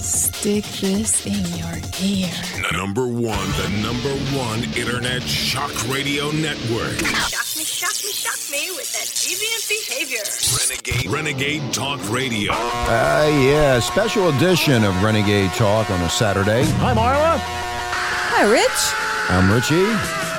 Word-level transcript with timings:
Stick 0.00 0.64
this 0.80 1.24
in 1.26 1.44
your 1.56 1.74
ear. 2.02 2.30
Number 2.72 3.06
one, 3.06 3.48
the 3.56 3.68
number 3.82 4.10
one 4.36 4.62
internet 4.76 5.22
shock 5.22 5.72
radio 5.88 6.30
network. 6.32 6.98
Shock 7.28 7.56
me, 7.56 7.64
shock 7.64 7.94
me, 8.04 8.12
shock 8.12 8.38
me 8.50 8.70
with 8.76 8.92
that 8.92 9.06
deviant 9.14 9.68
behavior. 9.68 10.24
Renegade, 10.60 11.10
Renegade 11.10 11.72
Talk 11.72 12.00
Radio. 12.10 12.52
Uh, 12.52 13.28
yeah, 13.42 13.80
special 13.80 14.28
edition 14.36 14.84
of 14.84 15.02
Renegade 15.02 15.50
Talk 15.52 15.90
on 15.90 16.00
a 16.02 16.10
Saturday. 16.10 16.64
Hi, 16.64 16.94
Marla. 16.94 17.38
Hi, 17.40 18.44
Rich. 18.50 18.94
I'm 19.30 19.50
Richie. 19.50 19.94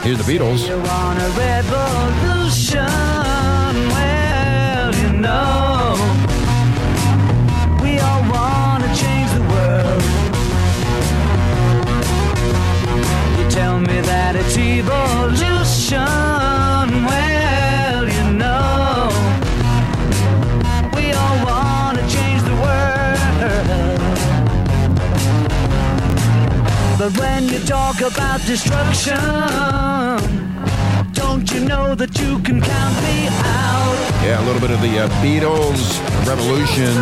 Here's 0.07 0.19
the 0.23 0.31
Beatles. 0.31 0.67
You 0.67 0.77
want 0.77 1.19
a 1.19 1.29
revolution? 1.39 2.85
Well, 3.89 4.95
you 4.95 5.13
know, 5.19 5.64
it's 14.33 14.57
evolution. 14.57 15.99
Well, 17.09 18.07
you 18.07 18.33
know, 18.33 19.09
we 20.95 21.11
all 21.11 21.37
want 21.45 21.99
to 21.99 22.03
change 22.07 22.41
the 22.43 22.55
world. 22.63 23.19
But 26.97 27.11
when 27.19 27.49
you 27.49 27.59
talk 27.59 27.99
about 28.01 28.39
destruction, 28.45 29.19
don't 31.13 31.51
you 31.51 31.59
know 31.59 31.93
that 31.93 32.17
you 32.19 32.39
can 32.39 32.61
count 32.61 32.95
me 33.03 33.27
out? 33.27 33.95
Yeah, 34.23 34.41
a 34.41 34.45
little 34.45 34.61
bit 34.61 34.71
of 34.71 34.81
the 34.81 34.99
uh, 34.99 35.09
Beatles 35.21 35.99
Revolution. 36.25 36.95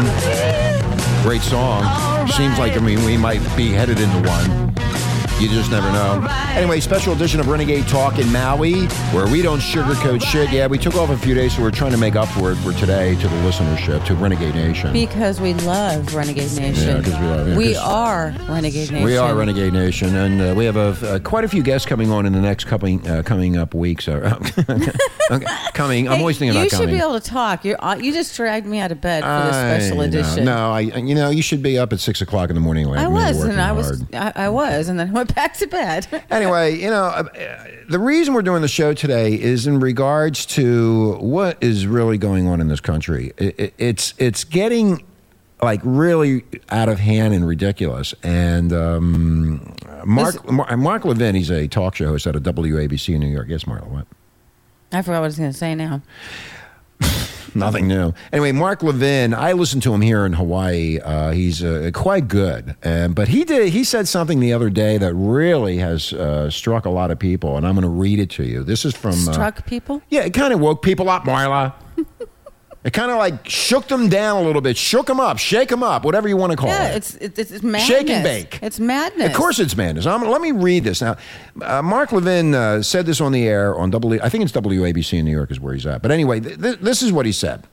Great 1.24 1.41
song. 1.41 1.84
Seems 2.27 2.58
like, 2.60 2.76
I 2.76 2.80
mean, 2.80 3.04
we 3.05 3.16
might 3.16 3.41
be 3.55 3.70
headed 3.70 3.99
into 4.02 4.27
one. 4.27 4.62
You 5.40 5.50
just 5.50 5.72
never 5.72 5.91
know. 5.91 6.26
Anyway, 6.52 6.80
special 6.80 7.12
edition 7.12 7.41
of 7.41 7.48
Renegade 7.49 7.85
Talk 7.88 8.18
in 8.18 8.32
Maui, 8.32 8.85
where 9.12 9.27
we 9.27 9.41
don't 9.41 9.60
sugarcoat 9.60 10.21
shit. 10.24 10.49
Yeah, 10.52 10.68
we 10.68 10.77
took 10.77 10.96
off 10.96 11.10
a 11.10 11.18
few 11.18 11.34
days, 11.35 11.55
so 11.57 11.62
we're 11.63 11.71
trying 11.71 11.91
to 11.91 11.98
make 11.98 12.16
up 12.16 12.30
for 12.30 12.52
it 12.54 12.55
for 12.57 12.71
today 12.71 13.16
to 13.16 13.21
the 13.27 13.35
listenership, 13.38 14.05
to 14.05 14.16
Renegade 14.16 14.55
Nation. 14.55 14.94
Because 14.94 15.41
we 15.41 15.54
love 15.55 16.16
Renegade 16.16 16.54
Nation. 16.55 16.98
Yeah, 16.98 17.02
'cause 17.04 17.20
we 17.20 17.27
love 17.27 17.48
it, 17.49 17.57
We 17.57 17.76
are 17.76 18.34
Renegade 18.48 18.91
Nation. 18.91 19.04
We 19.04 19.18
are 19.18 19.35
Renegade 19.35 19.74
Nation, 19.74 20.16
and 20.16 20.41
uh, 20.41 20.54
we 20.55 20.63
have 20.63 20.77
a, 20.77 20.96
uh, 21.16 21.20
quite 21.20 21.44
a 21.44 21.50
few 21.50 21.62
guests 21.62 21.85
coming 21.88 22.10
on 22.10 22.26
in 22.26 22.32
the 22.32 22.40
next 22.41 22.63
coming 22.66 23.05
uh, 23.05 23.22
coming 23.24 23.57
up 23.57 23.74
weeks. 23.74 24.07
Okay, 25.32 25.46
coming, 25.74 26.07
I'm 26.10 26.16
Hey, 26.16 26.20
always 26.20 26.38
thinking 26.38 26.52
about 26.57 26.63
you 26.63 26.68
about 26.68 26.82
should 26.82 26.90
be 26.91 26.98
able 27.00 27.18
to 27.18 27.26
talk. 27.26 27.63
You're, 27.63 27.82
uh, 27.84 27.96
you 27.96 28.12
just 28.12 28.35
dragged 28.35 28.68
me 28.68 28.79
out 28.79 28.91
of 28.91 29.00
bed 29.00 29.24
for 29.24 29.48
this 29.48 29.55
special 29.55 30.02
I 30.02 30.05
edition. 30.05 30.44
No, 30.44 30.72
I 30.74 30.82
you 30.82 31.16
know 31.16 31.29
you 31.29 31.41
should 31.41 31.63
be 31.63 31.79
up 31.79 31.94
at 31.94 32.02
six 32.02 32.22
o'clock 32.22 32.50
in 32.50 32.55
the 32.55 32.60
morning. 32.62 32.88
Like 32.88 33.00
I 33.00 33.07
was, 33.07 33.41
and 33.41 33.60
I 33.60 33.72
was. 33.72 34.04
I, 34.13 34.34
I 34.35 34.50
was, 34.50 34.90
and 34.90 35.00
then 35.00 35.10
I 35.10 35.12
went 35.13 35.32
back 35.35 35.53
to 35.57 35.67
bed. 35.67 36.07
Anyway, 36.29 36.76
you 36.76 36.89
know, 36.89 37.03
uh, 37.05 37.23
the 37.89 37.99
reason 37.99 38.34
we're 38.34 38.41
doing 38.41 38.62
the 38.62 38.67
show 38.67 38.93
today 38.93 39.34
is 39.39 39.67
in 39.67 39.79
regards 39.79 40.45
to 40.48 41.13
what 41.20 41.62
is 41.62 41.85
really 41.85 42.17
going 42.17 42.48
on 42.48 42.59
in 42.59 42.67
this 42.70 42.79
country. 42.79 43.34
It, 43.37 43.59
it, 43.59 43.73
it's 43.77 44.13
it's 44.17 44.43
getting 44.43 45.04
like 45.61 45.79
really 45.84 46.43
out 46.70 46.89
of 46.89 46.99
hand 46.99 47.34
and 47.34 47.48
ridiculous. 47.48 48.15
And 48.23 48.73
um, 48.73 49.76
Mark 50.05 50.49
Mar- 50.51 50.77
Mark 50.77 51.05
Levin, 51.05 51.35
he's 51.35 51.51
a 51.51 51.67
talk 51.67 51.95
show 51.95 52.07
host 52.07 52.26
at 52.26 52.35
a 52.35 52.41
WABC 52.41 53.13
in 53.13 53.20
New 53.21 53.27
York. 53.27 53.48
Yes, 53.49 53.65
Marla, 53.65 53.87
what? 53.87 54.07
I 54.91 55.01
forgot 55.01 55.20
what 55.20 55.26
I 55.26 55.27
was 55.27 55.37
going 55.37 55.51
to 55.51 55.57
say 55.57 55.76
now. 55.76 56.01
Nothing 57.59 57.87
new. 57.87 58.13
Anyway, 58.32 58.51
Mark 58.51 58.84
Levin, 58.84 59.34
I 59.34 59.54
listened 59.54 59.84
to 59.84 59.93
him 59.93 60.01
here 60.01 60.26
in 60.26 60.34
Hawaii. 60.34 60.99
Uh, 60.99 61.32
he's 61.32 61.63
uh, 61.63 61.91
quite 61.93 62.27
good, 62.27 62.76
um, 62.84 63.13
but 63.13 63.27
he 63.29 63.43
did. 63.43 63.70
He 63.70 63.84
said 63.84 64.07
something 64.07 64.40
the 64.40 64.53
other 64.53 64.69
day 64.69 64.97
that 64.97 65.13
really 65.13 65.78
has 65.78 66.13
uh, 66.13 66.50
struck 66.50 66.85
a 66.85 66.90
lot 66.90 67.12
of 67.12 67.19
people, 67.19 67.57
and 67.57 67.66
I'm 67.66 67.73
going 67.75 67.84
to 67.84 67.90
read 67.90 68.19
it 68.19 68.29
to 68.31 68.44
you. 68.44 68.63
This 68.63 68.85
is 68.85 68.95
from 68.95 69.12
uh, 69.12 69.34
Struck 69.34 69.66
people? 69.66 70.01
yeah, 70.09 70.22
it 70.22 70.33
kind 70.33 70.53
of 70.53 70.59
woke 70.59 70.81
people 70.81 71.09
up, 71.09 71.23
Marla. 71.23 71.73
it 72.83 72.91
kind 72.94 73.11
of 73.11 73.17
like 73.17 73.47
shook 73.47 73.88
them 73.88 74.09
down 74.09 74.44
a 74.44 74.45
little 74.45 74.61
bit, 74.61 74.75
shook 74.77 75.07
them 75.07 75.19
up, 75.19 75.38
shake 75.39 75.69
them 75.69 75.83
up, 75.83 76.03
whatever 76.03 76.27
you 76.27 76.35
want 76.38 76.51
to 76.51 76.57
call 76.57 76.69
Yeah, 76.69 76.88
it. 76.88 76.89
Yeah, 76.89 76.95
it's, 76.97 77.16
it's, 77.16 77.39
it's 77.51 77.63
madness. 77.63 77.83
Shake 77.88 78.09
and 78.09 78.23
bake. 78.23 78.59
It's 78.61 78.79
madness. 78.79 79.27
Of 79.29 79.33
course, 79.33 79.59
it's 79.59 79.75
madness. 79.77 80.05
I'm, 80.05 80.21
let 80.27 80.41
me 80.41 80.51
read 80.51 80.83
this 80.83 81.01
now. 81.01 81.16
Uh, 81.61 81.81
Mark 81.81 82.11
Levin 82.11 82.53
uh, 82.53 82.81
said 82.81 83.05
this 83.05 83.22
on 83.22 83.31
the 83.31 83.47
air 83.47 83.75
on 83.77 83.89
W. 83.91 84.19
I 84.22 84.29
think 84.29 84.43
it's 84.43 84.51
WABC 84.53 85.17
in 85.19 85.25
New 85.25 85.31
York 85.31 85.49
is 85.51 85.59
where 85.59 85.73
he's 85.73 85.85
at. 85.85 86.01
But 86.01 86.11
anyway, 86.11 86.39
th- 86.41 86.59
th- 86.61 86.79
this 86.79 87.01
is 87.01 87.11
what 87.11 87.25
he 87.25 87.31
said, 87.31 87.63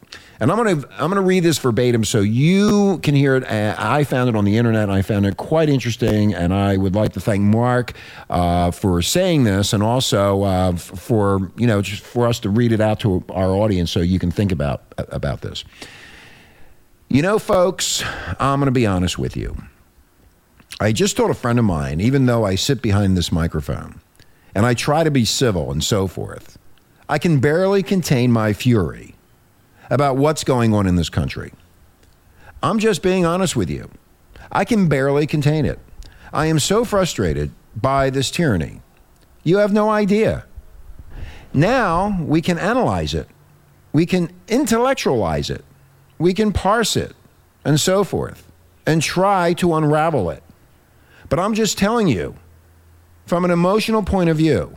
and 0.41 0.51
I'm 0.51 0.57
gonna 0.57 0.83
I'm 0.99 1.11
gonna 1.11 1.21
read 1.21 1.43
this 1.43 1.59
verbatim 1.59 2.03
so 2.03 2.21
you 2.21 2.99
can 3.03 3.15
hear 3.15 3.37
it. 3.37 3.45
I 3.45 4.05
found 4.05 4.31
it 4.31 4.37
on 4.37 4.47
the 4.47 4.57
internet. 4.57 4.85
and 4.85 4.93
I 4.93 5.03
found 5.03 5.27
it 5.27 5.37
quite 5.37 5.69
interesting, 5.69 6.35
and 6.35 6.55
I 6.55 6.79
would 6.79 6.95
like 6.95 7.13
to 7.13 7.21
thank 7.21 7.43
Mark 7.43 7.93
uh, 8.31 8.71
for 8.71 9.03
saying 9.03 9.45
this, 9.45 9.75
and 9.75 9.83
also 9.83 10.43
uh, 10.43 10.77
for 10.77 11.53
you 11.57 11.67
know 11.67 11.83
just 11.83 12.03
for 12.03 12.27
us 12.27 12.41
to 12.41 12.49
read 12.49 12.73
it 12.73 12.81
out 12.81 13.01
to 13.01 13.23
our 13.31 13.51
audience 13.51 13.91
so 13.91 14.01
you 14.01 14.19
can 14.19 14.31
think 14.31 14.51
about 14.51 14.83
about 14.97 15.43
this. 15.43 15.63
You 17.09 17.23
know, 17.23 17.39
folks, 17.39 18.03
I'm 18.39 18.61
going 18.61 18.67
to 18.67 18.71
be 18.71 18.87
honest 18.87 19.19
with 19.19 19.37
you. 19.37 19.57
I 20.81 20.93
just 20.93 21.17
told 21.17 21.31
a 21.31 21.35
friend 21.35 21.59
of 21.59 21.65
mine, 21.65 22.01
even 22.01 22.27
though 22.27 22.45
I 22.45 22.55
sit 22.55 22.81
behind 22.81 23.17
this 23.17 23.31
microphone 23.31 24.01
and 24.55 24.65
I 24.65 24.75
try 24.75 25.05
to 25.05 25.11
be 25.11 25.25
civil 25.25 25.71
and 25.73 25.83
so 25.85 26.07
forth, 26.07 26.57
I 27.09 27.19
can 27.19 27.41
barely 27.41 27.83
contain 27.83 28.31
my 28.31 28.53
fury 28.53 29.17
about 29.91 30.17
what's 30.17 30.45
going 30.45 30.73
on 30.73 30.87
in 30.87 30.95
this 30.95 31.11
country. 31.11 31.53
I'm 32.63 32.79
just 32.79 33.03
being 33.03 33.27
honest 33.27 33.57
with 33.57 33.69
you. 33.69 33.91
I 34.53 34.65
can 34.65 34.89
barely 34.89 35.27
contain 35.27 35.67
it. 35.67 35.79
I 36.33 36.47
am 36.47 36.59
so 36.59 36.85
frustrated 36.85 37.51
by 37.75 38.11
this 38.11 38.31
tyranny. 38.31 38.81
You 39.43 39.59
have 39.59 39.73
no 39.73 39.91
idea. 39.91 40.45
Now 41.53 42.17
we 42.21 42.41
can 42.41 42.59
analyze 42.59 43.13
it, 43.13 43.29
we 43.93 44.07
can 44.07 44.31
intellectualize 44.47 45.51
it, 45.51 45.65
we 46.19 46.33
can 46.33 46.53
parse 46.53 46.97
it, 46.97 47.17
and 47.65 47.81
so 47.81 48.05
forth, 48.05 48.51
and 48.87 49.03
try 49.03 49.53
to 49.55 49.75
unravel 49.75 50.31
it. 50.31 50.45
But 51.29 51.41
I'm 51.41 51.55
just 51.55 51.77
telling 51.77 52.07
you, 52.07 52.37
from 53.27 53.45
an 53.45 53.51
emotional 53.51 54.03
point 54.03 54.31
of 54.31 54.37
view, 54.37 54.77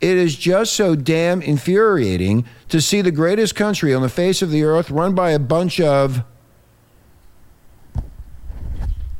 it 0.00 0.16
is 0.16 0.36
just 0.36 0.74
so 0.74 0.94
damn 0.94 1.40
infuriating 1.40 2.44
to 2.68 2.80
see 2.80 3.00
the 3.00 3.10
greatest 3.10 3.54
country 3.54 3.94
on 3.94 4.02
the 4.02 4.08
face 4.08 4.42
of 4.42 4.50
the 4.50 4.62
earth 4.62 4.90
run 4.90 5.14
by 5.14 5.30
a 5.30 5.38
bunch 5.38 5.80
of 5.80 6.22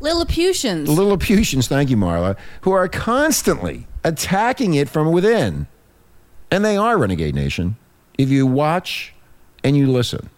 Lilliputians. 0.01 0.89
Lilliputians, 0.89 1.69
thank 1.69 1.89
you, 1.89 1.97
Marla, 1.97 2.37
who 2.61 2.73
are 2.73 2.89
constantly 2.89 3.87
attacking 4.05 4.75
it 4.75 4.89
from 4.89 5.11
within. 5.11 5.67
And 6.51 6.65
they 6.65 6.77
are 6.77 6.99
Renegade 6.99 7.35
Nation 7.35 7.77
if 8.19 8.29
you 8.29 8.47
watch 8.47 9.15
and 9.65 9.77
you 9.77 9.91
listen. 9.91 10.29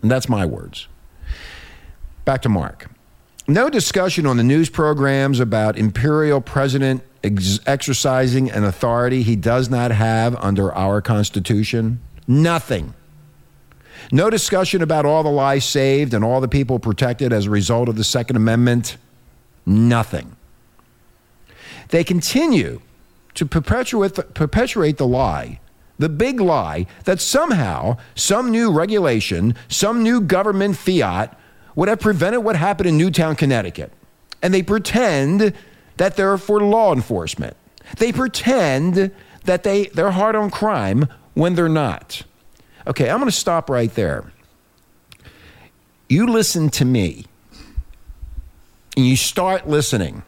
And 0.00 0.10
that's 0.10 0.28
my 0.28 0.46
words. 0.46 0.86
Back 2.24 2.42
to 2.42 2.48
Mark. 2.48 2.88
No 3.46 3.68
discussion 3.68 4.26
on 4.26 4.36
the 4.36 4.42
news 4.42 4.70
programs 4.70 5.40
about 5.40 5.76
imperial 5.76 6.40
president 6.40 7.02
ex- 7.22 7.60
exercising 7.66 8.50
an 8.50 8.64
authority 8.64 9.22
he 9.22 9.36
does 9.36 9.68
not 9.68 9.90
have 9.90 10.36
under 10.36 10.72
our 10.74 11.00
Constitution. 11.00 12.00
Nothing. 12.26 12.94
No 14.12 14.30
discussion 14.30 14.82
about 14.82 15.04
all 15.04 15.22
the 15.22 15.30
lives 15.30 15.64
saved 15.64 16.14
and 16.14 16.24
all 16.24 16.40
the 16.40 16.48
people 16.48 16.78
protected 16.78 17.32
as 17.32 17.46
a 17.46 17.50
result 17.50 17.88
of 17.88 17.96
the 17.96 18.04
Second 18.04 18.36
Amendment. 18.36 18.96
Nothing. 19.66 20.36
They 21.88 22.04
continue 22.04 22.80
to 23.34 23.46
perpetuate 23.46 24.14
the, 24.14 24.22
perpetuate 24.22 24.98
the 24.98 25.06
lie, 25.06 25.60
the 25.98 26.08
big 26.08 26.40
lie, 26.40 26.86
that 27.04 27.20
somehow 27.20 27.96
some 28.14 28.50
new 28.50 28.70
regulation, 28.72 29.54
some 29.68 30.02
new 30.02 30.20
government 30.20 30.76
fiat 30.76 31.38
would 31.74 31.88
have 31.88 32.00
prevented 32.00 32.42
what 32.42 32.56
happened 32.56 32.88
in 32.88 32.96
Newtown, 32.96 33.36
Connecticut. 33.36 33.92
And 34.42 34.52
they 34.54 34.62
pretend 34.62 35.52
that 35.98 36.16
they're 36.16 36.38
for 36.38 36.60
law 36.60 36.92
enforcement. 36.92 37.56
They 37.98 38.12
pretend 38.12 39.12
that 39.44 39.62
they, 39.62 39.86
they're 39.86 40.10
hard 40.10 40.36
on 40.36 40.50
crime 40.50 41.08
when 41.34 41.54
they're 41.54 41.68
not. 41.68 42.22
Okay, 42.86 43.08
I'm 43.10 43.18
going 43.18 43.30
to 43.30 43.36
stop 43.36 43.68
right 43.68 43.94
there. 43.94 44.32
You 46.08 46.26
listen 46.26 46.70
to 46.70 46.84
me 46.84 47.26
and 48.96 49.06
you 49.06 49.16
start 49.16 49.68
listening. 49.68 50.22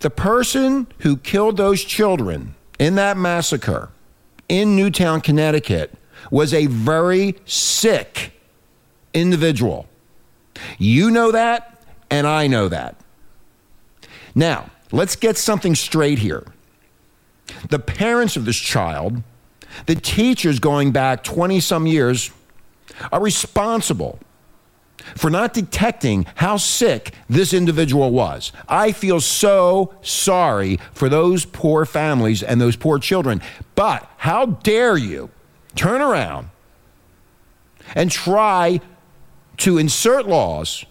The 0.00 0.10
person 0.10 0.86
who 0.98 1.16
killed 1.16 1.56
those 1.56 1.82
children 1.82 2.54
in 2.78 2.96
that 2.96 3.16
massacre 3.16 3.90
in 4.48 4.76
Newtown, 4.76 5.20
Connecticut, 5.20 5.94
was 6.30 6.52
a 6.52 6.66
very 6.66 7.36
sick 7.46 8.32
individual. 9.14 9.88
You 10.78 11.10
know 11.10 11.32
that, 11.32 11.82
and 12.10 12.26
I 12.26 12.46
know 12.46 12.68
that. 12.68 13.01
Now, 14.34 14.70
let's 14.90 15.16
get 15.16 15.36
something 15.36 15.74
straight 15.74 16.18
here. 16.18 16.44
The 17.68 17.78
parents 17.78 18.36
of 18.36 18.44
this 18.44 18.56
child, 18.56 19.22
the 19.86 19.94
teachers 19.94 20.58
going 20.58 20.92
back 20.92 21.24
20 21.24 21.60
some 21.60 21.86
years, 21.86 22.30
are 23.10 23.20
responsible 23.20 24.18
for 25.16 25.30
not 25.30 25.52
detecting 25.52 26.26
how 26.36 26.56
sick 26.56 27.12
this 27.28 27.52
individual 27.52 28.10
was. 28.10 28.52
I 28.68 28.92
feel 28.92 29.20
so 29.20 29.94
sorry 30.02 30.78
for 30.92 31.08
those 31.08 31.44
poor 31.44 31.84
families 31.84 32.42
and 32.42 32.60
those 32.60 32.76
poor 32.76 32.98
children. 32.98 33.42
But 33.74 34.08
how 34.18 34.46
dare 34.46 34.96
you 34.96 35.30
turn 35.74 36.00
around 36.00 36.50
and 37.94 38.10
try 38.10 38.80
to 39.58 39.78
insert 39.78 40.26
laws 40.26 40.84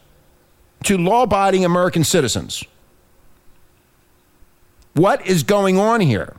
to 0.83 0.97
law 0.97 1.23
abiding 1.23 1.63
American 1.63 2.03
citizens? 2.03 2.63
What 4.93 5.25
is 5.25 5.43
going 5.43 5.77
on 5.77 6.01
here? 6.01 6.35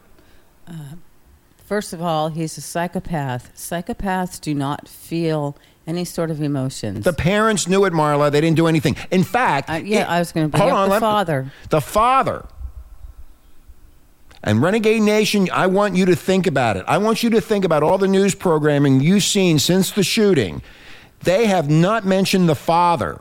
First 1.64 1.92
of 1.92 2.02
all, 2.02 2.28
he's 2.28 2.58
a 2.58 2.60
psychopath. 2.60 3.52
Psychopaths 3.56 4.38
do 4.40 4.52
not 4.54 4.86
feel 4.88 5.56
any 5.86 6.04
sort 6.04 6.30
of 6.30 6.42
emotions. 6.42 7.04
The 7.04 7.14
parents 7.14 7.66
knew 7.66 7.84
it, 7.86 7.92
Marla. 7.94 8.30
They 8.30 8.40
didn't 8.42 8.56
do 8.56 8.66
anything. 8.66 8.96
In 9.10 9.24
fact, 9.24 9.70
Uh, 9.70 9.74
yeah, 9.74 10.02
it- 10.02 10.08
I 10.10 10.18
was 10.18 10.32
gonna 10.32 10.48
bring 10.48 10.60
hold 10.60 10.72
up 10.72 10.78
on, 10.80 10.88
the 10.90 10.94
me- 10.96 11.00
father. 11.00 11.52
The 11.70 11.80
father. 11.80 12.44
And 14.44 14.60
Renegade 14.60 15.02
Nation, 15.02 15.48
I 15.52 15.66
want 15.66 15.96
you 15.96 16.04
to 16.06 16.16
think 16.16 16.46
about 16.46 16.76
it. 16.76 16.84
I 16.88 16.98
want 16.98 17.22
you 17.22 17.30
to 17.30 17.40
think 17.40 17.64
about 17.64 17.82
all 17.82 17.96
the 17.96 18.08
news 18.08 18.34
programming 18.34 19.00
you've 19.00 19.22
seen 19.24 19.58
since 19.58 19.90
the 19.90 20.02
shooting. 20.02 20.62
They 21.22 21.46
have 21.46 21.70
not 21.70 22.04
mentioned 22.04 22.48
the 22.48 22.56
father. 22.56 23.20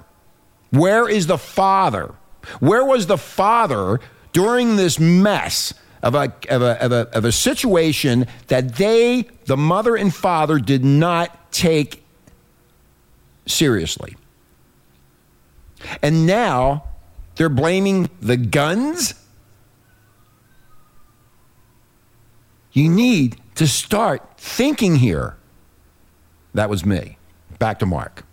Where 0.72 1.08
is 1.08 1.28
the 1.28 1.38
father? 1.38 2.16
Where 2.60 2.84
was 2.84 3.06
the 3.06 3.20
father 3.20 4.00
during 4.34 4.76
this 4.76 5.00
mess 5.00 5.74
of 6.02 6.16
a, 6.16 6.34
of 6.50 6.62
a, 6.62 6.84
of 6.84 6.92
a, 6.92 7.10
of 7.14 7.26
a 7.26 7.32
situation 7.32 8.26
that 8.48 8.76
they, 8.76 9.28
the 9.46 9.58
mother 9.58 9.96
and 9.96 10.14
father, 10.14 10.60
did 10.60 10.84
not 10.84 11.52
take 11.52 12.04
seriously? 13.46 14.16
And 16.02 16.26
now 16.26 16.86
they're 17.36 17.50
blaming 17.50 18.10
the 18.22 18.38
guns? 18.38 19.14
You 22.72 22.90
need 22.90 23.40
to 23.56 23.68
start 23.68 24.38
thinking 24.38 24.96
here. 24.96 25.38
That 26.54 26.70
was 26.70 26.86
me. 26.86 27.18
Back 27.60 27.80
to 27.80 27.86
Mark. 27.86 28.24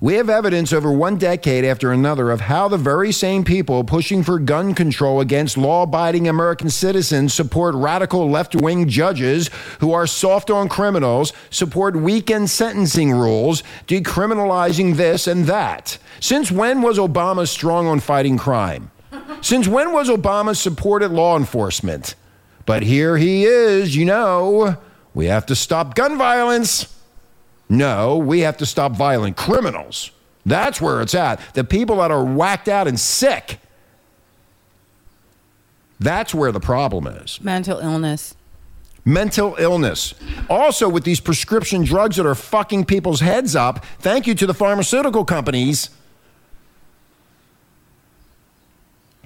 We 0.00 0.14
have 0.14 0.28
evidence 0.28 0.72
over 0.72 0.90
one 0.90 1.16
decade 1.16 1.64
after 1.64 1.92
another 1.92 2.30
of 2.30 2.42
how 2.42 2.68
the 2.68 2.76
very 2.76 3.12
same 3.12 3.44
people 3.44 3.84
pushing 3.84 4.22
for 4.22 4.38
gun 4.38 4.74
control 4.74 5.20
against 5.20 5.56
law 5.56 5.84
abiding 5.84 6.28
American 6.28 6.70
citizens 6.70 7.32
support 7.32 7.74
radical 7.74 8.28
left 8.28 8.54
wing 8.54 8.88
judges 8.88 9.50
who 9.80 9.92
are 9.92 10.06
soft 10.06 10.50
on 10.50 10.68
criminals, 10.68 11.32
support 11.50 11.96
weekend 11.96 12.50
sentencing 12.50 13.12
rules, 13.12 13.62
decriminalizing 13.86 14.96
this 14.96 15.26
and 15.26 15.44
that. 15.44 15.98
Since 16.20 16.50
when 16.50 16.82
was 16.82 16.98
Obama 16.98 17.46
strong 17.46 17.86
on 17.86 18.00
fighting 18.00 18.36
crime? 18.36 18.90
Since 19.40 19.68
when 19.68 19.92
was 19.92 20.08
Obama 20.08 20.56
supported 20.56 21.12
law 21.12 21.36
enforcement? 21.36 22.14
But 22.66 22.82
here 22.82 23.16
he 23.16 23.44
is, 23.44 23.94
you 23.94 24.04
know. 24.04 24.76
We 25.12 25.26
have 25.26 25.46
to 25.46 25.54
stop 25.54 25.94
gun 25.94 26.18
violence. 26.18 26.93
No, 27.68 28.16
we 28.16 28.40
have 28.40 28.56
to 28.58 28.66
stop 28.66 28.92
violent 28.92 29.36
criminals. 29.36 30.10
That's 30.46 30.80
where 30.80 31.00
it's 31.00 31.14
at. 31.14 31.40
The 31.54 31.64
people 31.64 31.96
that 31.96 32.10
are 32.10 32.24
whacked 32.24 32.68
out 32.68 32.86
and 32.86 33.00
sick. 33.00 33.58
That's 35.98 36.34
where 36.34 36.52
the 36.52 36.60
problem 36.60 37.06
is. 37.06 37.40
Mental 37.40 37.78
illness. 37.78 38.34
Mental 39.06 39.54
illness. 39.58 40.14
Also, 40.48 40.88
with 40.88 41.04
these 41.04 41.20
prescription 41.20 41.84
drugs 41.84 42.16
that 42.16 42.26
are 42.26 42.34
fucking 42.34 42.84
people's 42.84 43.20
heads 43.20 43.54
up, 43.54 43.84
thank 43.98 44.26
you 44.26 44.34
to 44.34 44.46
the 44.46 44.54
pharmaceutical 44.54 45.24
companies. 45.24 45.90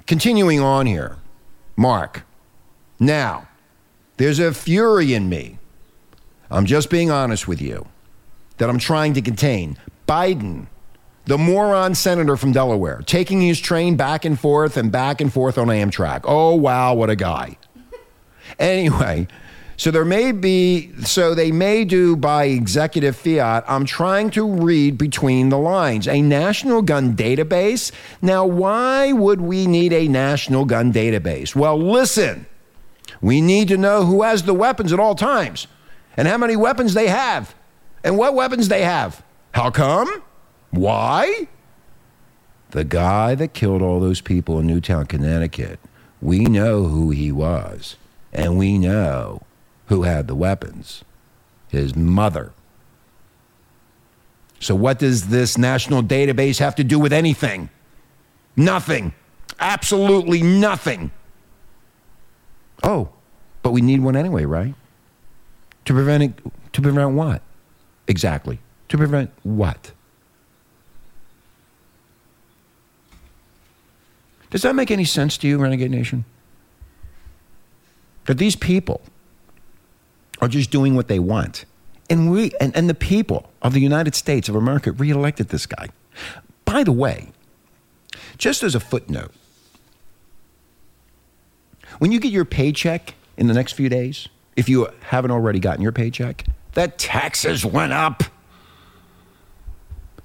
Continuing 0.06 0.60
on 0.60 0.86
here, 0.86 1.16
Mark. 1.76 2.22
Now, 2.98 3.48
there's 4.16 4.38
a 4.38 4.52
fury 4.52 5.14
in 5.14 5.28
me. 5.28 5.58
I'm 6.50 6.64
just 6.64 6.90
being 6.90 7.10
honest 7.10 7.46
with 7.46 7.60
you 7.60 7.86
that 8.58 8.68
I'm 8.68 8.78
trying 8.78 9.14
to 9.14 9.22
contain. 9.22 9.78
Biden, 10.06 10.66
the 11.24 11.38
moron 11.38 11.94
senator 11.94 12.36
from 12.36 12.52
Delaware, 12.52 13.02
taking 13.06 13.40
his 13.40 13.60
train 13.60 13.96
back 13.96 14.24
and 14.24 14.38
forth 14.38 14.76
and 14.76 14.90
back 14.90 15.20
and 15.20 15.32
forth 15.32 15.58
on 15.58 15.68
Amtrak. 15.68 16.22
Oh, 16.24 16.54
wow, 16.54 16.94
what 16.94 17.10
a 17.10 17.16
guy. 17.16 17.58
Anyway, 18.58 19.28
so 19.76 19.90
there 19.90 20.04
may 20.04 20.32
be, 20.32 20.90
so 21.04 21.34
they 21.34 21.52
may 21.52 21.84
do 21.84 22.16
by 22.16 22.44
executive 22.46 23.14
fiat. 23.14 23.62
I'm 23.68 23.84
trying 23.84 24.30
to 24.30 24.44
read 24.44 24.98
between 24.98 25.50
the 25.50 25.58
lines. 25.58 26.08
A 26.08 26.20
national 26.20 26.82
gun 26.82 27.14
database. 27.14 27.92
Now, 28.20 28.44
why 28.44 29.12
would 29.12 29.40
we 29.40 29.66
need 29.66 29.92
a 29.92 30.08
national 30.08 30.64
gun 30.64 30.92
database? 30.92 31.54
Well, 31.54 31.78
listen, 31.78 32.46
we 33.20 33.40
need 33.40 33.68
to 33.68 33.76
know 33.76 34.04
who 34.04 34.22
has 34.22 34.44
the 34.44 34.54
weapons 34.54 34.92
at 34.92 34.98
all 34.98 35.14
times 35.14 35.68
and 36.16 36.26
how 36.26 36.38
many 36.38 36.56
weapons 36.56 36.94
they 36.94 37.08
have 37.08 37.54
and 38.04 38.16
what 38.16 38.34
weapons 38.34 38.68
they 38.68 38.82
have. 38.82 39.22
How 39.52 39.70
come? 39.70 40.22
Why? 40.70 41.48
The 42.70 42.84
guy 42.84 43.34
that 43.34 43.54
killed 43.54 43.82
all 43.82 44.00
those 44.00 44.20
people 44.20 44.58
in 44.58 44.66
Newtown, 44.66 45.06
Connecticut, 45.06 45.80
we 46.20 46.40
know 46.40 46.84
who 46.84 47.10
he 47.10 47.32
was, 47.32 47.96
and 48.32 48.58
we 48.58 48.78
know 48.78 49.42
who 49.86 50.02
had 50.02 50.26
the 50.26 50.34
weapons 50.34 51.04
his 51.68 51.94
mother. 51.94 52.52
So, 54.60 54.74
what 54.74 54.98
does 54.98 55.28
this 55.28 55.56
national 55.56 56.02
database 56.02 56.58
have 56.58 56.74
to 56.76 56.84
do 56.84 56.98
with 56.98 57.12
anything? 57.12 57.70
Nothing. 58.56 59.12
Absolutely 59.60 60.42
nothing. 60.42 61.12
Oh, 62.82 63.10
but 63.62 63.70
we 63.70 63.80
need 63.80 64.00
one 64.00 64.16
anyway, 64.16 64.44
right? 64.44 64.74
To 65.84 65.92
prevent 65.92 66.22
it, 66.24 66.32
to 66.72 66.82
prevent 66.82 67.12
what? 67.12 67.42
Exactly. 68.08 68.58
To 68.88 68.96
prevent 68.96 69.30
what? 69.44 69.92
Does 74.50 74.62
that 74.62 74.74
make 74.74 74.90
any 74.90 75.04
sense 75.04 75.36
to 75.38 75.46
you, 75.46 75.58
Renegade 75.58 75.90
Nation? 75.90 76.24
That 78.24 78.38
these 78.38 78.56
people 78.56 79.02
are 80.40 80.48
just 80.48 80.70
doing 80.70 80.94
what 80.94 81.08
they 81.08 81.18
want. 81.18 81.66
And 82.08 82.30
we 82.30 82.52
and, 82.60 82.74
and 82.74 82.88
the 82.88 82.94
people 82.94 83.50
of 83.60 83.74
the 83.74 83.80
United 83.80 84.14
States 84.14 84.48
of 84.48 84.54
America 84.54 84.92
reelected 84.92 85.50
this 85.50 85.66
guy. 85.66 85.88
By 86.64 86.82
the 86.82 86.92
way, 86.92 87.28
just 88.38 88.62
as 88.62 88.74
a 88.74 88.80
footnote, 88.80 89.32
when 91.98 92.12
you 92.12 92.20
get 92.20 92.32
your 92.32 92.46
paycheck 92.46 93.14
in 93.36 93.48
the 93.48 93.54
next 93.54 93.72
few 93.72 93.90
days, 93.90 94.28
if 94.56 94.68
you 94.68 94.88
haven't 95.08 95.30
already 95.30 95.58
gotten 95.60 95.82
your 95.82 95.92
paycheck, 95.92 96.46
that 96.78 96.96
taxes 96.96 97.64
went 97.64 97.92
up. 97.92 98.22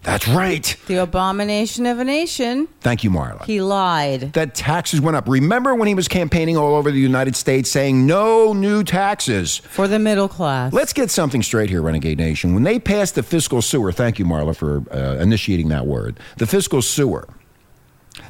That's 0.03 0.27
right. 0.27 0.75
The 0.85 0.97
abomination 1.01 1.87
of 1.87 1.97
a 1.97 2.03
nation. 2.03 2.67
Thank 2.81 3.03
you, 3.03 3.09
Marla. 3.09 3.43
He 3.45 3.59
lied. 3.59 4.33
that 4.33 4.53
taxes 4.53 5.01
went 5.01 5.17
up. 5.17 5.27
Remember 5.27 5.73
when 5.73 5.87
he 5.87 5.95
was 5.95 6.07
campaigning 6.07 6.55
all 6.55 6.75
over 6.75 6.91
the 6.91 6.99
United 6.99 7.35
States 7.35 7.71
saying 7.71 8.05
no 8.05 8.53
new 8.53 8.83
taxes? 8.83 9.57
For 9.57 9.87
the 9.87 9.97
middle 9.97 10.27
class. 10.27 10.73
Let's 10.73 10.93
get 10.93 11.09
something 11.09 11.41
straight 11.41 11.71
here, 11.71 11.81
Renegade 11.81 12.19
Nation. 12.19 12.53
When 12.53 12.61
they 12.61 12.77
passed 12.77 13.15
the 13.15 13.23
fiscal 13.23 13.63
sewer, 13.63 13.91
thank 13.91 14.19
you, 14.19 14.25
Marla, 14.25 14.55
for 14.55 14.83
uh, 14.93 15.19
initiating 15.19 15.69
that 15.69 15.87
word, 15.87 16.19
the 16.37 16.45
fiscal 16.45 16.83
sewer, 16.83 17.27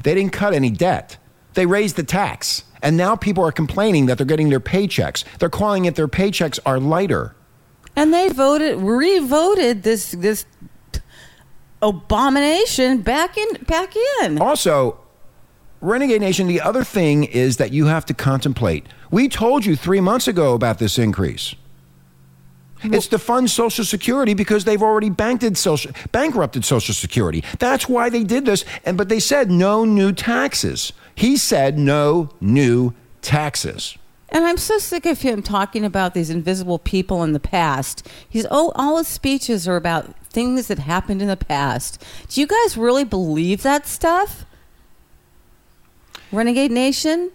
they 0.02 0.14
didn't 0.14 0.32
cut 0.32 0.54
any 0.54 0.70
debt. 0.70 1.18
They 1.52 1.66
raised 1.66 1.96
the 1.96 2.04
tax. 2.04 2.64
And 2.80 2.96
now 2.96 3.16
people 3.16 3.44
are 3.44 3.52
complaining 3.52 4.06
that 4.06 4.16
they're 4.16 4.26
getting 4.26 4.48
their 4.48 4.60
paychecks. 4.60 5.24
They're 5.38 5.50
calling 5.50 5.84
it 5.84 5.94
their 5.94 6.08
paychecks 6.08 6.58
are 6.64 6.80
lighter. 6.80 7.34
And 7.96 8.12
they 8.12 8.28
voted, 8.28 8.78
re-voted 8.78 9.82
this 9.82 10.12
this 10.12 10.46
abomination 11.80 13.02
back 13.02 13.36
in, 13.36 13.62
back 13.64 13.94
in. 14.22 14.40
Also, 14.40 14.98
Renegade 15.80 16.20
Nation, 16.20 16.46
the 16.46 16.60
other 16.60 16.82
thing 16.82 17.24
is 17.24 17.58
that 17.58 17.72
you 17.72 17.86
have 17.86 18.06
to 18.06 18.14
contemplate. 18.14 18.86
We 19.10 19.28
told 19.28 19.66
you 19.66 19.76
three 19.76 20.00
months 20.00 20.26
ago 20.26 20.54
about 20.54 20.78
this 20.78 20.98
increase. 20.98 21.54
It's 22.82 23.06
to 23.08 23.18
fund 23.18 23.50
Social 23.50 23.84
Security 23.84 24.34
because 24.34 24.64
they've 24.64 24.82
already 24.82 25.08
banked 25.08 25.56
social, 25.56 25.92
bankrupted 26.12 26.64
Social 26.64 26.94
Security. 26.94 27.42
That's 27.58 27.88
why 27.88 28.10
they 28.10 28.24
did 28.24 28.44
this. 28.44 28.64
And 28.84 28.98
but 28.98 29.08
they 29.08 29.20
said 29.20 29.50
no 29.50 29.84
new 29.84 30.12
taxes. 30.12 30.92
He 31.14 31.36
said 31.36 31.78
no 31.78 32.30
new 32.40 32.92
taxes. 33.22 33.96
And 34.34 34.44
I'm 34.44 34.56
so 34.56 34.78
sick 34.78 35.06
of 35.06 35.22
him 35.22 35.42
talking 35.42 35.84
about 35.84 36.12
these 36.12 36.28
invisible 36.28 36.80
people 36.80 37.22
in 37.22 37.34
the 37.34 37.40
past. 37.40 38.04
He's 38.28 38.44
oh, 38.50 38.72
all 38.74 38.98
his 38.98 39.06
speeches 39.06 39.68
are 39.68 39.76
about 39.76 40.12
things 40.24 40.66
that 40.66 40.80
happened 40.80 41.22
in 41.22 41.28
the 41.28 41.36
past. 41.36 42.04
Do 42.28 42.40
you 42.40 42.48
guys 42.48 42.76
really 42.76 43.04
believe 43.04 43.62
that 43.62 43.86
stuff? 43.86 44.44
Renegade 46.32 46.72
Nation? 46.72 47.30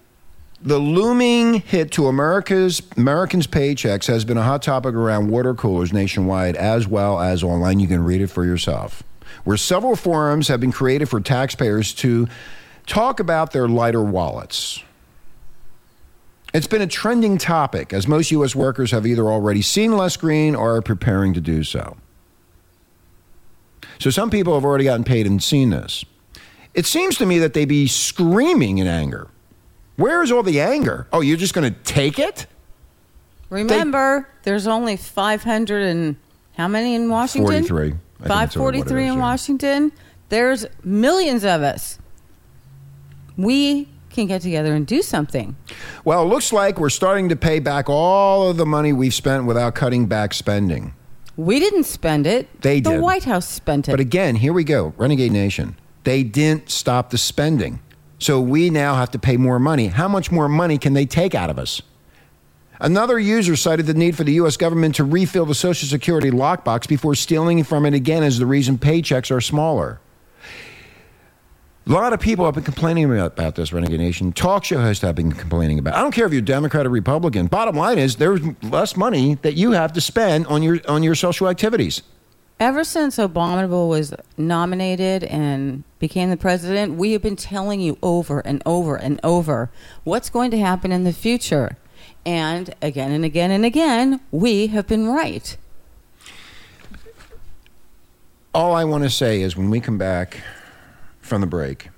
The 0.61 0.77
looming 0.77 1.61
hit 1.61 1.89
to 1.93 2.07
America's 2.07 2.81
Americans' 2.97 3.47
paychecks 3.47 4.07
has 4.07 4.25
been 4.25 4.35
a 4.35 4.43
hot 4.43 4.61
topic 4.61 4.93
around 4.93 5.29
water 5.29 5.53
coolers 5.53 5.93
nationwide 5.93 6.57
as 6.57 6.85
well 6.85 7.21
as 7.21 7.43
online. 7.45 7.79
You 7.79 7.87
can 7.87 8.03
read 8.03 8.19
it 8.19 8.27
for 8.27 8.43
yourself. 8.43 9.03
where 9.43 9.57
several 9.57 9.95
forums 9.95 10.47
have 10.49 10.59
been 10.59 10.71
created 10.71 11.07
for 11.07 11.21
taxpayers 11.21 11.93
to 11.93 12.27
talk 12.85 13.19
about 13.19 13.53
their 13.53 13.67
lighter 13.67 14.03
wallets. 14.03 14.83
It's 16.53 16.67
been 16.67 16.81
a 16.81 16.87
trending 16.87 17.37
topic 17.37 17.93
as 17.93 18.07
most 18.07 18.31
U.S. 18.31 18.55
workers 18.55 18.91
have 18.91 19.05
either 19.05 19.27
already 19.27 19.61
seen 19.61 19.95
less 19.95 20.17
green 20.17 20.55
or 20.55 20.77
are 20.77 20.81
preparing 20.81 21.33
to 21.33 21.41
do 21.41 21.63
so. 21.63 21.97
So 23.99 24.09
some 24.09 24.29
people 24.29 24.55
have 24.55 24.65
already 24.65 24.85
gotten 24.85 25.03
paid 25.03 25.27
and 25.27 25.43
seen 25.43 25.69
this. 25.69 26.05
It 26.73 26.85
seems 26.85 27.17
to 27.17 27.25
me 27.25 27.39
that 27.39 27.53
they'd 27.53 27.65
be 27.65 27.87
screaming 27.87 28.77
in 28.77 28.87
anger. 28.87 29.27
Where 29.97 30.23
is 30.23 30.31
all 30.31 30.43
the 30.43 30.61
anger? 30.61 31.07
Oh, 31.11 31.21
you're 31.21 31.37
just 31.37 31.53
going 31.53 31.71
to 31.71 31.79
take 31.81 32.17
it? 32.17 32.47
Remember, 33.49 34.29
there's 34.43 34.67
only 34.67 34.95
500 34.95 35.83
and 35.83 36.15
how 36.55 36.67
many 36.67 36.95
in 36.95 37.09
Washington? 37.09 37.63
43. 37.65 37.87
I 37.87 37.89
think 37.89 37.99
that's 38.19 38.55
what 38.55 38.75
it 38.75 38.79
543 38.79 39.03
is, 39.03 39.11
in 39.11 39.13
yeah. 39.13 39.19
Washington. 39.19 39.91
There's 40.29 40.65
millions 40.83 41.43
of 41.43 41.61
us. 41.61 41.99
We 43.35 43.87
can 44.09 44.27
get 44.27 44.41
together 44.41 44.73
and 44.73 44.85
do 44.85 45.01
something. 45.01 45.55
Well, 46.03 46.23
it 46.23 46.27
looks 46.27 46.51
like 46.51 46.79
we're 46.79 46.89
starting 46.89 47.29
to 47.29 47.35
pay 47.35 47.59
back 47.59 47.89
all 47.89 48.49
of 48.49 48.57
the 48.57 48.65
money 48.65 48.93
we've 48.93 49.13
spent 49.13 49.45
without 49.45 49.75
cutting 49.75 50.07
back 50.07 50.33
spending. 50.33 50.93
We 51.37 51.59
didn't 51.59 51.85
spend 51.85 52.27
it. 52.27 52.61
They 52.61 52.81
the 52.81 52.91
did. 52.91 53.01
White 53.01 53.23
House 53.23 53.47
spent 53.47 53.87
it. 53.87 53.91
But 53.91 53.99
again, 53.99 54.35
here 54.35 54.51
we 54.51 54.63
go, 54.63 54.93
Renegade 54.97 55.31
Nation. 55.31 55.77
They 56.03 56.23
didn't 56.23 56.69
stop 56.69 57.11
the 57.11 57.17
spending. 57.17 57.79
So 58.17 58.41
we 58.41 58.69
now 58.69 58.95
have 58.95 59.11
to 59.11 59.19
pay 59.19 59.37
more 59.37 59.59
money. 59.59 59.87
How 59.87 60.09
much 60.09 60.31
more 60.31 60.49
money 60.49 60.77
can 60.77 60.93
they 60.93 61.05
take 61.05 61.33
out 61.33 61.49
of 61.49 61.57
us? 61.57 61.81
Another 62.81 63.19
user 63.19 63.55
cited 63.55 63.85
the 63.87 63.93
need 63.93 64.15
for 64.15 64.23
the 64.23 64.33
U.S. 64.33 64.57
government 64.57 64.95
to 64.95 65.03
refill 65.03 65.45
the 65.45 65.55
Social 65.55 65.87
Security 65.87 66.31
lockbox 66.31 66.87
before 66.87 67.15
stealing 67.15 67.63
from 67.63 67.85
it 67.85 67.93
again 67.93 68.23
as 68.23 68.39
the 68.39 68.45
reason 68.45 68.77
paychecks 68.77 69.31
are 69.31 69.41
smaller. 69.41 69.99
A 71.89 71.91
lot 71.91 72.13
of 72.13 72.19
people 72.19 72.45
have 72.45 72.53
been 72.53 72.63
complaining 72.63 73.05
about, 73.05 73.55
this, 73.55 73.73
Renegade 73.73 73.99
Nation. 73.99 74.31
Talk 74.31 74.63
show 74.63 74.79
hosts 74.79 75.01
have 75.01 75.15
been 75.15 75.31
complaining 75.31 75.79
about. 75.79 75.95
it. 75.95 75.97
I 75.97 76.01
don't 76.03 76.11
care 76.11 76.27
if 76.27 76.31
you're 76.31 76.43
Democrat 76.43 76.85
or 76.85 76.89
Republican. 76.89 77.47
Bottom 77.47 77.75
line 77.75 77.97
is 77.97 78.17
there's 78.17 78.41
less 78.61 78.95
money 78.95 79.39
that 79.41 79.55
you 79.55 79.71
have 79.71 79.91
to 79.93 80.01
spend 80.01 80.45
on 80.45 80.61
your 80.61 80.79
on 80.87 81.01
your 81.01 81.15
social 81.15 81.49
activities. 81.49 82.03
Ever 82.59 82.83
since 82.83 83.17
Obama 83.17 83.87
was 83.89 84.13
nominated 84.37 85.23
and 85.23 85.83
became 85.97 86.29
the 86.29 86.37
president, 86.37 86.93
we 86.93 87.13
have 87.13 87.23
been 87.23 87.35
telling 87.35 87.81
you 87.81 87.97
over 88.03 88.41
and 88.41 88.61
over 88.67 88.95
and 88.95 89.19
over 89.23 89.71
what's 90.03 90.29
going 90.29 90.51
to 90.51 90.59
happen 90.59 90.91
in 90.91 91.05
the 91.05 91.13
future. 91.13 91.75
And 92.23 92.75
again 92.83 93.11
and 93.11 93.25
again 93.25 93.49
and 93.49 93.65
again, 93.65 94.19
we 94.29 94.67
have 94.67 94.85
been 94.85 95.07
right. 95.07 95.57
all 98.53 98.73
I 98.73 98.83
want 98.83 99.03
to 99.03 99.09
say 99.09 99.41
is 99.41 99.55
when 99.55 99.69
we 99.69 99.79
come 99.79 99.97
back 99.97 100.41
from 101.29 101.41
the 101.41 101.47
break, 101.47 101.89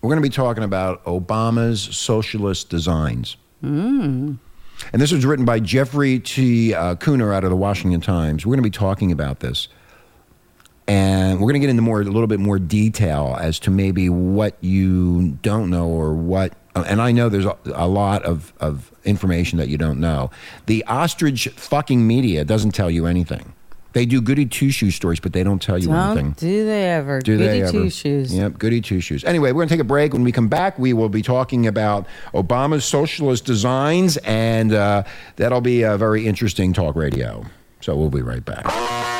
we're 0.00 0.08
going 0.08 0.22
to 0.22 0.28
be 0.28 0.32
talking 0.34 0.62
about 0.62 1.04
Obama's 1.04 1.82
socialist 1.96 2.68
designs. 2.68 3.36
And 4.92 5.02
this 5.02 5.12
was 5.12 5.26
written 5.26 5.44
by 5.44 5.60
Jeffrey 5.60 6.20
T. 6.20 6.72
Uh, 6.72 6.94
Kuhner 6.94 7.34
out 7.34 7.44
of 7.44 7.50
the 7.50 7.56
Washington 7.56 8.00
Times. 8.00 8.46
We're 8.46 8.54
going 8.54 8.62
to 8.62 8.70
be 8.70 8.70
talking 8.70 9.12
about 9.12 9.40
this. 9.40 9.68
And 10.88 11.38
we're 11.38 11.52
going 11.52 11.54
to 11.54 11.60
get 11.60 11.70
into 11.70 11.82
more, 11.82 12.00
a 12.00 12.04
little 12.04 12.26
bit 12.26 12.40
more 12.40 12.58
detail 12.58 13.36
as 13.38 13.58
to 13.60 13.70
maybe 13.70 14.08
what 14.08 14.56
you 14.60 15.38
don't 15.42 15.70
know 15.70 15.86
or 15.86 16.14
what. 16.14 16.54
And 16.74 17.00
I 17.00 17.12
know 17.12 17.28
there's 17.28 17.44
a, 17.44 17.56
a 17.74 17.86
lot 17.86 18.24
of, 18.24 18.52
of 18.58 18.90
information 19.04 19.58
that 19.58 19.68
you 19.68 19.76
don't 19.76 20.00
know. 20.00 20.30
The 20.66 20.84
ostrich 20.86 21.48
fucking 21.48 22.06
media 22.06 22.44
doesn't 22.44 22.72
tell 22.72 22.90
you 22.90 23.06
anything. 23.06 23.52
They 23.92 24.06
do 24.06 24.20
goody 24.20 24.46
two 24.46 24.70
shoes 24.70 24.94
stories, 24.94 25.18
but 25.20 25.32
they 25.32 25.42
don't 25.42 25.60
tell 25.60 25.76
you 25.78 25.92
anything. 25.92 26.26
Don't 26.26 26.36
do 26.36 26.64
they 26.66 26.90
ever? 26.90 27.20
Do 27.20 27.36
Goody 27.36 27.44
they 27.48 27.62
ever? 27.62 27.72
two 27.72 27.90
shoes. 27.90 28.32
Yep, 28.32 28.58
goody 28.58 28.80
two 28.80 29.00
shoes. 29.00 29.24
Anyway, 29.24 29.50
we're 29.50 29.60
going 29.62 29.68
to 29.68 29.74
take 29.74 29.80
a 29.80 29.84
break. 29.84 30.12
When 30.12 30.22
we 30.22 30.32
come 30.32 30.48
back, 30.48 30.78
we 30.78 30.92
will 30.92 31.08
be 31.08 31.22
talking 31.22 31.66
about 31.66 32.06
Obama's 32.32 32.84
socialist 32.84 33.44
designs, 33.44 34.16
and 34.18 34.72
uh, 34.72 35.02
that'll 35.36 35.60
be 35.60 35.82
a 35.82 35.96
very 35.96 36.26
interesting 36.26 36.72
talk 36.72 36.94
radio. 36.94 37.44
So 37.80 37.96
we'll 37.96 38.10
be 38.10 38.22
right 38.22 38.44
back. 38.44 39.19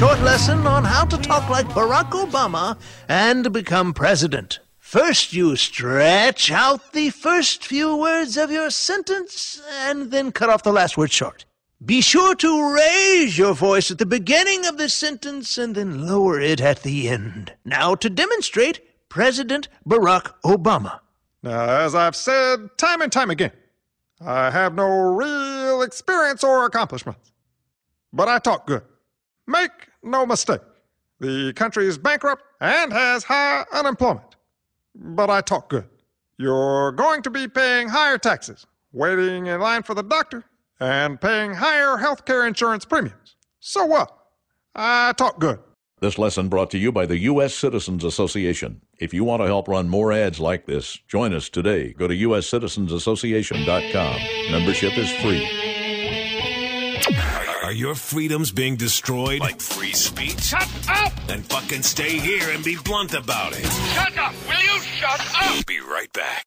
Short 0.00 0.20
lesson 0.22 0.66
on 0.66 0.82
how 0.82 1.04
to 1.04 1.18
talk 1.18 1.46
like 1.50 1.66
Barack 1.68 2.08
Obama 2.12 2.78
and 3.06 3.52
become 3.52 3.92
president. 3.92 4.58
First, 4.78 5.34
you 5.34 5.56
stretch 5.56 6.50
out 6.50 6.94
the 6.94 7.10
first 7.10 7.66
few 7.66 7.94
words 7.94 8.38
of 8.38 8.50
your 8.50 8.70
sentence 8.70 9.60
and 9.70 10.10
then 10.10 10.32
cut 10.32 10.48
off 10.48 10.62
the 10.62 10.72
last 10.72 10.96
word 10.96 11.12
short. 11.12 11.44
Be 11.84 12.00
sure 12.00 12.34
to 12.36 12.72
raise 12.72 13.36
your 13.36 13.52
voice 13.52 13.90
at 13.90 13.98
the 13.98 14.06
beginning 14.06 14.64
of 14.64 14.78
the 14.78 14.88
sentence 14.88 15.58
and 15.58 15.74
then 15.74 16.06
lower 16.06 16.40
it 16.40 16.62
at 16.62 16.82
the 16.82 17.10
end. 17.10 17.52
Now, 17.66 17.94
to 17.96 18.08
demonstrate, 18.08 18.80
President 19.10 19.68
Barack 19.86 20.32
Obama. 20.46 21.00
Now, 21.42 21.68
as 21.84 21.94
I've 21.94 22.16
said 22.16 22.70
time 22.78 23.02
and 23.02 23.12
time 23.12 23.28
again, 23.28 23.52
I 24.18 24.50
have 24.50 24.74
no 24.74 24.88
real 25.12 25.82
experience 25.82 26.42
or 26.42 26.64
accomplishments. 26.64 27.32
But 28.14 28.28
I 28.28 28.38
talk 28.38 28.66
good. 28.66 28.84
Make 29.46 29.89
no 30.02 30.26
mistake, 30.26 30.60
the 31.18 31.52
country 31.54 31.86
is 31.86 31.98
bankrupt 31.98 32.42
and 32.60 32.92
has 32.92 33.24
high 33.24 33.64
unemployment. 33.72 34.36
But 34.94 35.30
I 35.30 35.40
talk 35.40 35.68
good. 35.68 35.88
You're 36.38 36.92
going 36.92 37.22
to 37.22 37.30
be 37.30 37.48
paying 37.48 37.88
higher 37.88 38.18
taxes, 38.18 38.66
waiting 38.92 39.46
in 39.46 39.60
line 39.60 39.82
for 39.82 39.94
the 39.94 40.02
doctor, 40.02 40.44
and 40.80 41.20
paying 41.20 41.54
higher 41.54 41.98
health 41.98 42.24
care 42.24 42.46
insurance 42.46 42.84
premiums. 42.84 43.36
So 43.60 43.84
what? 43.84 44.16
I 44.74 45.12
talk 45.16 45.38
good. 45.38 45.60
This 46.00 46.16
lesson 46.16 46.48
brought 46.48 46.70
to 46.70 46.78
you 46.78 46.92
by 46.92 47.04
the 47.04 47.18
U.S. 47.18 47.54
Citizens 47.54 48.04
Association. 48.04 48.80
If 48.98 49.12
you 49.12 49.22
want 49.22 49.42
to 49.42 49.46
help 49.46 49.68
run 49.68 49.90
more 49.90 50.12
ads 50.12 50.40
like 50.40 50.64
this, 50.64 50.98
join 51.06 51.34
us 51.34 51.50
today. 51.50 51.92
Go 51.92 52.08
to 52.08 52.16
uscitizensassociation.com. 52.16 54.50
Membership 54.50 54.96
is 54.96 55.10
free. 55.16 55.69
Are 57.70 57.82
your 57.86 57.94
freedoms 57.94 58.50
being 58.50 58.74
destroyed? 58.74 59.38
Like 59.38 59.60
free 59.60 59.92
speech? 59.92 60.40
Shut 60.40 60.68
up! 60.88 61.12
Then 61.28 61.42
fucking 61.42 61.82
stay 61.82 62.18
here 62.18 62.50
and 62.50 62.64
be 62.64 62.76
blunt 62.84 63.14
about 63.14 63.52
it. 63.52 63.64
Shut 63.94 64.18
up! 64.18 64.34
Will 64.48 64.58
you 64.60 64.80
shut 64.80 65.20
up? 65.40 65.64
Be 65.66 65.78
right 65.78 66.12
back. 66.12 66.44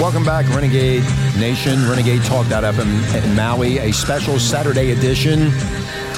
Welcome 0.00 0.24
back, 0.24 0.48
Renegade 0.48 1.04
Nation, 1.38 1.86
Renegade 1.90 2.22
Talk.fm 2.22 3.22
in 3.22 3.36
Maui, 3.36 3.80
a 3.80 3.92
special 3.92 4.38
Saturday 4.38 4.92
edition 4.92 5.40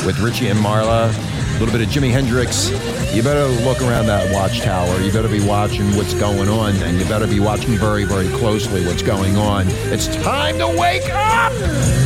with 0.06 0.20
Richie 0.20 0.46
and 0.46 0.60
Marla. 0.60 1.12
A 1.54 1.58
little 1.60 1.72
bit 1.72 1.86
of 1.86 1.88
Jimi 1.94 2.10
Hendrix. 2.10 2.68
You 3.14 3.22
better 3.22 3.46
look 3.62 3.80
around 3.80 4.06
that 4.06 4.32
watchtower. 4.34 5.00
You 5.00 5.12
better 5.12 5.28
be 5.28 5.40
watching 5.46 5.86
what's 5.96 6.12
going 6.14 6.48
on, 6.48 6.74
and 6.82 6.98
you 6.98 7.04
better 7.04 7.28
be 7.28 7.38
watching 7.38 7.78
very, 7.78 8.02
very 8.02 8.28
closely 8.28 8.84
what's 8.84 9.02
going 9.02 9.36
on. 9.36 9.68
It's 9.92 10.08
time 10.16 10.58
to 10.58 10.66
wake 10.66 11.08
up! 11.14 11.52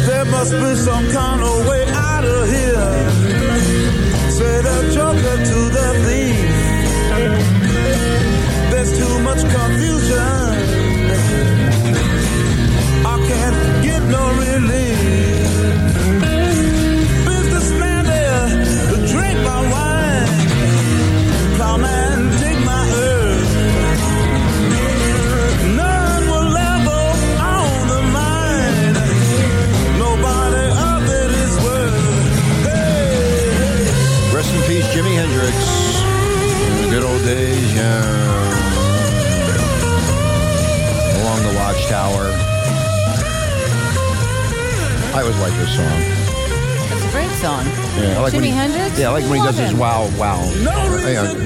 There 0.07 0.27
must 0.27 0.53
be 0.53 0.75
some 0.77 1.11
kind 1.11 1.41
of 1.41 1.67
way 1.67 1.89
out 1.89 2.25
of 2.27 2.47
here. 2.47 3.11
Say 4.31 4.61
the 4.61 4.91
joker 4.95 5.37
to 5.51 5.71
the 5.77 5.95
thief. 6.05 6.39
There's 8.71 8.99
too 8.99 9.19
much 9.21 9.41
confusion. 9.41 9.88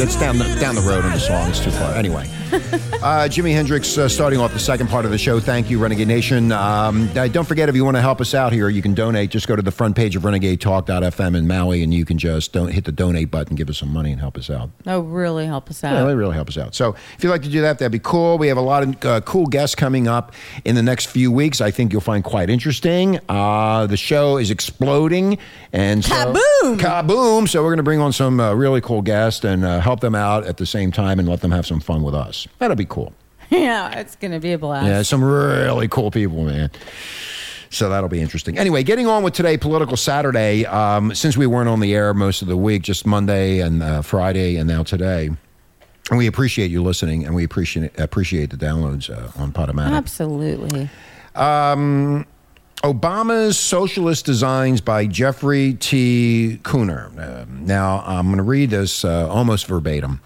That's 0.02 0.16
down 0.16 0.36
the, 0.36 0.44
down 0.56 0.74
the 0.74 0.80
road 0.80 1.04
in 1.04 1.12
the 1.12 1.20
song. 1.20 1.48
It's 1.48 1.62
too 1.62 1.70
far. 1.70 1.94
Anyway, 1.94 2.28
uh, 3.02 3.26
Jimi 3.28 3.52
Hendrix 3.52 3.98
uh, 3.98 4.08
starting 4.08 4.38
off 4.38 4.52
the 4.52 4.58
second 4.60 4.88
part 4.88 5.04
of 5.04 5.10
the 5.10 5.18
show. 5.18 5.40
Thank 5.40 5.68
you, 5.68 5.78
Renegade 5.80 6.06
Nation. 6.06 6.52
Um, 6.52 7.10
uh, 7.16 7.26
don't 7.26 7.46
forget, 7.46 7.68
if 7.68 7.74
you 7.74 7.84
want 7.84 7.96
to 7.96 8.00
help 8.00 8.20
us 8.20 8.32
out 8.32 8.52
here, 8.52 8.68
you 8.68 8.80
can 8.80 8.94
donate. 8.94 9.30
Just 9.30 9.48
go 9.48 9.56
to 9.56 9.62
the 9.62 9.72
front 9.72 9.96
page 9.96 10.14
of 10.14 10.22
RenegadeTalk.fm 10.22 11.36
in 11.36 11.46
Maui, 11.48 11.82
and 11.82 11.92
you 11.92 12.04
can 12.04 12.16
just 12.16 12.52
don't 12.52 12.68
hit 12.70 12.84
the 12.84 12.92
donate 12.92 13.30
button, 13.30 13.56
give 13.56 13.68
us 13.68 13.78
some 13.78 13.92
money, 13.92 14.12
and 14.12 14.20
help 14.20 14.36
us 14.38 14.48
out. 14.50 14.70
Oh, 14.86 15.00
really 15.00 15.46
help 15.46 15.68
us 15.68 15.82
Yeah, 15.82 16.00
out. 16.02 16.06
they 16.06 16.14
really 16.14 16.34
help 16.34 16.48
us 16.48 16.56
out. 16.56 16.76
So 16.76 16.94
if 17.16 17.24
you'd 17.24 17.30
like 17.30 17.42
to 17.42 17.48
do 17.48 17.60
that, 17.62 17.80
that'd 17.80 17.90
be 17.90 17.98
cool. 17.98 18.38
We 18.38 18.46
have 18.48 18.56
a 18.56 18.60
lot 18.62 18.84
of 18.84 19.04
uh, 19.04 19.20
cool 19.22 19.46
guests 19.46 19.74
coming 19.74 20.06
up 20.06 20.32
in 20.64 20.76
the 20.76 20.82
next 20.82 21.06
few 21.06 21.32
weeks. 21.32 21.60
I 21.60 21.72
think 21.72 21.90
you'll 21.92 22.00
find 22.02 22.22
quite 22.22 22.50
interesting. 22.50 23.18
Uh, 23.28 23.86
the 23.86 23.96
show 23.96 24.36
is 24.38 24.50
exploding, 24.50 25.38
and 25.72 26.04
so, 26.04 26.14
Kaboom! 26.14 26.78
kaboom! 26.78 27.48
So 27.48 27.62
we're 27.64 27.70
going 27.70 27.78
to 27.78 27.82
bring 27.82 27.98
on 28.00 28.12
some 28.12 28.38
uh, 28.38 28.54
really 28.54 28.80
cool 28.80 29.02
guests 29.02 29.44
and 29.44 29.64
uh, 29.64 29.80
help 29.80 29.98
them 30.00 30.14
out 30.14 30.44
at 30.46 30.58
the 30.58 30.66
same 30.66 30.92
time 30.92 31.18
and 31.18 31.28
let 31.28 31.40
them 31.40 31.50
have 31.50 31.66
some 31.66 31.80
fun 31.80 32.02
with 32.04 32.14
us. 32.14 32.46
That'll 32.60 32.76
be 32.76 32.84
cool. 32.84 32.91
yeah, 33.50 33.98
it's 33.98 34.16
going 34.16 34.32
to 34.32 34.40
be 34.40 34.52
a 34.52 34.58
blast. 34.58 34.86
Yeah, 34.86 35.02
some 35.02 35.22
really 35.22 35.88
cool 35.88 36.10
people, 36.10 36.44
man. 36.44 36.70
So 37.70 37.88
that'll 37.88 38.10
be 38.10 38.20
interesting. 38.20 38.58
Anyway, 38.58 38.82
getting 38.82 39.06
on 39.06 39.22
with 39.22 39.32
today, 39.32 39.56
Political 39.56 39.96
Saturday. 39.96 40.66
Um, 40.66 41.14
since 41.14 41.36
we 41.36 41.46
weren't 41.46 41.70
on 41.70 41.80
the 41.80 41.94
air 41.94 42.12
most 42.12 42.42
of 42.42 42.48
the 42.48 42.56
week, 42.56 42.82
just 42.82 43.06
Monday 43.06 43.60
and 43.60 43.82
uh, 43.82 44.02
Friday, 44.02 44.56
and 44.56 44.68
now 44.68 44.82
today, 44.82 45.30
and 46.10 46.18
we 46.18 46.26
appreciate 46.26 46.70
you 46.70 46.82
listening, 46.82 47.24
and 47.24 47.34
we 47.34 47.44
appreciate 47.44 47.98
appreciate 47.98 48.50
the 48.50 48.58
downloads 48.58 49.08
uh, 49.08 49.40
on 49.42 49.52
Podomatic. 49.52 49.92
Absolutely. 49.92 50.90
Obama's 52.82 53.58
Socialist 53.58 54.26
Designs 54.26 54.80
by 54.80 55.06
Jeffrey 55.06 55.74
T. 55.74 56.58
Kuhner. 56.64 57.16
Uh, 57.16 57.46
now, 57.48 58.02
I'm 58.04 58.26
going 58.26 58.38
to 58.38 58.42
read 58.42 58.70
this 58.70 59.04
uh, 59.04 59.28
almost 59.30 59.66
verbatim. 59.66 60.20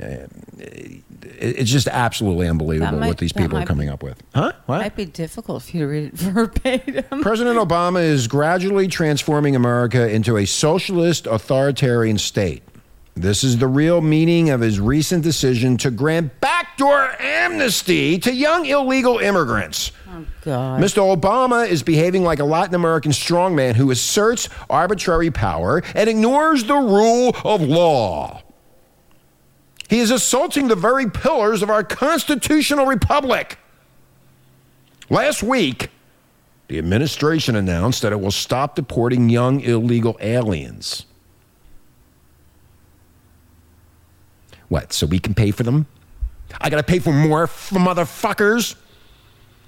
Uh, 0.00 0.26
it- 0.58 1.02
it's 1.38 1.70
just 1.70 1.86
absolutely 1.88 2.48
unbelievable 2.48 2.98
might- 2.98 3.06
what 3.08 3.18
these 3.18 3.32
people 3.32 3.58
are 3.58 3.64
coming 3.66 3.88
be- 3.88 3.92
up 3.92 4.02
with. 4.02 4.22
Huh? 4.34 4.52
What? 4.66 4.78
Might 4.80 4.96
be 4.96 5.04
difficult 5.04 5.62
for 5.62 5.76
you 5.76 5.84
to 5.84 5.88
read 5.88 6.04
it 6.08 6.14
verbatim. 6.18 7.22
President 7.22 7.58
Obama 7.58 8.02
is 8.02 8.26
gradually 8.26 8.88
transforming 8.88 9.54
America 9.56 10.08
into 10.08 10.36
a 10.36 10.46
socialist 10.46 11.26
authoritarian 11.26 12.18
state. 12.18 12.62
This 13.16 13.44
is 13.44 13.58
the 13.58 13.68
real 13.68 14.00
meaning 14.00 14.50
of 14.50 14.60
his 14.60 14.80
recent 14.80 15.22
decision 15.22 15.76
to 15.78 15.90
grant 15.92 16.40
backdoor 16.40 17.14
amnesty 17.20 18.18
to 18.18 18.32
young 18.34 18.66
illegal 18.66 19.18
immigrants. 19.18 19.92
Oh, 20.10 20.24
God. 20.42 20.80
Mr. 20.82 21.16
Obama 21.16 21.68
is 21.68 21.84
behaving 21.84 22.24
like 22.24 22.40
a 22.40 22.44
Latin 22.44 22.74
American 22.74 23.12
strongman 23.12 23.74
who 23.76 23.92
asserts 23.92 24.48
arbitrary 24.68 25.30
power 25.30 25.82
and 25.94 26.10
ignores 26.10 26.64
the 26.64 26.74
rule 26.74 27.36
of 27.44 27.62
law. 27.62 28.42
He 29.88 29.98
is 30.00 30.10
assaulting 30.10 30.68
the 30.68 30.76
very 30.76 31.08
pillars 31.10 31.62
of 31.62 31.70
our 31.70 31.84
constitutional 31.84 32.86
republic. 32.86 33.58
Last 35.10 35.42
week, 35.42 35.90
the 36.68 36.78
administration 36.78 37.56
announced 37.56 38.02
that 38.02 38.12
it 38.12 38.20
will 38.20 38.30
stop 38.30 38.74
deporting 38.74 39.28
young 39.28 39.60
illegal 39.60 40.16
aliens. 40.20 41.06
What? 44.68 44.92
So 44.92 45.06
we 45.06 45.18
can 45.18 45.34
pay 45.34 45.50
for 45.50 45.62
them? 45.62 45.86
I 46.60 46.70
got 46.70 46.78
to 46.78 46.82
pay 46.82 46.98
for 46.98 47.12
more 47.12 47.46
for 47.46 47.78
motherfuckers? 47.78 48.76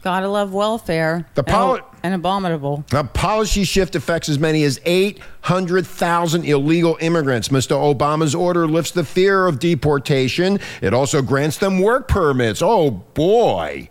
Gotta 0.03 0.29
love 0.29 0.53
welfare. 0.53 1.27
The 1.35 1.43
poli- 1.43 1.81
and, 2.03 2.15
abominable. 2.15 2.85
The 2.91 3.03
policy 3.05 3.65
shift 3.65 3.97
affects 3.97 4.29
as 4.29 4.39
many 4.39 4.63
as 4.63 4.81
800,000 4.85 6.45
illegal 6.45 6.97
immigrants. 7.01 7.49
Mr. 7.49 7.73
Obama's 7.77 8.35
order 8.35 8.69
lifts 8.69 8.93
the 8.93 9.03
fear 9.05 9.47
of 9.47 9.59
deportation. 9.59 10.61
It 10.81 10.95
also 10.95 11.23
grants 11.23 11.59
them 11.59 11.81
work 11.81 12.07
permits. 12.07 12.63
Oh, 12.63 12.91
boy. 12.93 13.91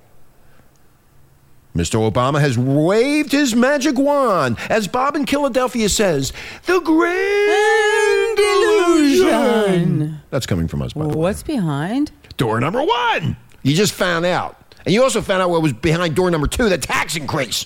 Mr. 1.75 2.09
Obama 2.09 2.39
has 2.39 2.57
waved 2.57 3.33
his 3.33 3.53
magic 3.53 3.97
wand. 3.97 4.55
As 4.69 4.87
Bob 4.87 5.17
in 5.17 5.25
Philadelphia 5.25 5.89
says, 5.89 6.31
the 6.67 6.79
grand 6.79 8.39
illusion. 8.39 10.21
That's 10.29 10.45
coming 10.45 10.69
from 10.69 10.81
us, 10.81 10.93
by 10.93 11.01
the 11.01 11.09
way. 11.09 11.15
What's 11.15 11.43
behind? 11.43 12.11
Door 12.37 12.61
number 12.61 12.81
one. 12.81 13.35
You 13.63 13.75
just 13.75 13.91
found 13.91 14.25
out. 14.25 14.55
And 14.85 14.93
you 14.93 15.03
also 15.03 15.21
found 15.21 15.41
out 15.41 15.49
what 15.49 15.61
was 15.61 15.73
behind 15.73 16.15
door 16.15 16.29
number 16.31 16.47
two 16.47 16.69
the 16.69 16.77
tax 16.77 17.15
increase. 17.15 17.65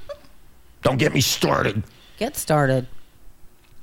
Don't 0.82 0.98
get 0.98 1.12
me 1.12 1.20
started. 1.20 1.82
Get 2.18 2.36
started. 2.36 2.86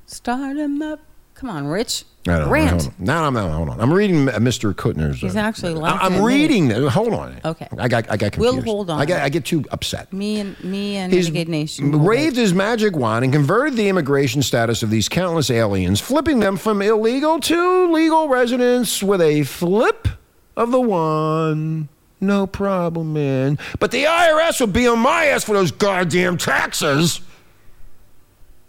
Start 0.08 0.58
'em 0.58 0.82
up. 0.82 1.00
Come 1.36 1.50
on, 1.50 1.68
Rich. 1.68 2.06
I 2.28 2.38
don't. 2.40 2.50
Rant. 2.50 2.88
On. 2.88 2.94
No, 3.00 3.30
no, 3.30 3.48
no, 3.48 3.54
hold 3.54 3.70
on. 3.70 3.82
I'm 3.82 3.92
reading 3.92 4.30
uh, 4.30 4.34
Mr. 4.34 4.74
Kuhner's. 4.74 5.20
He's 5.20 5.36
uh, 5.36 5.40
actually 5.40 5.74
laughing 5.74 6.16
I'm 6.16 6.24
reading. 6.24 6.70
Hold 6.70 7.14
on. 7.14 7.42
Okay. 7.44 7.68
I 7.78 7.90
got. 7.90 8.10
I 8.10 8.16
got 8.16 8.32
confused. 8.32 8.56
We'll 8.56 8.64
hold 8.64 8.90
on. 8.90 9.02
I 9.02 9.06
get. 9.06 9.22
I 9.22 9.28
get 9.28 9.44
too 9.44 9.66
upset. 9.72 10.14
Me 10.14 10.40
and 10.40 10.64
me 10.64 10.96
and 10.96 11.12
He's 11.12 11.26
Renegade 11.26 11.50
Nation. 11.50 12.02
waved 12.04 12.38
his 12.38 12.54
magic 12.54 12.96
wand 12.96 13.26
and 13.26 13.34
converted 13.34 13.76
the 13.76 13.90
immigration 13.90 14.42
status 14.42 14.84
of 14.84 14.90
these 14.90 15.10
countless 15.10 15.50
aliens, 15.50 16.00
flipping 16.00 16.40
them 16.40 16.56
from 16.56 16.82
illegal 16.82 17.40
to 17.42 17.92
legal 17.92 18.30
residents 18.30 19.04
with 19.04 19.20
a 19.20 19.44
flip 19.44 20.08
of 20.56 20.72
the 20.72 20.80
wand. 20.80 21.90
No 22.24 22.48
problem, 22.48 23.14
man. 23.14 23.60
But 23.80 23.92
the 23.92 24.06
IRS 24.06 24.60
will 24.62 24.68
be 24.68 24.88
on 24.88 25.00
my 25.00 25.26
ass 25.26 25.44
for 25.44 25.54
those 25.54 25.72
goddamn 25.72 26.38
taxes. 26.38 27.20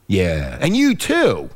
Yeah, 0.09 0.59
and 0.61 0.77
you 0.77 0.95
too. 0.97 1.49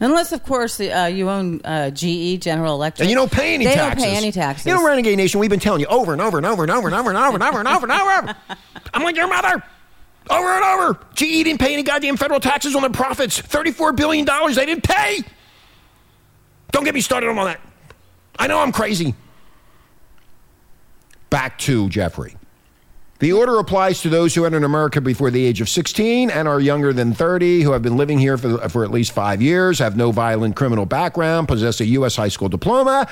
Unless, 0.00 0.32
of 0.32 0.42
course, 0.42 0.80
uh, 0.80 1.08
you 1.12 1.30
own 1.30 1.60
uh, 1.64 1.90
GE, 1.90 2.40
General 2.40 2.74
Electric. 2.74 3.04
And 3.04 3.10
you 3.10 3.14
don't 3.14 3.30
pay 3.30 3.54
any 3.54 3.64
they 3.64 3.74
taxes. 3.74 4.02
don't 4.02 4.12
pay 4.12 4.16
any 4.18 4.32
taxes. 4.32 4.66
You 4.66 4.74
know, 4.74 4.84
Renegade 4.84 5.16
Nation, 5.16 5.38
we've 5.38 5.48
been 5.48 5.60
telling 5.60 5.80
you 5.80 5.86
over 5.86 6.12
and 6.12 6.20
over 6.20 6.36
and 6.36 6.44
over 6.44 6.64
and 6.64 6.70
over 6.72 6.88
and 6.88 6.94
over 6.96 7.08
and 7.10 7.16
over 7.18 7.34
and 7.36 7.42
over 7.42 7.58
and 7.60 7.68
over 7.68 7.84
and 7.86 7.92
over 7.92 8.20
and 8.20 8.28
over. 8.30 8.36
I'm 8.92 9.02
like 9.04 9.16
your 9.16 9.28
mother. 9.28 9.62
Over 10.28 10.48
and 10.48 10.64
over. 10.64 10.98
GE 11.14 11.44
didn't 11.44 11.58
pay 11.58 11.72
any 11.72 11.84
goddamn 11.84 12.16
federal 12.16 12.40
taxes 12.40 12.74
on 12.74 12.82
their 12.82 12.90
profits. 12.90 13.40
$34 13.40 13.94
billion 13.94 14.26
they 14.54 14.66
didn't 14.66 14.82
pay. 14.82 15.20
Don't 16.72 16.84
get 16.84 16.94
me 16.94 17.00
started 17.00 17.28
on 17.30 17.38
all 17.38 17.44
that. 17.44 17.60
I 18.36 18.48
know 18.48 18.58
I'm 18.58 18.72
crazy. 18.72 19.14
Back 21.34 21.58
to 21.58 21.88
Jeffrey. 21.88 22.36
The 23.18 23.32
order 23.32 23.58
applies 23.58 24.00
to 24.02 24.08
those 24.08 24.36
who 24.36 24.44
entered 24.44 24.62
America 24.62 25.00
before 25.00 25.32
the 25.32 25.44
age 25.44 25.60
of 25.60 25.68
16 25.68 26.30
and 26.30 26.46
are 26.46 26.60
younger 26.60 26.92
than 26.92 27.12
30, 27.12 27.62
who 27.62 27.72
have 27.72 27.82
been 27.82 27.96
living 27.96 28.20
here 28.20 28.38
for, 28.38 28.68
for 28.68 28.84
at 28.84 28.92
least 28.92 29.10
five 29.10 29.42
years, 29.42 29.80
have 29.80 29.96
no 29.96 30.12
violent 30.12 30.54
criminal 30.54 30.86
background, 30.86 31.48
possess 31.48 31.80
a 31.80 31.86
U.S. 31.86 32.14
high 32.14 32.28
school 32.28 32.48
diploma, 32.48 33.08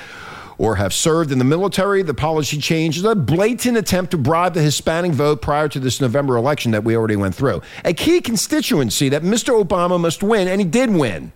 or 0.57 0.77
have 0.77 0.93
served 0.93 1.33
in 1.33 1.37
the 1.37 1.43
military. 1.43 2.01
The 2.01 2.13
policy 2.13 2.59
change 2.59 2.95
is 2.97 3.03
a 3.03 3.13
blatant 3.13 3.75
attempt 3.75 4.11
to 4.11 4.17
bribe 4.17 4.53
the 4.53 4.61
Hispanic 4.61 5.11
vote 5.11 5.41
prior 5.41 5.67
to 5.67 5.81
this 5.81 5.99
November 5.99 6.37
election 6.37 6.71
that 6.71 6.85
we 6.85 6.95
already 6.95 7.17
went 7.17 7.35
through. 7.35 7.61
A 7.83 7.93
key 7.93 8.21
constituency 8.21 9.09
that 9.09 9.23
Mr. 9.23 9.61
Obama 9.61 9.99
must 9.99 10.23
win, 10.23 10.47
and 10.47 10.61
he 10.61 10.65
did 10.65 10.91
win. 10.91 11.33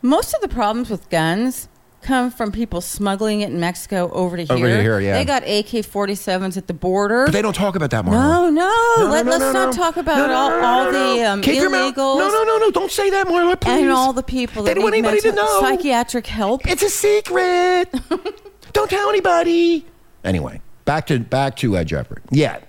Most 0.00 0.32
of 0.32 0.40
the 0.40 0.48
problems 0.48 0.88
with 0.88 1.10
guns 1.10 1.68
come 2.04 2.30
from 2.30 2.52
people 2.52 2.80
smuggling 2.80 3.40
it 3.40 3.50
in 3.50 3.58
Mexico 3.58 4.10
over 4.12 4.36
to 4.36 4.44
here. 4.44 4.54
Over 4.54 4.68
to 4.68 4.80
here, 4.82 5.00
yeah. 5.00 5.14
They 5.14 5.24
got 5.24 5.42
AK 5.42 5.82
47s 5.84 6.56
at 6.56 6.66
the 6.68 6.74
border. 6.74 7.24
But 7.24 7.32
they 7.32 7.42
don't 7.42 7.54
talk 7.54 7.74
about 7.74 7.90
that, 7.90 8.04
Marla. 8.04 8.12
no, 8.12 8.50
no, 8.50 8.94
No, 8.98 9.10
Let, 9.10 9.26
us 9.26 9.40
no, 9.40 9.52
not 9.52 9.66
no. 9.66 9.72
talk 9.72 9.96
about 9.96 10.30
all, 10.30 10.52
all 10.64 10.92
the 10.92 11.22
um, 11.24 11.40
Keep 11.42 11.62
illegals 11.62 12.18
No, 12.18 12.28
no, 12.28 12.44
no, 12.44 12.58
no. 12.58 12.70
Don't 12.70 12.92
say 12.92 13.10
that, 13.10 13.26
Marla, 13.26 13.60
please. 13.60 13.82
and 13.82 13.90
all 13.90 14.12
the 14.12 14.22
people 14.22 14.62
They 14.62 14.74
don't 14.74 14.84
want 14.84 14.94
anybody 14.94 15.20
to 15.20 15.32
know. 15.32 15.60
psychiatric 15.60 16.26
help. 16.26 16.66
It's 16.66 16.82
a 16.82 16.90
secret. 16.90 17.92
Don't 18.72 18.90
tell 18.90 19.08
anybody. 19.08 19.86
Anyway, 20.24 20.60
back 20.84 21.06
to 21.06 21.18
back 21.20 21.56
to 21.56 21.76
uh, 21.76 21.84
Jeffrey. 21.84 22.20
Yet, 22.30 22.66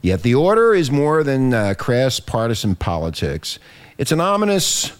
yet 0.00 0.22
the 0.22 0.34
order 0.34 0.74
is 0.74 0.90
more 0.90 1.22
than 1.22 1.52
uh, 1.52 1.74
crass 1.76 2.18
partisan 2.18 2.74
politics. 2.74 3.58
It's 3.98 4.10
an 4.12 4.20
ominous 4.20 4.97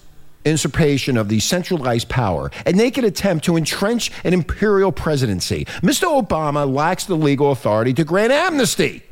usurpation 0.51 1.17
of 1.17 1.29
the 1.29 1.41
centralized 1.41 2.09
power, 2.09 2.51
a 2.67 2.73
naked 2.73 3.05
attempt 3.05 3.45
to 3.45 3.57
entrench 3.57 4.11
an 4.25 4.33
imperial 4.33 4.93
presidency. 4.93 5.65
Mr. 5.83 6.07
Obama 6.07 6.71
lacks 6.73 7.05
the 7.05 7.17
legal 7.17 7.53
authority 7.53 7.93
to 7.95 8.05
grant 8.05 8.33
amnesty. 8.33 9.03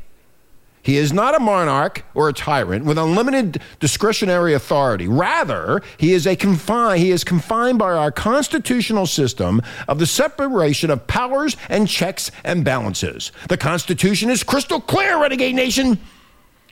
He 0.86 0.98
is 0.98 1.12
not 1.12 1.34
a 1.34 1.40
monarch 1.40 2.04
or 2.14 2.28
a 2.28 2.32
tyrant 2.32 2.84
with 2.84 2.96
unlimited 2.96 3.60
discretionary 3.80 4.54
authority. 4.54 5.08
Rather, 5.08 5.82
he 5.98 6.12
is 6.12 6.28
a 6.28 6.36
confined 6.36 7.00
he 7.00 7.10
is 7.10 7.24
confined 7.24 7.80
by 7.80 7.90
our 7.90 8.12
constitutional 8.12 9.06
system 9.06 9.62
of 9.88 9.98
the 9.98 10.06
separation 10.06 10.92
of 10.92 11.08
powers 11.08 11.56
and 11.68 11.88
checks 11.88 12.30
and 12.44 12.64
balances. 12.64 13.32
The 13.48 13.56
Constitution 13.56 14.30
is 14.30 14.44
crystal 14.44 14.80
clear, 14.80 15.20
renegade 15.20 15.56
nation. 15.56 15.98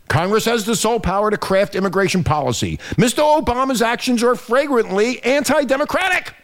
Congress 0.08 0.44
has 0.44 0.64
the 0.66 0.76
sole 0.76 1.00
power 1.00 1.30
to 1.30 1.36
craft 1.38 1.74
immigration 1.74 2.22
policy. 2.22 2.76
Mr. 2.96 3.20
Obama's 3.42 3.82
actions 3.82 4.22
are 4.22 4.34
flagrantly 4.34 5.22
anti-democratic. 5.24 6.34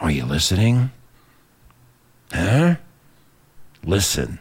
Are 0.00 0.10
you 0.10 0.24
listening? 0.24 0.90
Huh? 2.32 2.76
Listen. 3.84 4.38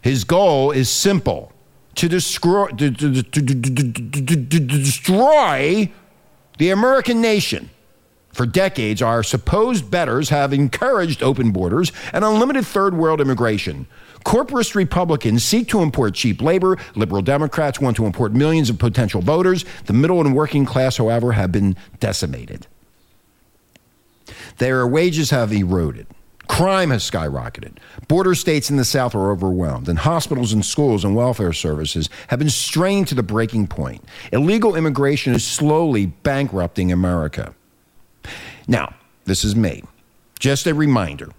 His 0.00 0.24
goal 0.24 0.70
is 0.70 0.88
simple 0.88 1.52
to 1.96 2.08
destroy, 2.08 2.68
to- 2.68 2.90
to- 2.90 3.22
to 3.22 4.60
destroy 4.60 5.90
the 6.58 6.70
American 6.70 7.20
nation. 7.20 7.70
For 8.36 8.44
decades, 8.44 9.00
our 9.00 9.22
supposed 9.22 9.90
betters 9.90 10.28
have 10.28 10.52
encouraged 10.52 11.22
open 11.22 11.52
borders 11.52 11.90
and 12.12 12.22
unlimited 12.22 12.66
third 12.66 12.94
world 12.94 13.18
immigration. 13.18 13.86
Corporate 14.24 14.74
Republicans 14.74 15.42
seek 15.42 15.68
to 15.68 15.80
import 15.80 16.12
cheap 16.12 16.42
labor. 16.42 16.76
Liberal 16.94 17.22
Democrats 17.22 17.80
want 17.80 17.96
to 17.96 18.04
import 18.04 18.34
millions 18.34 18.68
of 18.68 18.78
potential 18.78 19.22
voters. 19.22 19.64
The 19.86 19.94
middle 19.94 20.20
and 20.20 20.36
working 20.36 20.66
class, 20.66 20.98
however, 20.98 21.32
have 21.32 21.50
been 21.50 21.76
decimated. 21.98 22.66
Their 24.58 24.86
wages 24.86 25.30
have 25.30 25.50
eroded. 25.50 26.06
Crime 26.46 26.90
has 26.90 27.10
skyrocketed. 27.10 27.78
Border 28.06 28.34
states 28.34 28.68
in 28.68 28.76
the 28.76 28.84
South 28.84 29.14
are 29.14 29.30
overwhelmed, 29.30 29.88
and 29.88 29.98
hospitals 29.98 30.52
and 30.52 30.62
schools 30.62 31.06
and 31.06 31.16
welfare 31.16 31.54
services 31.54 32.10
have 32.28 32.38
been 32.38 32.50
strained 32.50 33.08
to 33.08 33.14
the 33.14 33.22
breaking 33.22 33.66
point. 33.66 34.04
Illegal 34.30 34.76
immigration 34.76 35.34
is 35.34 35.42
slowly 35.42 36.04
bankrupting 36.04 36.92
America. 36.92 37.54
Now, 38.66 38.94
this 39.24 39.44
is 39.44 39.54
me. 39.56 39.82
Just 40.38 40.66
a 40.66 40.74
reminder. 40.74 41.30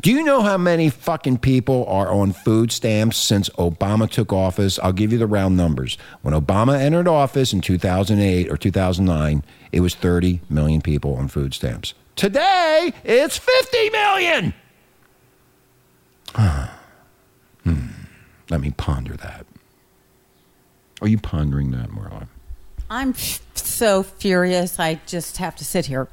Do 0.00 0.12
you 0.12 0.22
know 0.24 0.42
how 0.42 0.56
many 0.58 0.90
fucking 0.90 1.38
people 1.38 1.84
are 1.88 2.08
on 2.12 2.32
food 2.32 2.70
stamps 2.70 3.16
since 3.16 3.48
Obama 3.50 4.08
took 4.08 4.32
office? 4.32 4.78
I'll 4.78 4.92
give 4.92 5.10
you 5.12 5.18
the 5.18 5.26
round 5.26 5.56
numbers. 5.56 5.98
When 6.22 6.34
Obama 6.34 6.78
entered 6.78 7.08
office 7.08 7.52
in 7.52 7.60
2008 7.60 8.48
or 8.50 8.56
2009, 8.56 9.42
it 9.72 9.80
was 9.80 9.94
30 9.96 10.40
million 10.48 10.82
people 10.82 11.16
on 11.16 11.26
food 11.28 11.52
stamps. 11.54 11.94
Today, 12.14 12.92
it's 13.04 13.38
50 13.38 13.90
million. 13.90 14.54
Hmm. 17.64 17.86
Let 18.50 18.60
me 18.60 18.72
ponder 18.72 19.16
that. 19.18 19.46
Are 21.00 21.06
you 21.06 21.16
pondering 21.16 21.70
that, 21.70 21.90
Marla? 21.90 22.26
I'm 22.90 23.10
f- 23.10 23.40
so 23.54 24.02
furious. 24.02 24.80
I 24.80 25.00
just 25.06 25.36
have 25.36 25.54
to 25.56 25.64
sit 25.64 25.86
here. 25.86 26.08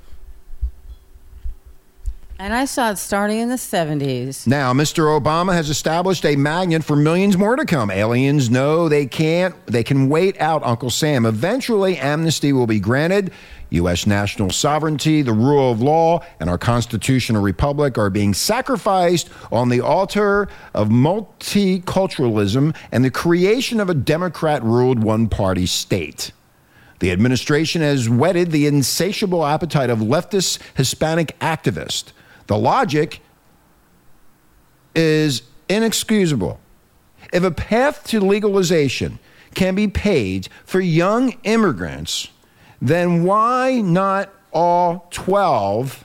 And 2.42 2.54
I 2.54 2.64
saw 2.64 2.92
it 2.92 2.98
starting 2.98 3.40
in 3.40 3.50
the 3.50 3.56
70s. 3.56 4.48
Now, 4.48 4.72
Mr. 4.72 5.20
Obama 5.20 5.52
has 5.52 5.70
established 5.70 6.24
a 6.24 6.38
magnet 6.38 6.86
for 6.86 6.96
millions 6.96 7.38
more 7.38 7.58
to 7.58 7.66
come. 7.66 7.92
Aliens 7.92 8.50
know 8.50 8.88
they 8.88 9.08
can't, 9.08 9.54
they 9.66 9.84
can 9.84 10.08
wait 10.08 10.40
out 10.40 10.64
Uncle 10.64 10.90
Sam. 10.90 11.26
Eventually, 11.26 11.98
amnesty 11.98 12.54
will 12.54 12.66
be 12.66 12.80
granted. 12.80 13.34
U.S. 13.72 14.08
national 14.08 14.52
sovereignty, 14.52 15.22
the 15.22 15.34
rule 15.34 15.70
of 15.70 15.82
law, 15.82 16.22
and 16.40 16.50
our 16.50 16.58
constitutional 16.58 17.42
republic 17.42 17.98
are 17.98 18.10
being 18.10 18.34
sacrificed 18.34 19.30
on 19.52 19.68
the 19.68 19.82
altar 19.82 20.48
of 20.74 20.88
multiculturalism 20.88 22.74
and 22.94 23.04
the 23.04 23.12
creation 23.12 23.82
of 23.82 23.90
a 23.90 23.94
Democrat 23.94 24.64
ruled 24.64 25.04
one 25.04 25.28
party 25.28 25.66
state. 25.66 26.32
The 27.00 27.12
administration 27.12 27.82
has 27.82 28.08
whetted 28.08 28.52
the 28.52 28.66
insatiable 28.66 29.46
appetite 29.46 29.90
of 29.90 30.00
leftist 30.00 30.60
Hispanic 30.76 31.38
activists. 31.40 32.14
The 32.50 32.58
logic 32.58 33.22
is 34.96 35.44
inexcusable. 35.70 36.60
If 37.32 37.44
a 37.44 37.52
path 37.52 38.04
to 38.08 38.20
legalization 38.20 39.20
can 39.54 39.76
be 39.76 39.88
paved 39.88 40.50
for 40.66 40.80
young 40.80 41.36
immigrants, 41.44 42.30
then 42.82 43.24
why 43.24 43.82
not 43.82 44.34
all 44.52 45.08
12? 45.12 46.04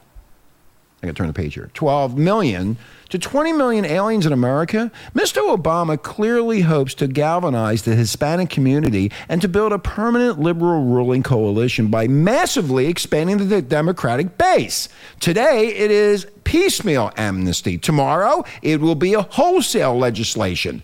I 1.05 1.09
gotta 1.09 1.19
turn 1.19 1.27
the 1.27 1.35
page 1.35 1.53
here 1.53 1.69
12 1.75 2.17
million 2.17 2.79
to 3.11 3.19
20 3.19 3.53
million 3.53 3.85
aliens 3.85 4.25
in 4.25 4.33
America. 4.33 4.91
Mr. 5.15 5.55
Obama 5.55 6.03
clearly 6.03 6.63
hopes 6.63 6.95
to 6.95 7.07
galvanize 7.07 7.83
the 7.83 7.95
Hispanic 7.95 8.49
community 8.49 9.13
and 9.29 9.43
to 9.43 9.49
build 9.49 9.73
a 9.73 9.79
permanent 9.79 10.41
liberal 10.41 10.83
ruling 10.83 11.23
coalition 11.23 11.89
by 11.89 12.09
massively 12.09 12.87
expanding 12.87 13.51
the 13.51 13.61
Democratic 13.61 14.39
base. 14.39 14.89
Today, 15.21 15.69
it 15.69 15.91
is 15.91 16.27
piecemeal 16.45 17.13
amnesty. 17.19 17.77
Tomorrow, 17.77 18.43
it 18.63 18.81
will 18.81 18.95
be 18.95 19.13
a 19.13 19.21
wholesale 19.21 19.99
legislation 19.99 20.83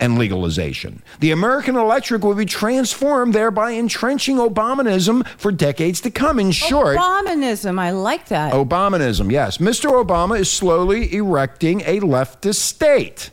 and 0.00 0.18
legalization. 0.18 1.02
The 1.20 1.32
American 1.32 1.76
electric 1.76 2.22
will 2.22 2.34
be 2.34 2.44
transformed, 2.44 3.34
thereby 3.34 3.72
entrenching 3.72 4.36
Obamanism 4.36 5.26
for 5.38 5.50
decades 5.50 6.00
to 6.02 6.10
come. 6.10 6.38
In 6.38 6.52
short, 6.52 6.96
Obamanism, 6.96 7.78
I 7.78 7.90
like 7.90 8.28
that. 8.28 8.52
Obamanism, 8.52 9.30
yes. 9.30 9.58
Mr. 9.58 9.90
Obama 9.90 10.38
is 10.38 10.50
slowly 10.50 11.14
erecting 11.14 11.80
a 11.82 12.00
leftist 12.00 12.60
state. 12.60 13.30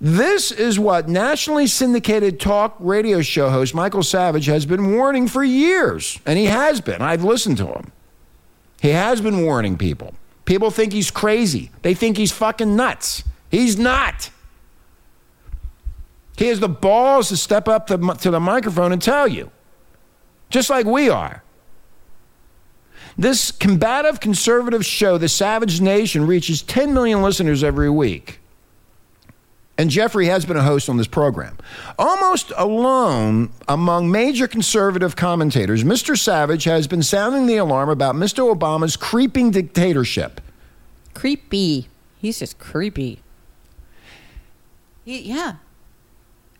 This 0.00 0.50
is 0.50 0.80
what 0.80 1.08
nationally 1.08 1.68
syndicated 1.68 2.40
talk 2.40 2.74
radio 2.80 3.22
show 3.22 3.50
host 3.50 3.72
Michael 3.72 4.02
Savage 4.02 4.46
has 4.46 4.66
been 4.66 4.96
warning 4.96 5.28
for 5.28 5.44
years. 5.44 6.18
And 6.26 6.36
he 6.38 6.46
has 6.46 6.80
been. 6.80 7.00
I've 7.00 7.22
listened 7.22 7.56
to 7.58 7.66
him. 7.66 7.92
He 8.80 8.88
has 8.88 9.20
been 9.20 9.44
warning 9.44 9.78
people. 9.78 10.14
People 10.44 10.72
think 10.72 10.92
he's 10.92 11.12
crazy, 11.12 11.70
they 11.82 11.94
think 11.94 12.16
he's 12.16 12.32
fucking 12.32 12.74
nuts. 12.74 13.22
He's 13.48 13.78
not. 13.78 14.30
He 16.42 16.48
has 16.48 16.58
the 16.58 16.68
balls 16.68 17.28
to 17.28 17.36
step 17.36 17.68
up 17.68 17.86
to, 17.86 17.96
to 17.96 18.30
the 18.32 18.40
microphone 18.40 18.90
and 18.90 19.00
tell 19.00 19.28
you, 19.28 19.52
just 20.50 20.70
like 20.70 20.86
we 20.86 21.08
are. 21.08 21.44
This 23.16 23.52
combative 23.52 24.18
conservative 24.18 24.84
show, 24.84 25.18
The 25.18 25.28
Savage 25.28 25.80
Nation, 25.80 26.26
reaches 26.26 26.60
10 26.60 26.92
million 26.92 27.22
listeners 27.22 27.62
every 27.62 27.88
week. 27.88 28.40
And 29.78 29.88
Jeffrey 29.88 30.26
has 30.26 30.44
been 30.44 30.56
a 30.56 30.64
host 30.64 30.88
on 30.88 30.96
this 30.96 31.06
program. 31.06 31.58
Almost 31.96 32.52
alone 32.56 33.52
among 33.68 34.10
major 34.10 34.48
conservative 34.48 35.14
commentators, 35.14 35.84
Mr. 35.84 36.18
Savage 36.18 36.64
has 36.64 36.88
been 36.88 37.04
sounding 37.04 37.46
the 37.46 37.58
alarm 37.58 37.88
about 37.88 38.16
Mr. 38.16 38.52
Obama's 38.52 38.96
creeping 38.96 39.52
dictatorship. 39.52 40.40
Creepy. 41.14 41.86
He's 42.18 42.40
just 42.40 42.58
creepy. 42.58 43.20
He, 45.04 45.20
yeah. 45.20 45.58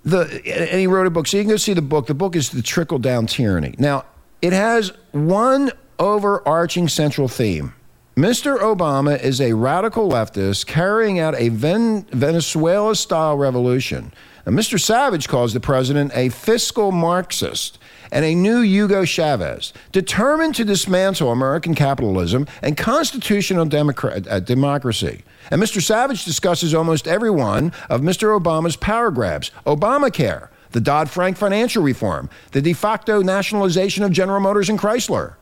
The 0.05 0.43
and 0.47 0.81
he 0.81 0.87
wrote 0.87 1.07
a 1.07 1.11
book. 1.11 1.27
So 1.27 1.37
you 1.37 1.43
can 1.45 1.51
go 1.51 1.57
see 1.57 1.75
the 1.75 1.83
book. 1.83 2.07
The 2.07 2.15
book 2.15 2.37
is 2.37 2.51
The 2.51 2.62
Trickle 2.62 2.99
Down 2.99 3.27
Tyranny. 3.27 3.75
Now, 3.79 4.05
it 4.41 4.53
has 4.53 4.93
one 5.12 5.71
overarching 5.99 6.88
central 6.88 7.29
theme. 7.29 7.75
Mr. 8.17 8.59
Obama 8.59 9.19
is 9.23 9.41
a 9.41 9.55
radical 9.55 10.11
leftist 10.11 10.67
carrying 10.67 11.19
out 11.19 11.35
a 11.37 11.49
Ven- 11.49 12.05
Venezuela 12.11 12.95
style 12.95 13.37
revolution. 13.37 14.12
Mr. 14.46 14.81
Savage 14.81 15.28
calls 15.28 15.52
the 15.52 15.61
president 15.61 16.11
a 16.14 16.28
fiscal 16.28 16.90
Marxist 16.90 17.78
and 18.11 18.24
a 18.24 18.35
new 18.35 18.61
Hugo 18.61 19.05
Chavez, 19.05 19.72
determined 19.90 20.55
to 20.57 20.64
dismantle 20.64 21.31
American 21.31 21.74
capitalism 21.74 22.46
and 22.61 22.76
constitutional 22.76 23.64
democra- 23.66 24.26
uh, 24.31 24.40
democracy. 24.40 25.22
And 25.50 25.62
Mr. 25.62 25.83
Savage 25.83 26.24
discusses 26.24 26.74
almost 26.74 27.09
every 27.09 27.31
one 27.31 27.72
of 27.88 28.02
Mr. 28.02 28.38
Obama's 28.38 28.76
power 28.76 29.11
grabs 29.11 29.50
Obamacare, 29.66 30.48
the 30.72 30.81
Dodd 30.81 31.09
Frank 31.09 31.37
financial 31.37 31.83
reform, 31.83 32.28
the 32.50 32.61
de 32.61 32.72
facto 32.72 33.22
nationalization 33.22 34.05
of 34.05 34.12
General 34.12 34.40
Motors 34.40 34.68
and 34.68 34.78
Chrysler, 34.78 35.35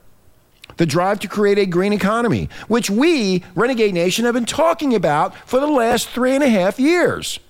the 0.76 0.86
drive 0.86 1.18
to 1.20 1.28
create 1.28 1.58
a 1.58 1.66
green 1.66 1.92
economy, 1.92 2.48
which 2.68 2.88
we, 2.88 3.42
Renegade 3.54 3.94
Nation, 3.94 4.24
have 4.24 4.34
been 4.34 4.46
talking 4.46 4.94
about 4.94 5.34
for 5.48 5.58
the 5.58 5.66
last 5.66 6.08
three 6.08 6.34
and 6.34 6.44
a 6.44 6.48
half 6.48 6.78
years. 6.78 7.40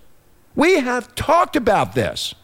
We 0.60 0.80
have 0.80 1.14
talked 1.14 1.56
about 1.56 1.94
this. 1.94 2.34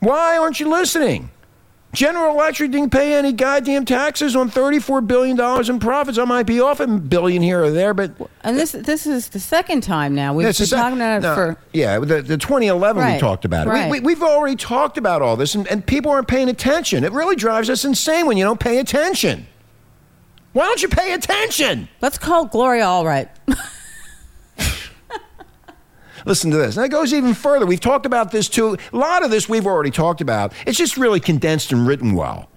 Why 0.00 0.36
aren't 0.36 0.58
you 0.58 0.68
listening? 0.68 1.30
General 1.92 2.34
Electric 2.34 2.72
didn't 2.72 2.90
pay 2.90 3.14
any 3.14 3.32
goddamn 3.32 3.84
taxes 3.84 4.34
on 4.34 4.50
$34 4.50 5.06
billion 5.06 5.38
in 5.70 5.78
profits. 5.78 6.18
I 6.18 6.24
might 6.24 6.46
be 6.46 6.60
off 6.60 6.80
a 6.80 6.88
billion 6.88 7.42
here 7.42 7.62
or 7.62 7.70
there, 7.70 7.94
but. 7.94 8.10
And 8.42 8.58
this 8.58 8.72
this 8.72 9.06
is 9.06 9.28
the 9.28 9.38
second 9.38 9.82
time 9.82 10.16
now. 10.16 10.34
We've 10.34 10.46
been 10.46 10.52
sec- 10.52 10.76
talking 10.76 10.98
about 10.98 11.18
it 11.18 11.22
no, 11.22 11.34
for. 11.36 11.56
Yeah, 11.72 12.00
the, 12.00 12.22
the 12.22 12.36
2011 12.36 13.12
we 13.12 13.18
talked 13.20 13.44
about 13.44 13.68
it. 13.68 13.70
right. 13.70 13.88
We, 13.88 14.00
we, 14.00 14.06
we've 14.06 14.24
already 14.24 14.56
talked 14.56 14.98
about 14.98 15.22
all 15.22 15.36
this, 15.36 15.54
and, 15.54 15.64
and 15.68 15.86
people 15.86 16.10
aren't 16.10 16.26
paying 16.26 16.48
attention. 16.48 17.04
It 17.04 17.12
really 17.12 17.36
drives 17.36 17.70
us 17.70 17.84
insane 17.84 18.26
when 18.26 18.36
you 18.36 18.42
don't 18.42 18.58
pay 18.58 18.80
attention. 18.80 19.46
Why 20.54 20.64
don't 20.64 20.82
you 20.82 20.88
pay 20.88 21.12
attention? 21.12 21.88
Let's 22.00 22.18
call 22.18 22.46
Gloria 22.46 22.86
Allred. 22.86 23.28
Listen 26.26 26.50
to 26.50 26.56
this. 26.56 26.76
And 26.76 26.86
it 26.86 26.90
goes 26.90 27.12
even 27.12 27.34
further. 27.34 27.66
We've 27.66 27.80
talked 27.80 28.06
about 28.06 28.30
this 28.30 28.48
too. 28.48 28.76
A 28.92 28.96
lot 28.96 29.24
of 29.24 29.30
this 29.30 29.48
we've 29.48 29.66
already 29.66 29.90
talked 29.90 30.20
about. 30.20 30.52
It's 30.66 30.78
just 30.78 30.96
really 30.96 31.20
condensed 31.20 31.72
and 31.72 31.86
written 31.86 32.14
well. 32.14 32.48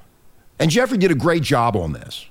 And 0.59 0.69
Jeffrey 0.69 0.97
did 0.97 1.11
a 1.11 1.15
great 1.15 1.43
job 1.43 1.75
on 1.75 1.93
this. 1.93 2.27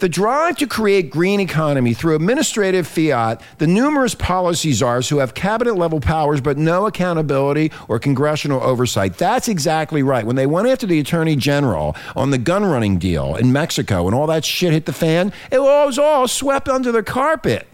The 0.00 0.08
drive 0.08 0.56
to 0.56 0.66
create 0.66 1.10
green 1.10 1.40
economy 1.40 1.92
through 1.92 2.14
administrative 2.14 2.86
fiat, 2.86 3.42
the 3.58 3.66
numerous 3.66 4.14
policy 4.14 4.72
czars 4.72 5.10
who 5.10 5.18
have 5.18 5.34
cabinet 5.34 5.76
level 5.76 6.00
powers 6.00 6.40
but 6.40 6.56
no 6.56 6.86
accountability 6.86 7.70
or 7.86 7.98
congressional 7.98 8.62
oversight. 8.62 9.18
That's 9.18 9.46
exactly 9.46 10.02
right. 10.02 10.24
When 10.24 10.36
they 10.36 10.46
went 10.46 10.68
after 10.68 10.86
the 10.86 10.98
attorney 10.98 11.36
general 11.36 11.94
on 12.16 12.30
the 12.30 12.38
gun 12.38 12.64
running 12.64 12.98
deal 12.98 13.36
in 13.36 13.52
Mexico 13.52 14.06
and 14.06 14.14
all 14.14 14.26
that 14.28 14.42
shit 14.42 14.72
hit 14.72 14.86
the 14.86 14.94
fan, 14.94 15.34
it 15.52 15.60
was 15.60 15.98
all 15.98 16.26
swept 16.26 16.66
under 16.66 16.90
the 16.90 17.02
carpet. 17.02 17.68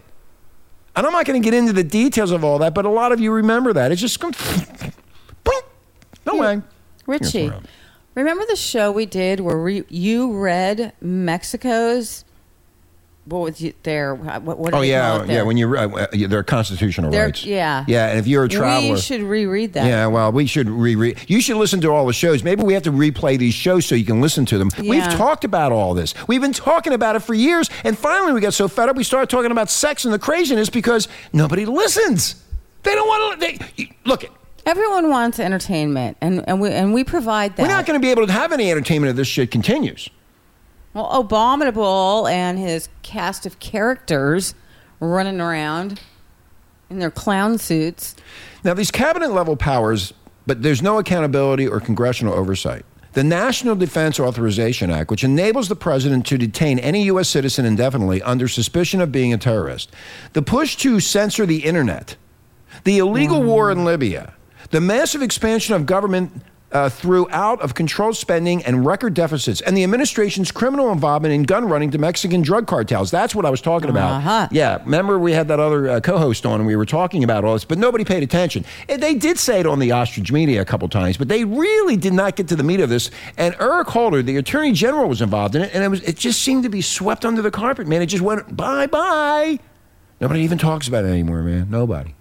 And 0.97 1.05
I'm 1.05 1.13
not 1.13 1.25
going 1.25 1.41
to 1.41 1.45
get 1.45 1.53
into 1.53 1.71
the 1.71 1.83
details 1.83 2.31
of 2.31 2.43
all 2.43 2.59
that, 2.59 2.73
but 2.73 2.83
a 2.83 2.89
lot 2.89 3.13
of 3.13 3.21
you 3.21 3.31
remember 3.31 3.71
that. 3.71 3.93
It's 3.93 4.01
just 4.01 4.19
going, 4.19 4.33
boink, 5.45 5.63
no 6.25 6.35
way. 6.35 6.61
Richie, 7.05 7.39
Here's 7.39 7.51
around. 7.51 7.67
Remember 8.21 8.45
the 8.45 8.55
show 8.55 8.91
we 8.91 9.05
did 9.05 9.39
where 9.39 9.61
we, 9.61 9.83
you 9.89 10.37
read 10.37 10.93
Mexico's 11.01 12.25
what 13.25 13.39
was 13.39 13.59
you, 13.59 13.73
their 13.83 14.15
what, 14.15 14.57
what 14.57 14.73
Oh 14.73 14.81
yeah, 14.81 15.23
yeah. 15.25 15.43
When 15.43 15.57
you 15.57 15.75
uh, 15.75 15.87
uh, 15.87 16.27
their 16.29 16.43
constitutional 16.43 17.11
rights. 17.11 17.43
yeah. 17.43 17.83
yeah. 17.85 18.07
And 18.07 18.19
if 18.19 18.25
you're 18.25 18.45
a 18.45 18.49
traveler, 18.49 18.93
we 18.93 19.01
should 19.01 19.21
reread 19.21 19.73
that. 19.73 19.85
Yeah, 19.85 20.07
well, 20.07 20.31
we 20.31 20.45
should 20.45 20.69
reread. 20.69 21.19
You 21.27 21.41
should 21.41 21.57
listen 21.57 21.81
to 21.81 21.91
all 21.91 22.05
the 22.05 22.13
shows. 22.13 22.41
Maybe 22.41 22.63
we 22.63 22.73
have 22.73 22.83
to 22.83 22.91
replay 22.91 23.37
these 23.37 23.53
shows 23.53 23.85
so 23.85 23.95
you 23.95 24.05
can 24.05 24.21
listen 24.21 24.45
to 24.45 24.57
them. 24.57 24.69
We've 24.79 25.03
talked 25.03 25.43
about 25.43 25.73
all 25.73 25.93
this. 25.93 26.13
We've 26.27 26.39
been 26.39 26.53
talking 26.53 26.93
about 26.93 27.17
it 27.17 27.19
for 27.19 27.33
years, 27.33 27.69
and 27.83 27.97
finally 27.97 28.31
we 28.31 28.39
got 28.39 28.53
so 28.53 28.69
fed 28.69 28.87
up 28.87 28.95
we 28.95 29.03
started 29.03 29.29
talking 29.29 29.51
about 29.51 29.69
sex 29.69 30.05
and 30.05 30.13
the 30.13 30.19
craziness 30.19 30.69
because 30.69 31.09
nobody 31.33 31.65
listens. 31.65 32.41
They 32.83 32.95
don't 32.95 33.07
want 33.07 33.41
to. 33.41 33.47
They, 33.75 33.89
look, 34.05 34.23
it. 34.23 34.31
Everyone 34.67 35.09
wants 35.09 35.39
entertainment, 35.39 36.17
and 36.19 36.43
and 36.45 36.59
we 36.59 36.69
and 36.69 36.93
we 36.93 37.05
provide 37.05 37.55
that. 37.55 37.63
We're 37.63 37.69
not 37.69 37.85
going 37.85 37.97
to 37.97 38.05
be 38.05 38.11
able 38.11 38.27
to 38.27 38.33
have 38.33 38.51
any 38.51 38.69
entertainment 38.69 39.11
if 39.11 39.15
this 39.15 39.27
shit 39.27 39.49
continues. 39.49 40.09
Well, 40.93 41.09
Abominable 41.09 42.27
and 42.27 42.59
his 42.59 42.89
cast 43.01 43.45
of 43.45 43.59
characters 43.59 44.55
running 44.99 45.39
around 45.39 46.01
in 46.89 46.99
their 46.99 47.11
clown 47.11 47.59
suits. 47.59 48.13
Now, 48.65 48.73
these 48.73 48.91
cabinet 48.91 49.31
level 49.31 49.55
powers, 49.55 50.13
but 50.45 50.63
there's 50.63 50.81
no 50.81 50.99
accountability 50.99 51.65
or 51.65 51.79
congressional 51.79 52.33
oversight. 52.33 52.83
The 53.13 53.23
National 53.23 53.75
Defense 53.75 54.19
Authorization 54.19 54.89
Act, 54.91 55.09
which 55.11 55.23
enables 55.23 55.69
the 55.69 55.77
president 55.77 56.25
to 56.25 56.37
detain 56.37 56.77
any 56.79 57.03
U.S. 57.05 57.29
citizen 57.29 57.63
indefinitely 57.63 58.21
under 58.21 58.49
suspicion 58.49 58.99
of 58.99 59.13
being 59.13 59.33
a 59.33 59.37
terrorist. 59.37 59.93
The 60.33 60.41
push 60.41 60.75
to 60.77 60.99
censor 60.99 61.45
the 61.45 61.63
internet. 61.63 62.17
The 62.83 62.97
illegal 62.97 63.41
war 63.41 63.71
in 63.71 63.79
mm. 63.79 63.85
Libya. 63.85 64.33
The 64.71 64.81
massive 64.81 65.21
expansion 65.21 65.75
of 65.75 65.85
government 65.85 66.31
uh, 66.71 66.89
through 66.89 67.27
out 67.31 67.61
of 67.61 67.73
control 67.73 68.13
spending 68.13 68.63
and 68.65 68.85
record 68.85 69.13
deficits. 69.13 69.61
And 69.61 69.75
the 69.75 69.83
administration's 69.83 70.51
criminal 70.51 70.91
involvement 70.91 71.33
in 71.33 71.43
gun 71.43 71.65
running 71.65 71.91
to 71.91 71.97
Mexican 71.97 72.41
drug 72.41 72.67
cartels. 72.67 73.09
That's 73.09 73.33
what 73.33 73.45
I 73.45 73.49
was 73.49 73.61
talking 73.61 73.89
about. 73.89 74.17
Uh-huh. 74.17 74.47
Yeah, 74.51 74.79
remember 74.83 75.17
we 75.17 75.31
had 75.31 75.47
that 75.47 75.59
other 75.59 75.87
uh, 75.89 75.99
co-host 76.01 76.45
on 76.45 76.59
and 76.59 76.67
we 76.67 76.75
were 76.75 76.85
talking 76.85 77.23
about 77.23 77.45
all 77.45 77.53
this, 77.53 77.63
but 77.63 77.77
nobody 77.77 78.03
paid 78.03 78.21
attention. 78.21 78.65
And 78.89 79.01
they 79.01 79.15
did 79.15 79.39
say 79.39 79.61
it 79.61 79.65
on 79.65 79.79
the 79.79 79.91
ostrich 79.93 80.31
media 80.31 80.61
a 80.61 80.65
couple 80.65 80.89
times, 80.89 81.15
but 81.15 81.29
they 81.29 81.45
really 81.45 81.95
did 81.95 82.13
not 82.13 82.35
get 82.35 82.49
to 82.49 82.55
the 82.55 82.63
meat 82.63 82.81
of 82.81 82.89
this. 82.89 83.11
And 83.37 83.55
Eric 83.59 83.87
Holder, 83.87 84.21
the 84.21 84.37
attorney 84.37 84.73
general, 84.73 85.07
was 85.07 85.21
involved 85.21 85.55
in 85.55 85.61
it, 85.61 85.73
and 85.73 85.83
it 85.83 85.87
was 85.87 86.01
it 86.03 86.17
just 86.17 86.41
seemed 86.41 86.63
to 86.63 86.69
be 86.69 86.81
swept 86.81 87.23
under 87.23 87.41
the 87.41 87.51
carpet, 87.51 87.87
man. 87.87 88.01
It 88.01 88.07
just 88.07 88.23
went 88.23 88.55
bye 88.55 88.87
bye. 88.87 89.59
Nobody 90.19 90.41
even 90.41 90.57
talks 90.57 90.87
about 90.87 91.05
it 91.05 91.09
anymore, 91.09 91.43
man. 91.43 91.69
Nobody. 91.69 92.13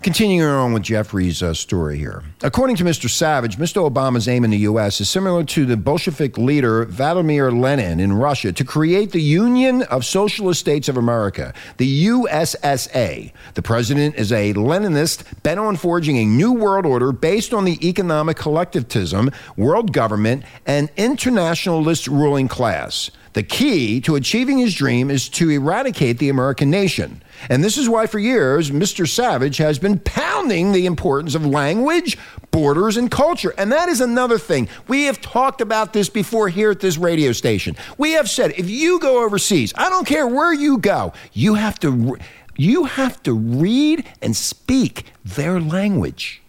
Continuing 0.00 0.48
on 0.48 0.72
with 0.72 0.84
Jeffrey's 0.84 1.42
uh, 1.42 1.52
story 1.52 1.98
here. 1.98 2.22
According 2.42 2.76
to 2.76 2.84
Mr. 2.84 3.10
Savage, 3.10 3.56
Mr. 3.56 3.90
Obama's 3.90 4.28
aim 4.28 4.44
in 4.44 4.50
the 4.50 4.58
U.S. 4.58 5.00
is 5.00 5.10
similar 5.10 5.42
to 5.42 5.66
the 5.66 5.76
Bolshevik 5.76 6.38
leader 6.38 6.84
Vladimir 6.84 7.50
Lenin 7.50 7.98
in 7.98 8.12
Russia 8.12 8.52
to 8.52 8.64
create 8.64 9.10
the 9.10 9.20
Union 9.20 9.82
of 9.82 10.04
Socialist 10.04 10.60
States 10.60 10.88
of 10.88 10.96
America, 10.96 11.52
the 11.78 12.06
USSA. 12.06 13.32
The 13.54 13.62
president 13.62 14.14
is 14.14 14.30
a 14.30 14.54
Leninist 14.54 15.24
bent 15.42 15.58
on 15.58 15.74
forging 15.74 16.16
a 16.18 16.24
new 16.24 16.52
world 16.52 16.86
order 16.86 17.10
based 17.10 17.52
on 17.52 17.64
the 17.64 17.84
economic 17.86 18.36
collectivism, 18.36 19.32
world 19.56 19.92
government, 19.92 20.44
and 20.64 20.90
internationalist 20.96 22.06
ruling 22.06 22.46
class. 22.46 23.10
The 23.32 23.42
key 23.42 24.00
to 24.02 24.14
achieving 24.14 24.58
his 24.58 24.74
dream 24.74 25.10
is 25.10 25.28
to 25.30 25.50
eradicate 25.50 26.18
the 26.18 26.28
American 26.28 26.70
nation. 26.70 27.22
And 27.48 27.62
this 27.62 27.78
is 27.78 27.88
why, 27.88 28.06
for 28.06 28.18
years, 28.18 28.70
Mr. 28.70 29.08
Savage 29.08 29.58
has 29.58 29.78
been 29.78 29.98
pounding 30.00 30.72
the 30.72 30.86
importance 30.86 31.34
of 31.34 31.46
language, 31.46 32.18
borders, 32.50 32.96
and 32.96 33.10
culture. 33.10 33.54
And 33.56 33.70
that 33.72 33.88
is 33.88 34.00
another 34.00 34.38
thing. 34.38 34.68
We 34.88 35.04
have 35.04 35.20
talked 35.20 35.60
about 35.60 35.92
this 35.92 36.08
before 36.08 36.48
here 36.48 36.70
at 36.70 36.80
this 36.80 36.98
radio 36.98 37.32
station. 37.32 37.76
We 37.96 38.12
have 38.12 38.28
said 38.28 38.52
if 38.56 38.68
you 38.68 38.98
go 38.98 39.24
overseas, 39.24 39.72
I 39.76 39.88
don't 39.88 40.06
care 40.06 40.26
where 40.26 40.52
you 40.52 40.78
go, 40.78 41.12
you 41.32 41.54
have 41.54 41.78
to, 41.80 42.18
you 42.56 42.84
have 42.84 43.22
to 43.24 43.32
read 43.32 44.04
and 44.20 44.36
speak 44.36 45.06
their 45.24 45.60
language. 45.60 46.42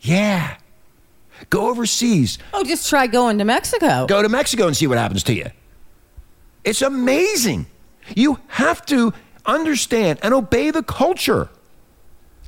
Yeah. 0.00 0.56
Go 1.48 1.68
overseas. 1.68 2.38
Oh, 2.52 2.64
just 2.64 2.88
try 2.88 3.06
going 3.06 3.38
to 3.38 3.44
Mexico. 3.44 4.06
Go 4.06 4.22
to 4.22 4.28
Mexico 4.28 4.66
and 4.66 4.76
see 4.76 4.86
what 4.86 4.98
happens 4.98 5.22
to 5.24 5.34
you. 5.34 5.46
It's 6.64 6.82
amazing. 6.82 7.66
You 8.14 8.38
have 8.48 8.84
to 8.86 9.12
understand 9.50 10.18
and 10.22 10.32
obey 10.34 10.70
the 10.70 10.82
culture. 10.82 11.48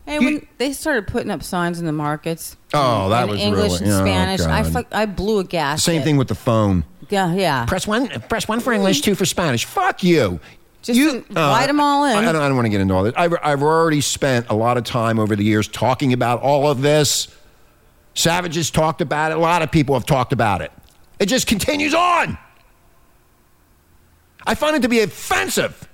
Hey, 0.07 0.19
when 0.19 0.47
they 0.59 0.73
started 0.73 1.07
putting 1.07 1.31
up 1.31 1.43
signs 1.43 1.79
in 1.79 1.87
the 1.87 1.93
markets. 1.93 2.57
Oh, 2.75 3.09
that 3.11 3.25
in 3.25 3.31
was 3.31 3.41
English 3.41 3.73
really- 3.81 3.85
and 3.85 3.93
oh, 3.93 4.01
Spanish. 4.01 4.41
I 4.41 4.63
God. 4.63 4.73
fuck, 4.73 4.87
I 4.91 5.07
blew 5.07 5.39
a 5.39 5.45
gas. 5.45 5.83
Same 5.83 6.03
thing 6.03 6.17
with 6.17 6.29
the 6.29 6.35
phone. 6.35 6.85
Yeah, 7.09 7.33
yeah. 7.35 7.67
Press 7.67 7.87
one. 7.87 8.09
Press 8.29 8.49
one 8.49 8.61
for 8.61 8.73
English, 8.73 9.03
two 9.03 9.15
for 9.15 9.27
Spanish. 9.27 9.65
Fuck 9.65 10.03
you. 10.03 10.41
Just 10.83 10.99
you, 10.99 11.21
them 11.21 11.37
uh, 11.37 11.83
all 11.83 12.05
in. 12.07 12.17
I, 12.17 12.29
I 12.29 12.33
don't, 12.33 12.43
I 12.43 12.49
don't 12.49 12.57
want 12.57 12.67
to 12.67 12.71
get 12.71 12.81
into 12.81 12.93
all 12.95 13.05
this. 13.05 13.15
I've, 13.17 13.35
I've 13.43 13.63
already 13.63 14.01
spent 14.01 14.47
a 14.51 14.55
lot 14.55 14.77
of 14.77 14.83
time 14.83 15.21
over 15.21 15.37
the 15.37 15.45
years 15.45 15.69
talking 15.69 16.13
about 16.13 16.41
all 16.41 16.69
of 16.69 16.83
this. 16.83 17.29
Savage 18.15 18.57
has 18.57 18.71
talked 18.71 19.01
about 19.01 19.31
it. 19.31 19.37
A 19.37 19.41
lot 19.41 19.63
of 19.63 19.71
people 19.71 19.95
have 19.95 20.05
talked 20.05 20.33
about 20.33 20.61
it. 20.61 20.73
It 21.21 21.27
just 21.27 21.47
continues 21.47 21.95
on. 21.95 22.37
I 24.45 24.57
find 24.57 24.75
it 24.75 24.83
to 24.83 24.89
be 24.89 25.01
offensive. 25.01 25.89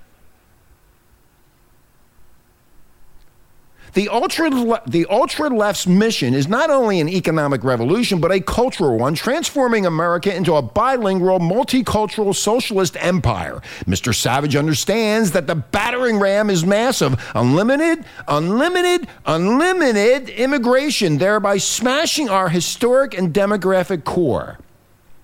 The 3.93 4.09
ultra, 4.09 4.49
the 4.87 5.05
ultra 5.09 5.49
left's 5.49 5.87
mission 5.87 6.33
is 6.33 6.47
not 6.47 6.69
only 6.69 6.99
an 6.99 7.09
economic 7.09 7.63
revolution, 7.63 8.19
but 8.19 8.31
a 8.31 8.39
cultural 8.39 8.97
one, 8.97 9.15
transforming 9.15 9.85
America 9.85 10.35
into 10.35 10.55
a 10.55 10.61
bilingual, 10.61 11.39
multicultural 11.39 12.35
socialist 12.35 12.97
empire. 12.99 13.61
Mr. 13.85 14.13
Savage 14.13 14.55
understands 14.55 15.31
that 15.31 15.47
the 15.47 15.55
battering 15.55 16.19
ram 16.19 16.49
is 16.49 16.65
massive, 16.65 17.31
unlimited, 17.35 18.05
unlimited, 18.27 19.07
unlimited 19.25 20.29
immigration, 20.29 21.17
thereby 21.17 21.57
smashing 21.57 22.29
our 22.29 22.49
historic 22.49 23.17
and 23.17 23.33
demographic 23.33 24.03
core. 24.03 24.59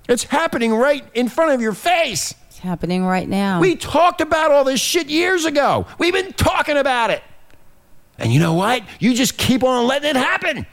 It's 0.07 0.23
happening 0.23 0.73
right 0.73 1.03
in 1.13 1.29
front 1.29 1.53
of 1.53 1.61
your 1.61 1.73
face. 1.73 2.33
It's 2.47 2.59
happening 2.59 3.03
right 3.03 3.27
now. 3.27 3.59
We 3.59 3.75
talked 3.75 4.21
about 4.21 4.51
all 4.51 4.63
this 4.63 4.79
shit 4.79 5.07
years 5.07 5.45
ago. 5.45 5.87
We've 5.97 6.13
been 6.13 6.33
talking 6.33 6.77
about 6.77 7.09
it. 7.09 7.23
And 8.17 8.33
you 8.33 8.39
know 8.39 8.53
what? 8.53 8.83
You 8.99 9.13
just 9.13 9.37
keep 9.37 9.63
on 9.63 9.87
letting 9.87 10.09
it 10.09 10.15
happen. 10.15 10.65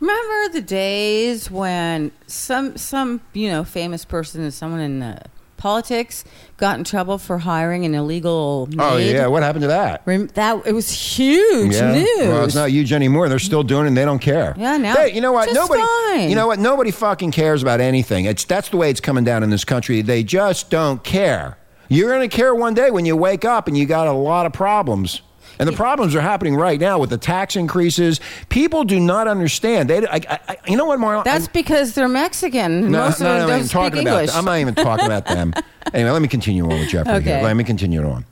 Remember 0.00 0.52
the 0.52 0.60
days 0.60 1.50
when 1.50 2.12
some 2.26 2.76
some 2.76 3.20
you 3.32 3.48
know 3.48 3.64
famous 3.64 4.04
person, 4.04 4.44
or 4.44 4.50
someone 4.50 4.80
in 4.80 5.02
uh, 5.02 5.26
politics, 5.56 6.22
got 6.58 6.76
in 6.76 6.84
trouble 6.84 7.16
for 7.16 7.38
hiring 7.38 7.86
an 7.86 7.94
illegal 7.94 8.66
maid? 8.66 8.78
Oh 8.78 8.96
yeah, 8.98 9.26
what 9.26 9.42
happened 9.42 9.62
to 9.62 9.68
that? 9.68 10.02
Rem- 10.04 10.26
that 10.34 10.66
it 10.66 10.72
was 10.72 10.90
huge 10.90 11.74
yeah. 11.74 11.94
news. 11.94 12.28
Well, 12.28 12.44
it's 12.44 12.54
not 12.54 12.70
huge 12.70 12.92
anymore. 12.92 13.30
They're 13.30 13.38
still 13.38 13.62
doing 13.62 13.84
it 13.84 13.88
and 13.88 13.96
they 13.96 14.04
don't 14.04 14.18
care. 14.18 14.54
Yeah, 14.58 14.76
now 14.76 14.94
They- 14.94 15.14
you 15.14 15.22
know 15.22 15.32
what? 15.32 15.50
Nobody 15.54 15.82
fine. 15.82 16.28
You 16.28 16.34
know 16.34 16.46
what? 16.46 16.58
Nobody 16.58 16.90
fucking 16.90 17.32
cares 17.32 17.62
about 17.62 17.80
anything. 17.80 18.26
It's 18.26 18.44
that's 18.44 18.68
the 18.68 18.76
way 18.76 18.90
it's 18.90 19.00
coming 19.00 19.24
down 19.24 19.42
in 19.42 19.48
this 19.48 19.64
country. 19.64 20.02
They 20.02 20.22
just 20.22 20.68
don't 20.68 21.02
care. 21.04 21.56
You're 21.88 22.10
going 22.10 22.28
to 22.28 22.36
care 22.36 22.54
one 22.54 22.74
day 22.74 22.90
when 22.90 23.06
you 23.06 23.16
wake 23.16 23.44
up 23.44 23.68
and 23.68 23.78
you 23.78 23.86
got 23.86 24.08
a 24.08 24.12
lot 24.12 24.44
of 24.44 24.52
problems. 24.52 25.22
And 25.58 25.68
the 25.68 25.72
problems 25.72 26.14
are 26.14 26.20
happening 26.20 26.54
right 26.54 26.78
now 26.78 26.98
with 26.98 27.10
the 27.10 27.18
tax 27.18 27.56
increases. 27.56 28.20
People 28.48 28.84
do 28.84 29.00
not 29.00 29.28
understand. 29.28 29.90
They, 29.90 30.06
I, 30.06 30.20
I, 30.48 30.56
you 30.66 30.76
know 30.76 30.84
what, 30.84 30.98
Marla? 30.98 31.24
That's 31.24 31.48
because 31.48 31.94
they're 31.94 32.08
Mexican. 32.08 32.90
No, 32.90 33.04
Most 33.06 33.20
no, 33.20 33.26
of 33.26 33.32
them 33.32 33.36
no, 33.38 33.42
I'm 33.42 33.48
don't 33.48 33.56
even 33.56 33.68
speak 33.68 33.72
talking 33.72 33.98
English. 34.06 34.30
about. 34.30 34.38
I'm 34.38 34.44
not 34.44 34.58
even 34.58 34.74
talking 34.74 35.06
about 35.06 35.26
them. 35.26 35.52
Anyway, 35.94 36.10
let 36.10 36.20
me 36.20 36.26
continue 36.26 36.64
on 36.64 36.80
with 36.80 36.88
Jeffrey 36.88 37.12
here. 37.12 37.20
Okay. 37.36 37.44
Let 37.44 37.56
me 37.56 37.62
continue 37.62 38.04
on. 38.04 38.24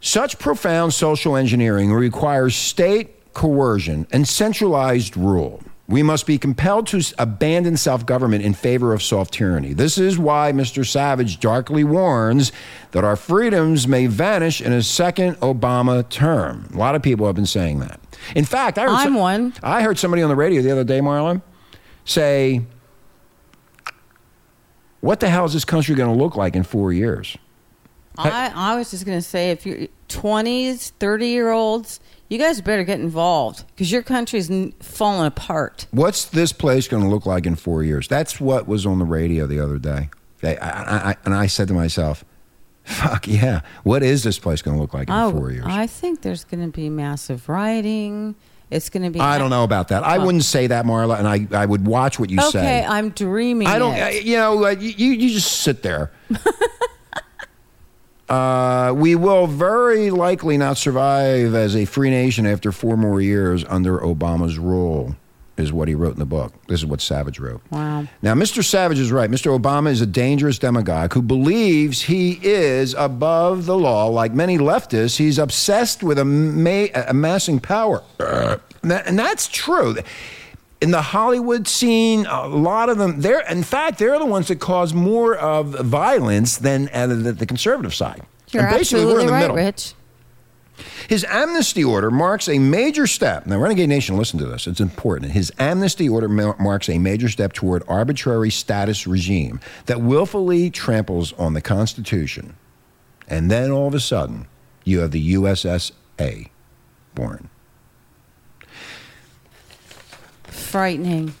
Such 0.00 0.38
profound 0.38 0.94
social 0.94 1.36
engineering 1.36 1.92
requires 1.92 2.56
state 2.56 3.34
coercion 3.34 4.06
and 4.10 4.26
centralized 4.26 5.18
rule. 5.18 5.62
We 5.90 6.04
must 6.04 6.24
be 6.24 6.38
compelled 6.38 6.86
to 6.88 7.02
abandon 7.18 7.76
self 7.76 8.06
government 8.06 8.44
in 8.44 8.54
favor 8.54 8.92
of 8.92 9.02
soft 9.02 9.34
tyranny. 9.34 9.72
This 9.72 9.98
is 9.98 10.16
why 10.16 10.52
Mr. 10.52 10.86
Savage 10.86 11.40
darkly 11.40 11.82
warns 11.82 12.52
that 12.92 13.02
our 13.02 13.16
freedoms 13.16 13.88
may 13.88 14.06
vanish 14.06 14.60
in 14.60 14.72
a 14.72 14.84
second 14.84 15.34
Obama 15.40 16.08
term. 16.08 16.68
A 16.72 16.76
lot 16.76 16.94
of 16.94 17.02
people 17.02 17.26
have 17.26 17.34
been 17.34 17.44
saying 17.44 17.80
that. 17.80 17.98
In 18.36 18.44
fact, 18.44 18.78
I 18.78 18.82
heard 18.82 18.90
I'm 18.90 19.04
some- 19.06 19.14
one. 19.16 19.52
I 19.64 19.82
heard 19.82 19.98
somebody 19.98 20.22
on 20.22 20.28
the 20.28 20.36
radio 20.36 20.62
the 20.62 20.70
other 20.70 20.84
day, 20.84 21.00
Marlon, 21.00 21.42
say 22.04 22.62
what 25.00 25.18
the 25.18 25.28
hell 25.28 25.44
is 25.44 25.54
this 25.54 25.64
country 25.64 25.96
going 25.96 26.16
to 26.16 26.22
look 26.22 26.36
like 26.36 26.54
in 26.54 26.62
four 26.62 26.92
years? 26.92 27.36
I, 28.16 28.52
I 28.54 28.76
was 28.76 28.90
just 28.90 29.06
going 29.06 29.18
to 29.18 29.22
say, 29.22 29.50
if 29.50 29.64
you're 29.64 29.88
20s, 30.08 30.90
30 31.00 31.26
year 31.26 31.50
olds, 31.50 32.00
you 32.30 32.38
guys 32.38 32.60
better 32.62 32.84
get 32.84 32.98
involved 33.00 33.66
because 33.68 33.92
your 33.92 34.02
country's 34.02 34.50
falling 34.80 35.26
apart. 35.26 35.86
What's 35.90 36.24
this 36.24 36.52
place 36.52 36.88
going 36.88 37.02
to 37.02 37.08
look 37.10 37.26
like 37.26 37.44
in 37.44 37.56
four 37.56 37.82
years? 37.82 38.08
That's 38.08 38.40
what 38.40 38.66
was 38.66 38.86
on 38.86 38.98
the 38.98 39.04
radio 39.04 39.46
the 39.46 39.60
other 39.60 39.78
day. 39.78 40.08
I, 40.42 40.54
I, 40.56 41.10
I, 41.10 41.16
and 41.26 41.34
I 41.34 41.46
said 41.46 41.68
to 41.68 41.74
myself, 41.74 42.24
fuck 42.84 43.28
yeah, 43.28 43.60
what 43.82 44.02
is 44.02 44.22
this 44.22 44.38
place 44.38 44.62
going 44.62 44.76
to 44.76 44.80
look 44.80 44.94
like 44.94 45.08
in 45.08 45.14
Oh, 45.14 45.30
four 45.30 45.50
years? 45.52 45.66
I 45.68 45.86
think 45.86 46.22
there's 46.22 46.44
going 46.44 46.64
to 46.64 46.72
be 46.74 46.88
massive 46.88 47.46
rioting. 47.48 48.34
It's 48.70 48.88
going 48.88 49.02
to 49.02 49.10
be. 49.10 49.18
I 49.18 49.36
don't 49.36 49.50
know 49.50 49.64
about 49.64 49.88
that. 49.88 50.04
I 50.04 50.16
Oh. 50.18 50.26
wouldn't 50.26 50.44
say 50.44 50.68
that, 50.68 50.84
Marla, 50.86 51.18
and 51.18 51.26
I, 51.26 51.46
I 51.62 51.66
would 51.66 51.84
watch 51.86 52.18
what 52.20 52.30
you 52.30 52.38
Okay, 52.38 52.50
say. 52.50 52.58
Okay, 52.78 52.86
I'm 52.86 53.10
dreaming. 53.10 53.66
I 53.66 53.78
don't, 53.80 53.94
it. 53.96 54.22
You 54.22 54.36
know, 54.36 54.68
you, 54.68 54.88
you 55.12 55.30
just 55.30 55.62
sit 55.62 55.82
there. 55.82 56.12
uh, 58.30 58.92
we 58.96 59.14
will 59.16 59.46
very 59.46 60.10
likely 60.10 60.56
not 60.56 60.76
survive 60.78 61.54
as 61.54 61.74
a 61.76 61.84
free 61.84 62.10
nation 62.10 62.46
after 62.46 62.72
four 62.72 62.96
more 62.96 63.20
years 63.20 63.64
under 63.68 63.98
Obama's 63.98 64.58
rule, 64.58 65.16
is 65.56 65.72
what 65.72 65.88
he 65.88 65.94
wrote 65.94 66.12
in 66.14 66.18
the 66.20 66.24
book. 66.26 66.52
This 66.68 66.80
is 66.80 66.86
what 66.86 67.00
Savage 67.00 67.38
wrote. 67.38 67.60
Wow. 67.70 68.06
Now, 68.22 68.34
Mr. 68.34 68.64
Savage 68.64 68.98
is 68.98 69.12
right. 69.12 69.28
Mr. 69.30 69.58
Obama 69.58 69.90
is 69.90 70.00
a 70.00 70.06
dangerous 70.06 70.58
demagogue 70.58 71.12
who 71.12 71.20
believes 71.22 72.02
he 72.02 72.38
is 72.42 72.94
above 72.94 73.66
the 73.66 73.76
law. 73.76 74.06
Like 74.06 74.32
many 74.32 74.56
leftists, 74.58 75.18
he's 75.18 75.38
obsessed 75.38 76.02
with 76.02 76.18
ama- 76.18 76.88
amassing 77.08 77.60
power. 77.60 78.02
And 78.82 78.90
that- 78.90 79.06
and 79.06 79.18
that's 79.18 79.48
true. 79.48 79.96
In 80.80 80.90
the 80.90 81.02
Hollywood 81.02 81.68
scene, 81.68 82.26
a 82.26 82.48
lot 82.48 82.88
of 82.88 82.96
them, 82.96 83.20
they're, 83.20 83.46
in 83.50 83.62
fact, 83.62 83.98
they're 83.98 84.18
the 84.18 84.24
ones 84.24 84.48
that 84.48 84.60
cause 84.60 84.94
more 84.94 85.36
of 85.36 85.68
violence 85.80 86.56
than 86.56 86.88
uh, 86.92 87.06
the, 87.06 87.32
the 87.32 87.46
conservative 87.46 87.94
side. 87.94 88.22
You're 88.50 88.64
And 88.64 88.76
basically, 88.76 89.04
we're 89.04 89.20
absolutely 89.20 89.22
in 89.22 89.26
the 89.26 89.32
right, 89.32 89.40
middle. 89.42 89.56
Rich. 89.56 89.94
His 91.08 91.24
amnesty 91.24 91.84
order 91.84 92.10
marks 92.10 92.48
a 92.48 92.58
major 92.58 93.06
step. 93.06 93.46
Now, 93.46 93.58
Renegade 93.58 93.88
Nation, 93.88 94.16
listen 94.16 94.38
to 94.38 94.46
this. 94.46 94.66
It's 94.66 94.80
important. 94.80 95.32
His 95.32 95.52
amnesty 95.58 96.08
order 96.08 96.28
mar- 96.28 96.56
marks 96.58 96.88
a 96.88 96.98
major 96.98 97.28
step 97.28 97.52
toward 97.52 97.82
arbitrary 97.86 98.50
status 98.50 99.06
regime 99.06 99.60
that 99.86 100.00
willfully 100.00 100.70
tramples 100.70 101.32
on 101.34 101.54
the 101.54 101.60
Constitution. 101.60 102.56
And 103.28 103.50
then 103.50 103.70
all 103.70 103.88
of 103.88 103.94
a 103.94 104.00
sudden, 104.00 104.46
you 104.84 105.00
have 105.00 105.10
the 105.10 105.34
USSA 105.34 106.48
born. 107.14 107.50
Frightening. 110.70 111.34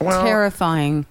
Well- 0.00 0.24
Terrifying. 0.24 1.06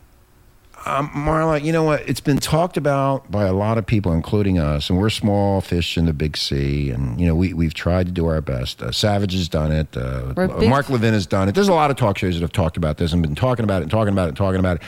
Um, 0.86 1.10
Marla, 1.10 1.62
you 1.62 1.74
know 1.74 1.84
what? 1.84 2.08
It's 2.08 2.22
been 2.22 2.38
talked 2.38 2.78
about 2.78 3.30
by 3.30 3.44
a 3.46 3.52
lot 3.52 3.78
of 3.78 3.86
people, 3.86 4.14
including 4.14 4.58
us, 4.58 4.90
and 4.90 4.98
we're 4.98 5.10
small 5.10 5.60
fish 5.60 5.98
in 5.98 6.06
the 6.06 6.14
big 6.14 6.38
sea. 6.38 6.92
And 6.92 7.20
you 7.20 7.28
know, 7.28 7.36
we 7.36 7.54
we've 7.54 7.74
tried 7.74 8.06
to 8.06 8.12
do 8.14 8.28
our 8.28 8.40
best. 8.40 8.82
Uh, 8.82 8.92
Savage 8.92 9.34
has 9.34 9.50
done 9.50 9.74
it. 9.74 9.98
Uh, 9.98 10.34
Mark 10.70 10.90
Levin 10.90 11.14
has 11.14 11.26
done 11.26 11.50
it. 11.50 11.56
There's 11.56 11.68
a 11.68 11.74
lot 11.74 11.92
of 11.92 11.98
talk 11.98 12.18
shows 12.18 12.36
that 12.36 12.42
have 12.42 12.54
talked 12.54 12.78
about 12.78 12.98
this 12.98 13.12
and 13.12 13.22
been 13.22 13.36
talking 13.36 13.64
about 13.66 13.82
it, 13.82 13.84
and 13.84 13.92
talking 13.92 14.14
about 14.14 14.26
it, 14.26 14.28
and 14.30 14.38
talking 14.38 14.60
about 14.60 14.78
it. 14.78 14.84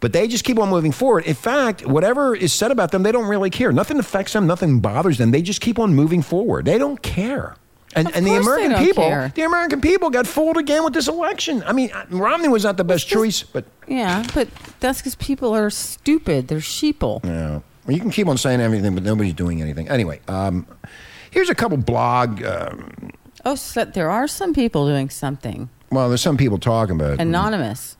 But 0.00 0.14
they 0.14 0.26
just 0.28 0.44
keep 0.44 0.58
on 0.58 0.70
moving 0.70 0.92
forward. 0.92 1.24
In 1.26 1.34
fact, 1.34 1.84
whatever 1.84 2.34
is 2.34 2.54
said 2.54 2.70
about 2.70 2.90
them, 2.90 3.02
they 3.02 3.12
don't 3.12 3.28
really 3.28 3.50
care. 3.50 3.72
Nothing 3.72 3.98
affects 3.98 4.32
them. 4.32 4.46
Nothing 4.46 4.80
bothers 4.80 5.18
them. 5.18 5.32
They 5.32 5.42
just 5.42 5.60
keep 5.60 5.78
on 5.78 5.94
moving 5.94 6.22
forward. 6.22 6.64
They 6.64 6.78
don't 6.78 7.02
care. 7.02 7.56
And, 7.96 8.14
and 8.14 8.26
the 8.26 8.36
American 8.36 8.76
people, 8.84 9.04
care. 9.04 9.32
the 9.34 9.42
American 9.42 9.80
people 9.80 10.10
got 10.10 10.26
fooled 10.26 10.56
again 10.56 10.84
with 10.84 10.92
this 10.92 11.08
election. 11.08 11.62
I 11.66 11.72
mean, 11.72 11.90
Romney 12.10 12.48
was 12.48 12.64
not 12.64 12.76
the 12.76 12.84
best 12.84 13.08
choice, 13.08 13.42
but 13.42 13.64
Yeah, 13.88 14.24
but 14.34 14.48
that's 14.80 14.98
because 14.98 15.14
people 15.14 15.54
are 15.54 15.70
stupid. 15.70 16.48
They're 16.48 16.58
sheeple. 16.58 17.24
Yeah. 17.24 17.60
Well, 17.86 17.94
you 17.96 18.00
can 18.00 18.10
keep 18.10 18.28
on 18.28 18.36
saying 18.36 18.60
everything, 18.60 18.94
but 18.94 19.02
nobody's 19.02 19.34
doing 19.34 19.62
anything. 19.62 19.88
Anyway, 19.88 20.20
um, 20.28 20.66
here's 21.30 21.48
a 21.50 21.54
couple 21.54 21.78
blog. 21.78 22.44
Um, 22.44 23.10
Oh, 23.44 23.54
so 23.54 23.84
there 23.84 24.10
are 24.10 24.26
some 24.26 24.52
people 24.52 24.88
doing 24.88 25.08
something 25.08 25.68
well, 25.90 26.08
there's 26.08 26.20
some 26.22 26.36
people 26.36 26.58
talking 26.58 26.96
about 26.96 27.12
it. 27.12 27.20
anonymous. 27.20 27.96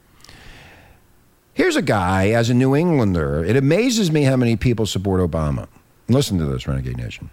Here's 1.54 1.76
a 1.76 1.82
guy, 1.82 2.30
as 2.30 2.50
a 2.50 2.54
New 2.54 2.76
Englander, 2.76 3.42
it 3.44 3.56
amazes 3.56 4.11
me 4.11 4.24
how 4.24 4.37
many 4.37 4.56
people 4.56 4.85
support 4.85 5.20
Obama. 5.20 5.68
Listen 6.09 6.38
to 6.38 6.44
this, 6.44 6.66
Renegade 6.66 6.98
Nation. 6.98 7.30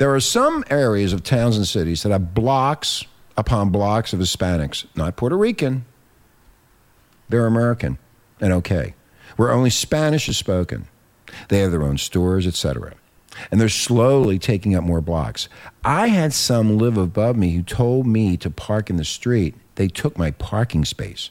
There 0.00 0.14
are 0.14 0.20
some 0.20 0.64
areas 0.70 1.12
of 1.12 1.22
towns 1.22 1.58
and 1.58 1.68
cities 1.68 2.04
that 2.04 2.10
have 2.10 2.32
blocks 2.32 3.04
upon 3.36 3.68
blocks 3.68 4.14
of 4.14 4.18
Hispanics, 4.18 4.86
not 4.96 5.14
Puerto 5.16 5.36
Rican. 5.36 5.84
They're 7.28 7.44
American 7.44 7.98
and 8.40 8.50
okay, 8.50 8.94
where 9.36 9.52
only 9.52 9.68
Spanish 9.68 10.26
is 10.26 10.38
spoken. 10.38 10.88
They 11.50 11.58
have 11.58 11.70
their 11.70 11.82
own 11.82 11.98
stores, 11.98 12.46
etc. 12.46 12.94
And 13.50 13.60
they're 13.60 13.68
slowly 13.68 14.38
taking 14.38 14.74
up 14.74 14.84
more 14.84 15.02
blocks. 15.02 15.50
I 15.84 16.06
had 16.06 16.32
some 16.32 16.78
live 16.78 16.96
above 16.96 17.36
me 17.36 17.54
who 17.54 17.62
told 17.62 18.06
me 18.06 18.38
to 18.38 18.48
park 18.48 18.88
in 18.88 18.96
the 18.96 19.04
street. 19.04 19.54
They 19.74 19.88
took 19.88 20.16
my 20.16 20.30
parking 20.30 20.86
space. 20.86 21.28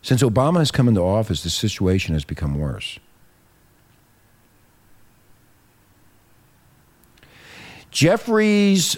Since 0.00 0.22
Obama 0.22 0.60
has 0.60 0.70
come 0.70 0.88
into 0.88 1.02
office, 1.02 1.42
the 1.42 1.50
situation 1.50 2.14
has 2.14 2.24
become 2.24 2.58
worse. 2.58 2.98
Jeffrey's 7.94 8.96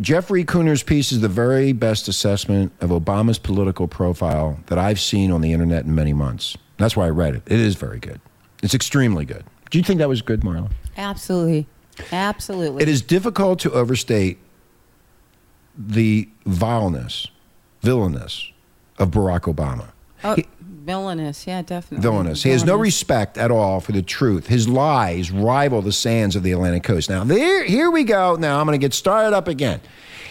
Jeffrey 0.00 0.44
Kuhner's 0.44 0.82
piece 0.82 1.12
is 1.12 1.20
the 1.20 1.28
very 1.28 1.72
best 1.72 2.08
assessment 2.08 2.72
of 2.80 2.90
Obama's 2.90 3.38
political 3.38 3.86
profile 3.86 4.58
that 4.66 4.76
I've 4.76 4.98
seen 4.98 5.30
on 5.30 5.40
the 5.40 5.52
internet 5.52 5.84
in 5.84 5.94
many 5.94 6.12
months. 6.12 6.56
That's 6.76 6.96
why 6.96 7.06
I 7.06 7.10
read 7.10 7.36
it. 7.36 7.42
It 7.46 7.60
is 7.60 7.76
very 7.76 8.00
good. 8.00 8.20
It's 8.60 8.74
extremely 8.74 9.24
good. 9.24 9.44
Do 9.70 9.78
you 9.78 9.84
think 9.84 9.98
that 9.98 10.08
was 10.08 10.20
good, 10.20 10.40
Marla? 10.40 10.72
Absolutely. 10.96 11.68
Absolutely. 12.10 12.82
It 12.82 12.88
is 12.88 13.02
difficult 13.02 13.60
to 13.60 13.70
overstate 13.70 14.38
the 15.78 16.28
vileness, 16.44 17.28
villainous 17.82 18.50
of 18.98 19.12
Barack 19.12 19.42
Obama. 19.42 19.92
Oh, 20.24 20.36
villainous. 20.84 21.46
Yeah, 21.46 21.62
definitely. 21.62 22.02
villainous. 22.02 22.42
He 22.42 22.50
has 22.50 22.64
no 22.64 22.76
respect 22.76 23.38
at 23.38 23.50
all 23.50 23.80
for 23.80 23.92
the 23.92 24.02
truth. 24.02 24.46
His 24.46 24.68
lies 24.68 25.30
rival 25.30 25.82
the 25.82 25.92
sands 25.92 26.36
of 26.36 26.42
the 26.42 26.52
Atlantic 26.52 26.82
coast. 26.82 27.08
Now, 27.08 27.24
there, 27.24 27.64
here 27.64 27.90
we 27.90 28.04
go. 28.04 28.36
Now, 28.36 28.60
I'm 28.60 28.66
going 28.66 28.78
to 28.78 28.84
get 28.84 28.94
started 28.94 29.34
up 29.34 29.48
again. 29.48 29.80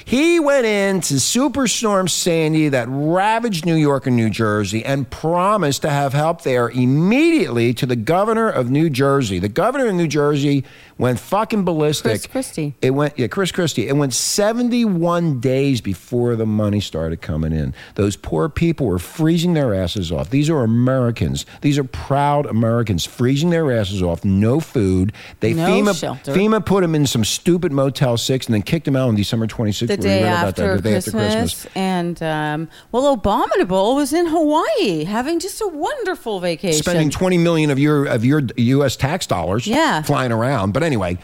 He 0.05 0.37
went 0.37 0.65
into 0.65 1.13
Superstorm 1.13 2.09
Sandy 2.09 2.67
that 2.69 2.87
ravaged 2.89 3.65
New 3.65 3.75
York 3.75 4.05
and 4.05 4.17
New 4.17 4.29
Jersey 4.29 4.83
and 4.83 5.09
promised 5.09 5.81
to 5.83 5.89
have 5.89 6.11
help 6.11 6.41
there 6.41 6.69
immediately 6.69 7.73
to 7.75 7.85
the 7.85 7.95
governor 7.95 8.49
of 8.49 8.69
New 8.69 8.89
Jersey. 8.89 9.39
The 9.39 9.47
governor 9.47 9.87
of 9.87 9.95
New 9.95 10.09
Jersey 10.09 10.65
went 10.97 11.19
fucking 11.19 11.63
ballistic. 11.65 12.11
Chris 12.11 12.27
Christie. 12.27 12.75
It 12.81 12.91
went, 12.91 13.17
yeah, 13.17 13.27
Chris 13.27 13.51
Christie. 13.51 13.87
It 13.87 13.95
went 13.95 14.13
71 14.13 15.39
days 15.39 15.81
before 15.81 16.35
the 16.35 16.45
money 16.45 16.79
started 16.79 17.21
coming 17.21 17.51
in. 17.51 17.73
Those 17.95 18.15
poor 18.15 18.49
people 18.49 18.87
were 18.87 18.99
freezing 18.99 19.53
their 19.53 19.73
asses 19.73 20.11
off. 20.11 20.29
These 20.29 20.49
are 20.49 20.63
Americans. 20.63 21.45
These 21.61 21.77
are 21.77 21.83
proud 21.83 22.45
Americans 22.45 23.05
freezing 23.05 23.49
their 23.49 23.71
asses 23.71 24.01
off. 24.01 24.23
No 24.23 24.59
food. 24.59 25.13
They 25.39 25.53
No 25.53 25.67
FEMA, 25.67 25.99
shelter. 25.99 26.33
FEMA 26.33 26.65
put 26.65 26.81
them 26.81 26.95
in 26.95 27.07
some 27.07 27.23
stupid 27.23 27.71
Motel 27.71 28.17
6 28.17 28.45
and 28.47 28.53
then 28.53 28.61
kicked 28.61 28.85
them 28.85 28.95
out 28.95 29.07
on 29.09 29.15
December 29.15 29.47
26th. 29.47 29.87
the 29.87 29.97
day 29.97 30.23
read 30.23 30.29
about 30.29 30.47
after, 30.49 30.67
that, 30.67 30.83
the 30.83 30.89
day 30.89 30.95
after 30.97 31.11
Christmas, 31.11 31.33
Christmas. 31.53 31.71
and 31.75 32.23
um, 32.23 32.69
well, 32.91 33.13
Abominable 33.13 33.95
was 33.95 34.13
in 34.13 34.27
Hawaii 34.27 35.03
having 35.05 35.39
just 35.39 35.59
a 35.61 35.67
wonderful 35.67 36.39
vacation. 36.39 36.81
Spending 36.81 37.09
20 37.09 37.37
million 37.37 37.69
of 37.71 37.79
your 37.79 38.05
of 38.05 38.23
your 38.23 38.41
U.S. 38.57 38.95
tax 38.95 39.25
dollars 39.27 39.65
Yeah. 39.67 40.01
flying 40.01 40.31
around. 40.31 40.71
But 40.73 40.82
anyway, 40.83 41.17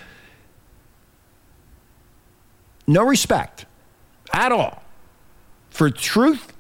no 2.88 3.04
respect 3.04 3.66
at 4.34 4.52
all 4.52 4.82
for 5.70 5.90
truth. 5.90 6.54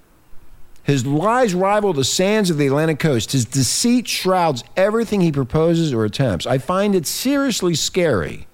His 0.84 1.06
lies 1.06 1.54
rival 1.54 1.94
the 1.94 2.04
sands 2.04 2.50
of 2.50 2.58
the 2.58 2.68
Atlantic 2.68 3.00
coast. 3.00 3.32
His 3.32 3.46
deceit 3.46 4.08
shrouds 4.08 4.64
everything 4.76 5.22
he 5.22 5.32
proposes 5.32 5.94
or 5.94 6.04
attempts. 6.04 6.48
I 6.48 6.58
find 6.58 6.96
it 6.96 7.06
seriously 7.06 7.76
scary 7.76 8.48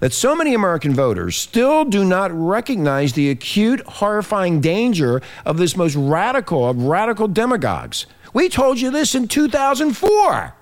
that 0.00 0.12
so 0.12 0.34
many 0.34 0.54
American 0.54 0.94
voters 0.94 1.36
still 1.36 1.84
do 1.84 2.04
not 2.04 2.30
recognize 2.32 3.12
the 3.12 3.30
acute, 3.30 3.80
horrifying 3.86 4.60
danger 4.60 5.22
of 5.44 5.58
this 5.58 5.76
most 5.76 5.94
radical 5.94 6.68
of 6.68 6.82
radical 6.82 7.28
demagogues. 7.28 8.06
We 8.32 8.48
told 8.48 8.80
you 8.80 8.90
this 8.90 9.14
in 9.14 9.28
2004. 9.28 10.54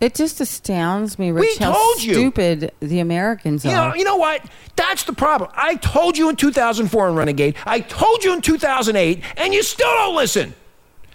It 0.00 0.14
just 0.14 0.40
astounds 0.40 1.18
me, 1.18 1.30
Rich, 1.30 1.58
We 1.58 1.64
how 1.64 1.72
told 1.72 2.02
you. 2.02 2.14
stupid 2.14 2.72
the 2.80 3.00
Americans 3.00 3.64
You 3.64 3.70
know, 3.72 3.82
are. 3.84 3.96
you 3.96 4.04
know 4.04 4.16
what? 4.16 4.44
That's 4.76 5.04
the 5.04 5.14
problem. 5.14 5.50
I 5.54 5.76
told 5.76 6.18
you 6.18 6.28
in 6.28 6.36
2004 6.36 7.08
on 7.08 7.14
Renegade. 7.16 7.56
I 7.64 7.80
told 7.80 8.22
you 8.22 8.34
in 8.34 8.42
2008, 8.42 9.22
and 9.38 9.54
you 9.54 9.62
still 9.62 9.88
don't 9.90 10.14
listen. 10.16 10.54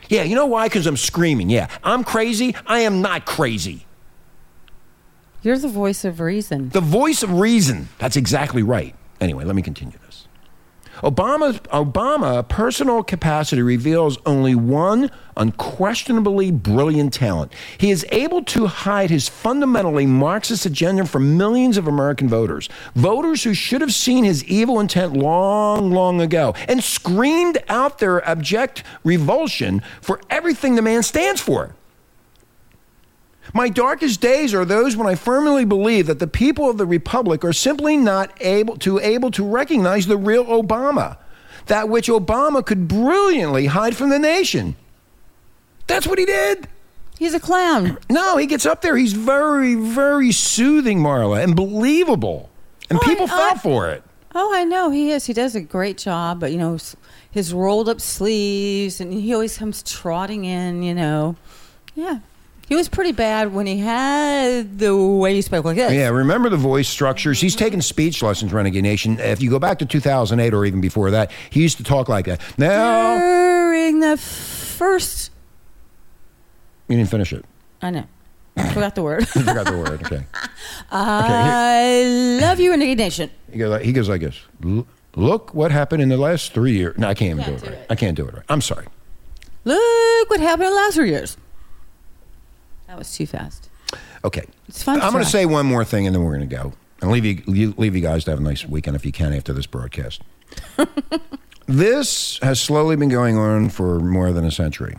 Yeah, 0.09 0.23
you 0.23 0.35
know 0.35 0.47
why? 0.47 0.65
Because 0.67 0.87
I'm 0.87 0.97
screaming. 0.97 1.49
Yeah, 1.49 1.67
I'm 1.83 2.03
crazy. 2.03 2.55
I 2.65 2.79
am 2.79 3.01
not 3.01 3.25
crazy. 3.25 3.85
You're 5.43 5.57
the 5.57 5.67
voice 5.69 6.03
of 6.03 6.19
reason. 6.19 6.69
The 6.69 6.81
voice 6.81 7.23
of 7.23 7.31
reason. 7.39 7.87
That's 7.99 8.15
exactly 8.15 8.63
right. 8.63 8.93
Anyway, 9.19 9.43
let 9.45 9.55
me 9.55 9.61
continue 9.61 9.97
this. 11.01 11.11
Obama, 11.11 11.59
Obama 11.69 12.47
personal 12.47 13.03
capacity 13.03 13.61
reveals 13.61 14.17
only 14.25 14.55
one 14.55 15.11
unquestionably 15.37 16.51
brilliant 16.51 17.13
talent. 17.13 17.53
He 17.77 17.91
is 17.91 18.05
able 18.11 18.43
to 18.45 18.67
hide 18.67 19.09
his 19.09 19.29
fundamentally 19.29 20.05
Marxist 20.05 20.65
agenda 20.65 21.05
from 21.05 21.37
millions 21.37 21.77
of 21.77 21.87
American 21.87 22.27
voters, 22.27 22.69
voters 22.95 23.43
who 23.43 23.53
should 23.53 23.81
have 23.81 23.93
seen 23.93 24.23
his 24.23 24.43
evil 24.45 24.79
intent 24.79 25.13
long, 25.13 25.91
long 25.91 26.21
ago 26.21 26.53
and 26.67 26.83
screamed 26.83 27.57
out 27.69 27.99
their 27.99 28.27
abject 28.27 28.83
revulsion 29.03 29.81
for 30.01 30.19
everything 30.29 30.75
the 30.75 30.81
man 30.81 31.03
stands 31.03 31.41
for. 31.41 31.75
My 33.53 33.67
darkest 33.69 34.21
days 34.21 34.53
are 34.53 34.63
those 34.65 34.95
when 34.95 35.07
I 35.07 35.15
firmly 35.15 35.65
believe 35.65 36.07
that 36.07 36.19
the 36.19 36.27
people 36.27 36.69
of 36.69 36.77
the 36.77 36.85
republic 36.85 37.43
are 37.43 37.53
simply 37.53 37.97
not 37.97 38.31
able 38.41 38.77
to 38.77 38.99
able 38.99 39.29
to 39.31 39.43
recognize 39.45 40.07
the 40.07 40.17
real 40.17 40.45
Obama, 40.45 41.17
that 41.65 41.89
which 41.89 42.07
Obama 42.07 42.65
could 42.65 42.87
brilliantly 42.87 43.65
hide 43.67 43.95
from 43.95 44.09
the 44.09 44.19
nation. 44.19 44.75
That's 45.87 46.07
what 46.07 46.17
he 46.19 46.25
did. 46.25 46.67
He's 47.19 47.33
a 47.33 47.39
clown. 47.39 47.97
No, 48.09 48.37
he 48.37 48.47
gets 48.47 48.65
up 48.65 48.81
there. 48.81 48.95
He's 48.97 49.13
very, 49.13 49.75
very 49.75 50.31
soothing, 50.31 50.99
Marla, 50.99 51.43
and 51.43 51.55
believable, 51.55 52.49
and 52.89 52.97
Oh, 52.99 53.05
people 53.05 53.25
I- 53.25 53.27
fell 53.27 53.55
for 53.57 53.89
it. 53.89 54.03
Oh, 54.33 54.53
I 54.55 54.63
know 54.63 54.91
he 54.91 55.11
is. 55.11 55.25
He 55.25 55.33
does 55.33 55.55
a 55.55 55.61
great 55.61 55.97
job, 55.97 56.39
but 56.39 56.53
you 56.53 56.57
know, 56.57 56.77
his 57.29 57.53
rolled 57.53 57.89
up 57.89 57.99
sleeves, 57.99 59.01
and 59.01 59.11
he 59.13 59.33
always 59.33 59.57
comes 59.57 59.83
trotting 59.83 60.45
in. 60.45 60.81
You 60.83 60.93
know, 60.95 61.35
yeah, 61.95 62.19
he 62.71 62.75
was 62.77 62.87
pretty 62.87 63.11
bad 63.11 63.53
when 63.53 63.67
he 63.67 63.79
had 63.79 64.79
the 64.79 64.95
way 64.95 65.33
he 65.35 65.41
spoke 65.41 65.65
like 65.65 65.75
this. 65.75 65.91
Yeah, 65.91 66.07
remember 66.07 66.47
the 66.47 66.55
voice 66.55 66.87
structures. 66.87 67.41
He's 67.41 67.53
taken 67.53 67.81
speech 67.81 68.23
lessons, 68.23 68.53
Renegade 68.53 68.83
Nation. 68.83 69.19
If 69.19 69.41
you 69.41 69.49
go 69.49 69.59
back 69.59 69.79
to 69.79 69.85
2008 69.85 70.53
or 70.53 70.63
even 70.63 70.79
before 70.79 71.11
that, 71.11 71.33
he 71.49 71.61
used 71.63 71.75
to 71.79 71.83
talk 71.83 72.07
like 72.07 72.27
that. 72.27 72.39
Now, 72.57 73.17
During 73.17 73.99
the 73.99 74.15
first, 74.15 75.31
you 76.87 76.95
didn't 76.95 77.09
finish 77.09 77.33
it. 77.33 77.43
I 77.81 77.89
know, 77.89 78.05
I 78.55 78.69
forgot 78.73 78.95
the 78.95 79.03
word. 79.03 79.27
You 79.35 79.41
forgot 79.41 79.65
the 79.65 79.77
word. 79.77 80.03
Okay. 80.05 80.25
I 80.91 82.37
love 82.41 82.61
you, 82.61 82.71
Renegade 82.71 82.99
Nation. 82.99 83.29
He 83.51 83.57
goes 83.59 83.71
like, 83.71 83.81
he 83.81 83.91
goes 83.91 84.07
like 84.07 84.21
this. 84.21 84.39
Look 85.17 85.53
what 85.53 85.71
happened 85.73 86.01
in 86.01 86.07
the 86.07 86.15
last 86.15 86.53
three 86.53 86.77
years. 86.77 86.97
No, 86.97 87.09
I 87.09 87.15
can't 87.15 87.31
even 87.31 87.43
Can't 87.43 87.59
do 87.59 87.65
it 87.65 87.69
do 87.69 87.75
right. 87.75 87.81
it. 87.81 87.87
I 87.89 87.95
can't 87.95 88.15
do 88.15 88.25
it 88.29 88.33
right. 88.33 88.43
I'm 88.47 88.61
sorry. 88.61 88.87
Look 89.65 90.29
what 90.29 90.39
happened 90.39 90.67
in 90.67 90.69
the 90.71 90.77
last 90.77 90.93
three 90.95 91.09
years. 91.09 91.35
That 92.91 92.97
was 92.97 93.15
too 93.15 93.25
fast. 93.25 93.69
Okay. 94.25 94.43
It's 94.67 94.83
fun. 94.83 94.99
I'm 94.99 95.13
going 95.13 95.23
to 95.23 95.29
say 95.29 95.45
one 95.45 95.65
more 95.65 95.85
thing 95.85 96.07
and 96.07 96.13
then 96.13 96.23
we're 96.23 96.35
going 96.35 96.49
to 96.49 96.55
go. 96.55 96.73
And 97.01 97.09
leave 97.09 97.23
you, 97.23 97.73
leave 97.77 97.95
you 97.95 98.01
guys 98.01 98.25
to 98.25 98.31
have 98.31 98.39
a 98.41 98.43
nice 98.43 98.67
weekend 98.67 98.97
if 98.97 99.05
you 99.05 99.13
can 99.13 99.33
after 99.33 99.53
this 99.53 99.65
broadcast. 99.65 100.21
this 101.67 102.37
has 102.41 102.59
slowly 102.59 102.97
been 102.97 103.07
going 103.07 103.37
on 103.37 103.69
for 103.69 104.01
more 104.01 104.33
than 104.33 104.43
a 104.43 104.51
century. 104.51 104.97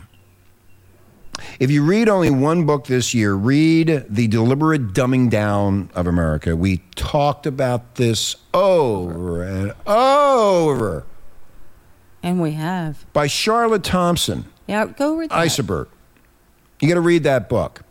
If 1.59 1.69
you 1.69 1.83
read 1.85 2.09
only 2.09 2.31
one 2.31 2.65
book 2.65 2.87
this 2.87 3.13
year, 3.13 3.35
read 3.35 4.07
The 4.09 4.27
Deliberate 4.27 4.93
Dumbing 4.93 5.29
Down 5.29 5.91
of 5.93 6.07
America. 6.07 6.55
We 6.55 6.77
talked 6.95 7.45
about 7.45 7.95
this 7.95 8.37
over 8.55 9.43
and 9.43 9.73
over 9.85 11.05
and 12.23 12.41
we 12.41 12.53
have. 12.53 13.05
by 13.13 13.27
Charlotte 13.27 13.83
Thomson. 13.83 14.45
Yeah, 14.65 14.87
go 14.87 15.15
read 15.15 15.29
that. 15.29 15.45
Iserbyt. 15.47 15.89
You 16.83 16.89
got 16.89 16.95
to 16.95 17.01
read 17.01 17.23
that 17.23 17.47
book. 17.47 17.81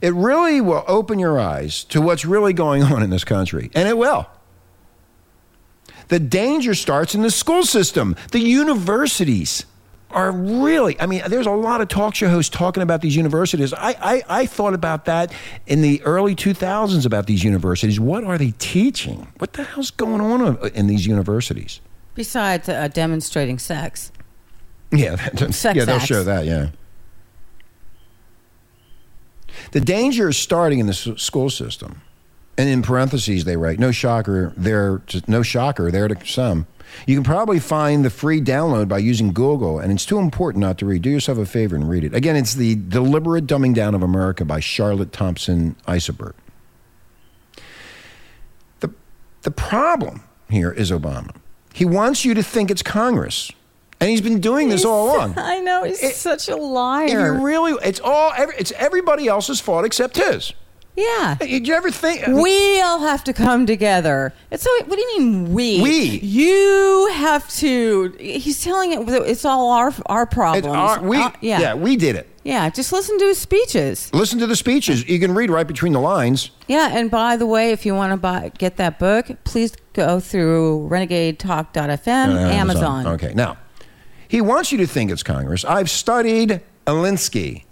It 0.00 0.14
really 0.14 0.60
will 0.62 0.82
open 0.88 1.18
your 1.18 1.38
eyes 1.38 1.84
to 1.84 2.00
what's 2.00 2.24
really 2.24 2.54
going 2.54 2.82
on 2.82 3.02
in 3.02 3.10
this 3.10 3.22
country, 3.24 3.70
and 3.74 3.86
it 3.86 3.98
will. 3.98 4.26
The 6.08 6.18
danger 6.18 6.74
starts 6.74 7.14
in 7.14 7.20
the 7.22 7.30
school 7.30 7.64
system. 7.64 8.16
The 8.32 8.38
universities 8.40 9.66
are 10.10 10.32
really, 10.32 10.98
I 10.98 11.04
mean, 11.04 11.22
there's 11.28 11.46
a 11.46 11.50
lot 11.50 11.82
of 11.82 11.88
talk 11.88 12.14
show 12.14 12.30
hosts 12.30 12.48
talking 12.56 12.82
about 12.82 13.02
these 13.02 13.14
universities. 13.14 13.74
I, 13.74 13.94
I, 14.00 14.22
I 14.40 14.46
thought 14.46 14.72
about 14.72 15.04
that 15.04 15.30
in 15.66 15.82
the 15.82 16.00
early 16.02 16.34
2000s 16.34 17.04
about 17.04 17.26
these 17.26 17.44
universities. 17.44 18.00
What 18.00 18.24
are 18.24 18.38
they 18.38 18.52
teaching? 18.52 19.28
What 19.36 19.52
the 19.52 19.64
hell's 19.64 19.90
going 19.90 20.22
on 20.22 20.56
in 20.68 20.86
these 20.86 21.06
universities? 21.06 21.80
Besides 22.14 22.70
uh, 22.70 22.88
demonstrating 22.88 23.58
sex. 23.58 24.10
Yeah, 24.90 25.16
that- 25.16 25.52
Sex 25.54 25.76
yeah, 25.76 25.84
they'll 25.84 25.98
show 25.98 26.24
that. 26.24 26.46
Yeah. 26.46 26.70
The 29.72 29.80
danger 29.80 30.28
is 30.28 30.36
starting 30.36 30.78
in 30.78 30.86
the 30.86 30.94
school 30.94 31.50
system, 31.50 32.02
and 32.56 32.68
in 32.68 32.82
parentheses 32.82 33.44
they 33.44 33.56
write, 33.56 33.78
"No 33.78 33.90
shocker, 33.92 34.52
there. 34.56 35.02
No 35.26 35.42
shocker, 35.42 35.90
there 35.90 36.08
to 36.08 36.16
some." 36.26 36.66
You 37.06 37.14
can 37.14 37.24
probably 37.24 37.58
find 37.58 38.02
the 38.02 38.10
free 38.10 38.40
download 38.40 38.88
by 38.88 38.96
using 38.98 39.34
Google, 39.34 39.78
and 39.78 39.92
it's 39.92 40.06
too 40.06 40.18
important 40.18 40.62
not 40.62 40.78
to 40.78 40.86
read. 40.86 41.02
Do 41.02 41.10
yourself 41.10 41.36
a 41.36 41.44
favor 41.44 41.76
and 41.76 41.86
read 41.88 42.02
it. 42.02 42.14
Again, 42.14 42.34
it's 42.34 42.54
the 42.54 42.76
deliberate 42.76 43.46
dumbing 43.46 43.74
down 43.74 43.94
of 43.94 44.02
America 44.02 44.44
by 44.44 44.60
Charlotte 44.60 45.12
Thomson 45.12 45.76
Iserbyt. 45.86 46.32
The 48.80 48.90
the 49.42 49.50
problem 49.50 50.22
here 50.48 50.70
is 50.70 50.90
Obama. 50.90 51.34
He 51.74 51.84
wants 51.84 52.24
you 52.24 52.32
to 52.32 52.42
think 52.42 52.70
it's 52.70 52.82
Congress, 52.82 53.52
and 54.00 54.10
he's 54.10 54.20
been 54.20 54.40
doing 54.40 54.68
this 54.68 54.84
all 54.84 55.06
along. 55.16 55.34
I 55.36 55.60
know 55.60 55.84
he's 55.84 56.02
It- 56.02 56.14
such 56.16 56.48
a 56.48 56.52
If 56.52 56.58
liar. 56.60 57.08
you 57.36 57.44
really, 57.44 57.72
it's 57.84 58.00
all, 58.00 58.32
every, 58.36 58.54
it's 58.58 58.72
everybody 58.72 59.28
else's 59.28 59.60
fault 59.60 59.84
except 59.84 60.16
his. 60.16 60.52
yeah. 60.96 61.36
Did 61.40 61.66
you 61.68 61.74
ever 61.74 61.90
think? 61.92 62.26
We 62.26 62.80
all 62.80 62.98
have 63.00 63.22
to 63.24 63.32
come 63.32 63.66
together. 63.66 64.32
It's 64.50 64.64
so. 64.64 64.70
What 64.86 64.96
do 64.96 65.00
you 65.00 65.18
mean 65.20 65.52
we? 65.54 65.80
We. 65.80 66.18
You 66.20 67.08
have 67.12 67.48
to. 67.58 68.14
He's 68.18 68.62
telling 68.64 68.92
it. 68.92 69.08
It's 69.08 69.44
all 69.44 69.70
our 69.70 69.92
our 70.06 70.22
It's 70.24 70.34
problems. 70.34 70.66
our- 70.66 71.00
we, 71.02 71.16
Uh, 71.18 71.30
yeah. 71.40 71.60
yeah, 71.60 71.74
we 71.74 71.96
did 71.96 72.16
it. 72.16 72.26
Yeah, 72.44 72.70
Just 72.70 72.92
listen 72.92 73.18
to 73.18 73.26
his 73.26 73.38
speeches. 73.38 74.08
Listen 74.14 74.38
to 74.38 74.46
the 74.46 74.56
speeches. 74.56 75.06
You 75.06 75.20
can 75.20 75.34
read 75.34 75.50
right 75.50 75.66
between 75.66 75.92
the 75.92 76.00
lines. 76.00 76.50
Yeah. 76.66 76.88
And 76.96 77.10
by 77.10 77.36
the 77.36 77.44
way, 77.44 77.72
if 77.72 77.84
you 77.84 77.94
want 77.94 78.12
to 78.12 78.16
buy 78.16 78.50
get 78.56 78.76
that 78.78 78.98
book, 78.98 79.26
please 79.44 79.72
go 79.92 80.18
through 80.18 80.88
RenegadeTalk.fm, 80.90 82.34
Uh, 82.34 82.48
Amazon. 82.48 83.06
Okay. 83.06 83.32
Now, 83.34 83.56
he 84.28 84.40
wants 84.40 84.70
you 84.70 84.78
to 84.78 84.86
think 84.86 85.10
it's 85.10 85.22
Congress. 85.22 85.64
I've 85.64 85.90
studied 85.90 86.60
Alinsky. 86.86 87.64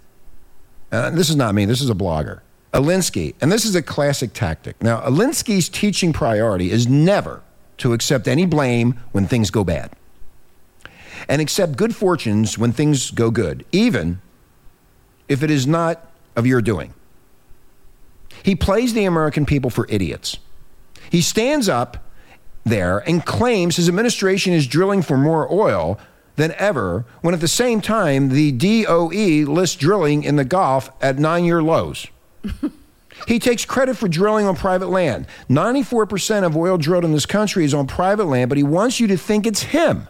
Uh, 0.91 1.11
this 1.11 1.29
is 1.29 1.35
not 1.35 1.55
me. 1.55 1.65
This 1.65 1.81
is 1.81 1.89
a 1.89 1.95
blogger. 1.95 2.41
Alinsky, 2.73 3.33
and 3.41 3.51
this 3.51 3.65
is 3.65 3.75
a 3.75 3.81
classic 3.81 4.33
tactic. 4.33 4.81
Now, 4.83 5.01
Alinsky's 5.01 5.69
teaching 5.69 6.13
priority 6.13 6.71
is 6.71 6.87
never 6.87 7.41
to 7.77 7.93
accept 7.93 8.27
any 8.27 8.45
blame 8.45 8.99
when 9.11 9.27
things 9.27 9.51
go 9.51 9.63
bad, 9.63 9.91
and 11.29 11.41
accept 11.41 11.77
good 11.77 11.95
fortunes 11.95 12.57
when 12.57 12.71
things 12.71 13.11
go 13.11 13.31
good, 13.31 13.65
even 13.71 14.19
if 15.27 15.43
it 15.43 15.51
is 15.51 15.65
not 15.65 16.11
of 16.35 16.45
your 16.45 16.61
doing. 16.61 16.93
He 18.43 18.55
plays 18.55 18.93
the 18.93 19.05
American 19.05 19.45
people 19.45 19.69
for 19.69 19.87
idiots. 19.89 20.37
He 21.09 21.21
stands 21.21 21.69
up 21.69 22.03
there 22.63 22.99
and 22.99 23.25
claims 23.25 23.77
his 23.77 23.87
administration 23.87 24.53
is 24.53 24.67
drilling 24.67 25.01
for 25.01 25.17
more 25.17 25.51
oil 25.51 25.99
than 26.37 26.53
ever, 26.57 27.03
when 27.21 27.33
at 27.33 27.41
the 27.41 27.47
same 27.47 27.81
time 27.81 28.29
the 28.29 28.51
DOE 28.53 29.51
lists 29.51 29.75
drilling 29.75 30.23
in 30.23 30.37
the 30.37 30.45
Gulf 30.45 30.89
at 31.01 31.19
nine 31.19 31.43
year 31.43 31.61
lows. 31.61 32.07
he 33.27 33.39
takes 33.39 33.65
credit 33.65 33.97
for 33.97 34.07
drilling 34.07 34.45
on 34.45 34.55
private 34.55 34.87
land. 34.87 35.27
94% 35.49 36.45
of 36.45 36.55
oil 36.55 36.77
drilled 36.77 37.03
in 37.03 37.11
this 37.11 37.25
country 37.25 37.65
is 37.65 37.73
on 37.73 37.87
private 37.87 38.25
land, 38.25 38.49
but 38.49 38.57
he 38.57 38.63
wants 38.63 38.99
you 38.99 39.07
to 39.07 39.17
think 39.17 39.45
it's 39.45 39.63
him. 39.63 40.07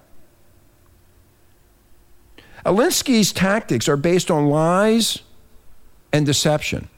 Alinsky's 2.65 3.31
tactics 3.31 3.87
are 3.87 3.97
based 3.97 4.29
on 4.29 4.47
lies 4.47 5.19
and 6.11 6.25
deception. 6.25 6.89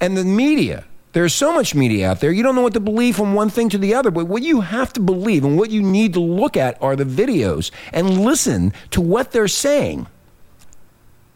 And 0.00 0.16
the 0.16 0.24
media, 0.24 0.84
there's 1.12 1.34
so 1.34 1.52
much 1.52 1.74
media 1.74 2.10
out 2.10 2.20
there, 2.20 2.30
you 2.30 2.42
don't 2.42 2.54
know 2.54 2.62
what 2.62 2.74
to 2.74 2.80
believe 2.80 3.16
from 3.16 3.34
one 3.34 3.50
thing 3.50 3.68
to 3.70 3.78
the 3.78 3.94
other. 3.94 4.10
But 4.10 4.26
what 4.26 4.42
you 4.42 4.60
have 4.60 4.92
to 4.94 5.00
believe 5.00 5.44
and 5.44 5.58
what 5.58 5.70
you 5.70 5.82
need 5.82 6.12
to 6.14 6.20
look 6.20 6.56
at 6.56 6.80
are 6.80 6.94
the 6.94 7.04
videos 7.04 7.70
and 7.92 8.24
listen 8.24 8.72
to 8.90 9.00
what 9.00 9.32
they're 9.32 9.48
saying. 9.48 10.06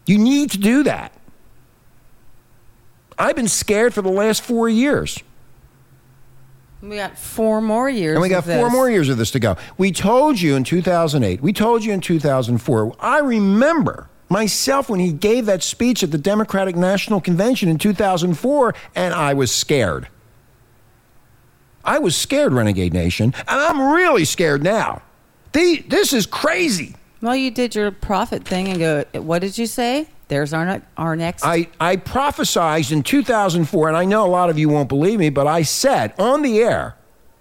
You 0.05 0.17
need 0.17 0.51
to 0.51 0.57
do 0.57 0.83
that. 0.83 1.11
I've 3.17 3.35
been 3.35 3.47
scared 3.47 3.93
for 3.93 4.01
the 4.01 4.09
last 4.09 4.41
four 4.41 4.69
years. 4.69 5.19
We 6.81 6.97
got 6.97 7.17
four 7.17 7.61
more 7.61 7.89
years. 7.89 8.15
And 8.15 8.21
we 8.21 8.29
got 8.29 8.43
four 8.43 8.69
more 8.69 8.89
years 8.89 9.09
of 9.09 9.17
this 9.17 9.31
to 9.31 9.39
go. 9.39 9.57
We 9.77 9.91
told 9.91 10.39
you 10.39 10.55
in 10.55 10.63
2008, 10.63 11.41
we 11.41 11.51
told 11.51 11.83
you 11.83 11.93
in 11.93 12.01
2004. 12.01 12.95
I 12.99 13.19
remember 13.19 14.09
myself 14.29 14.89
when 14.89 14.99
he 14.99 15.11
gave 15.11 15.45
that 15.45 15.63
speech 15.63 16.03
at 16.03 16.11
the 16.11 16.17
Democratic 16.17 16.75
National 16.75 17.21
Convention 17.21 17.69
in 17.69 17.77
2004, 17.77 18.75
and 18.95 19.13
I 19.13 19.33
was 19.33 19.51
scared. 19.51 20.07
I 21.83 21.99
was 21.99 22.15
scared, 22.15 22.53
Renegade 22.53 22.93
Nation, 22.93 23.33
and 23.47 23.59
I'm 23.59 23.93
really 23.93 24.25
scared 24.25 24.63
now. 24.63 25.01
The, 25.53 25.83
this 25.87 26.13
is 26.13 26.25
crazy. 26.25 26.95
Well, 27.21 27.35
you 27.35 27.51
did 27.51 27.75
your 27.75 27.91
prophet 27.91 28.43
thing 28.43 28.67
and 28.67 28.79
go. 28.79 29.05
What 29.21 29.39
did 29.39 29.57
you 29.57 29.67
say? 29.67 30.07
There's 30.27 30.53
our 30.53 30.81
our 30.97 31.15
next. 31.15 31.45
I, 31.45 31.67
I 31.79 31.97
prophesized 31.97 32.91
in 32.91 33.03
2004, 33.03 33.87
and 33.87 33.95
I 33.95 34.05
know 34.05 34.25
a 34.25 34.27
lot 34.27 34.49
of 34.49 34.57
you 34.57 34.69
won't 34.69 34.89
believe 34.89 35.19
me, 35.19 35.29
but 35.29 35.47
I 35.47 35.61
said 35.61 36.13
on 36.19 36.41
the 36.41 36.59
air, 36.59 36.95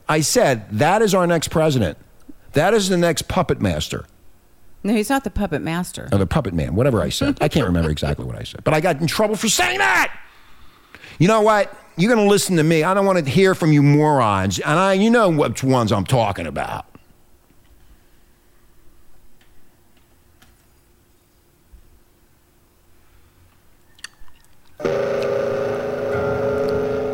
I 0.09 0.21
said, 0.21 0.71
that 0.71 1.01
is 1.03 1.15
our 1.15 1.27
next 1.27 1.49
president. 1.49 1.97
That 2.53 2.75
is 2.75 2.89
the 2.89 2.99
next 2.99 3.27
puppet 3.27 3.61
master. 3.61 4.05
No, 4.85 4.93
he's 4.93 5.09
not 5.09 5.25
the 5.25 5.31
puppet 5.31 5.63
master. 5.63 6.11
Or 6.13 6.19
the 6.19 6.27
puppet 6.27 6.53
man, 6.53 6.75
whatever 6.75 7.01
I 7.01 7.09
said. 7.09 7.39
I 7.41 7.49
can't 7.49 7.67
remember 7.67 7.91
exactly 7.91 8.27
what 8.27 8.37
I 8.39 8.43
said. 8.43 8.63
But 8.65 8.75
I 8.75 8.81
got 8.81 9.01
in 9.01 9.07
trouble 9.07 9.35
for 9.35 9.49
saying 9.49 9.79
that. 9.79 10.15
You 11.19 11.27
know 11.27 11.41
what? 11.41 11.75
You're 11.97 12.13
going 12.15 12.23
to 12.27 12.31
listen 12.31 12.57
to 12.57 12.63
me. 12.63 12.83
I 12.83 12.93
don't 12.93 13.07
want 13.07 13.25
to 13.25 13.31
hear 13.31 13.55
from 13.55 13.73
you 13.73 13.83
morons. 13.83 14.59
And 14.59 14.79
I, 14.79 14.93
you 14.93 15.09
know 15.09 15.31
which 15.31 15.65
ones 15.65 15.91
I'm 15.91 16.05
talking 16.05 16.47
about. 16.47 16.85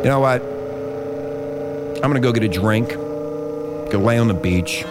You 0.01 0.07
know 0.07 0.19
what? 0.19 0.41
I'm 2.03 2.11
going 2.11 2.15
to 2.15 2.19
go 2.19 2.33
get 2.33 2.43
a 2.43 2.49
drink, 2.49 2.89
go 2.89 4.01
lay 4.03 4.17
on 4.17 4.27
the 4.27 4.33
beach, 4.33 4.83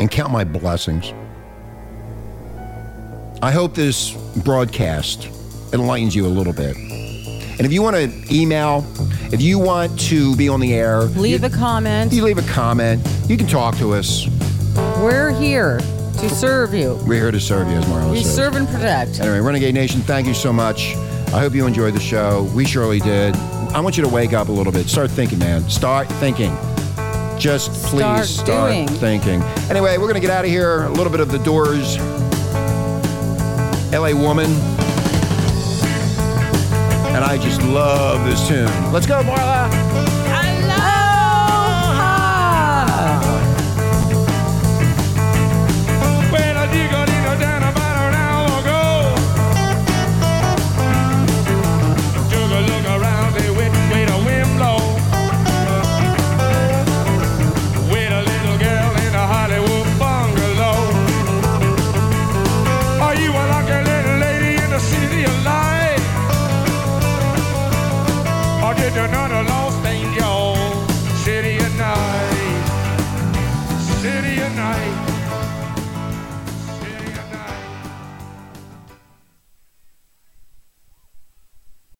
and 0.00 0.10
count 0.10 0.32
my 0.32 0.42
blessings. 0.42 1.12
I 3.42 3.50
hope 3.50 3.74
this 3.74 4.12
broadcast 4.44 5.28
enlightens 5.72 6.14
you 6.14 6.26
a 6.26 6.28
little 6.28 6.52
bit. 6.52 6.76
And 6.76 7.60
if 7.62 7.72
you 7.72 7.82
want 7.82 7.96
to 7.96 8.34
email, 8.34 8.86
if 9.32 9.40
you 9.42 9.58
want 9.58 9.98
to 10.02 10.36
be 10.36 10.48
on 10.48 10.60
the 10.60 10.72
air, 10.74 11.00
Leave 11.02 11.42
a 11.44 11.50
comment. 11.50 12.12
you 12.12 12.22
leave 12.22 12.38
a 12.38 12.48
comment. 12.52 13.06
You 13.28 13.36
can 13.36 13.46
talk 13.48 13.76
to 13.78 13.94
us. 13.94 14.26
We're 15.02 15.32
here 15.32 15.78
to 15.78 16.28
serve 16.30 16.72
you. 16.72 16.98
We're 17.06 17.14
here 17.20 17.30
to 17.32 17.40
serve 17.40 17.68
you, 17.68 17.74
as 17.74 17.84
Marla 17.86 18.12
We 18.12 18.22
says. 18.22 18.34
serve 18.34 18.54
and 18.54 18.68
protect. 18.68 19.18
Anyway, 19.20 19.40
Renegade 19.40 19.74
Nation, 19.74 20.00
thank 20.02 20.26
you 20.26 20.34
so 20.34 20.52
much. 20.52 20.94
I 21.34 21.40
hope 21.40 21.54
you 21.54 21.66
enjoyed 21.66 21.94
the 21.94 22.00
show. 22.00 22.44
We 22.54 22.64
surely 22.64 23.00
did. 23.00 23.34
I 23.74 23.80
want 23.80 23.96
you 23.96 24.04
to 24.04 24.08
wake 24.08 24.32
up 24.34 24.48
a 24.48 24.52
little 24.52 24.72
bit. 24.72 24.86
Start 24.88 25.10
thinking, 25.10 25.38
man. 25.40 25.68
Start 25.68 26.06
thinking. 26.08 26.54
Just 27.38 27.72
please 27.86 28.02
Start 28.04 28.26
start, 28.26 28.90
thinking. 29.00 29.42
Anyway, 29.68 29.96
we're 29.98 30.04
going 30.04 30.14
to 30.14 30.20
get 30.20 30.30
out 30.30 30.44
of 30.44 30.50
here. 30.50 30.84
A 30.84 30.90
little 30.90 31.10
bit 31.10 31.20
of 31.20 31.32
the 31.32 31.38
doors. 31.40 31.96
LA 33.92 34.14
Woman. 34.14 34.50
And 37.14 37.22
I 37.22 37.38
just 37.38 37.62
love 37.62 38.24
this 38.24 38.48
tune. 38.48 38.92
Let's 38.92 39.06
go, 39.06 39.22
Marla. 39.22 40.11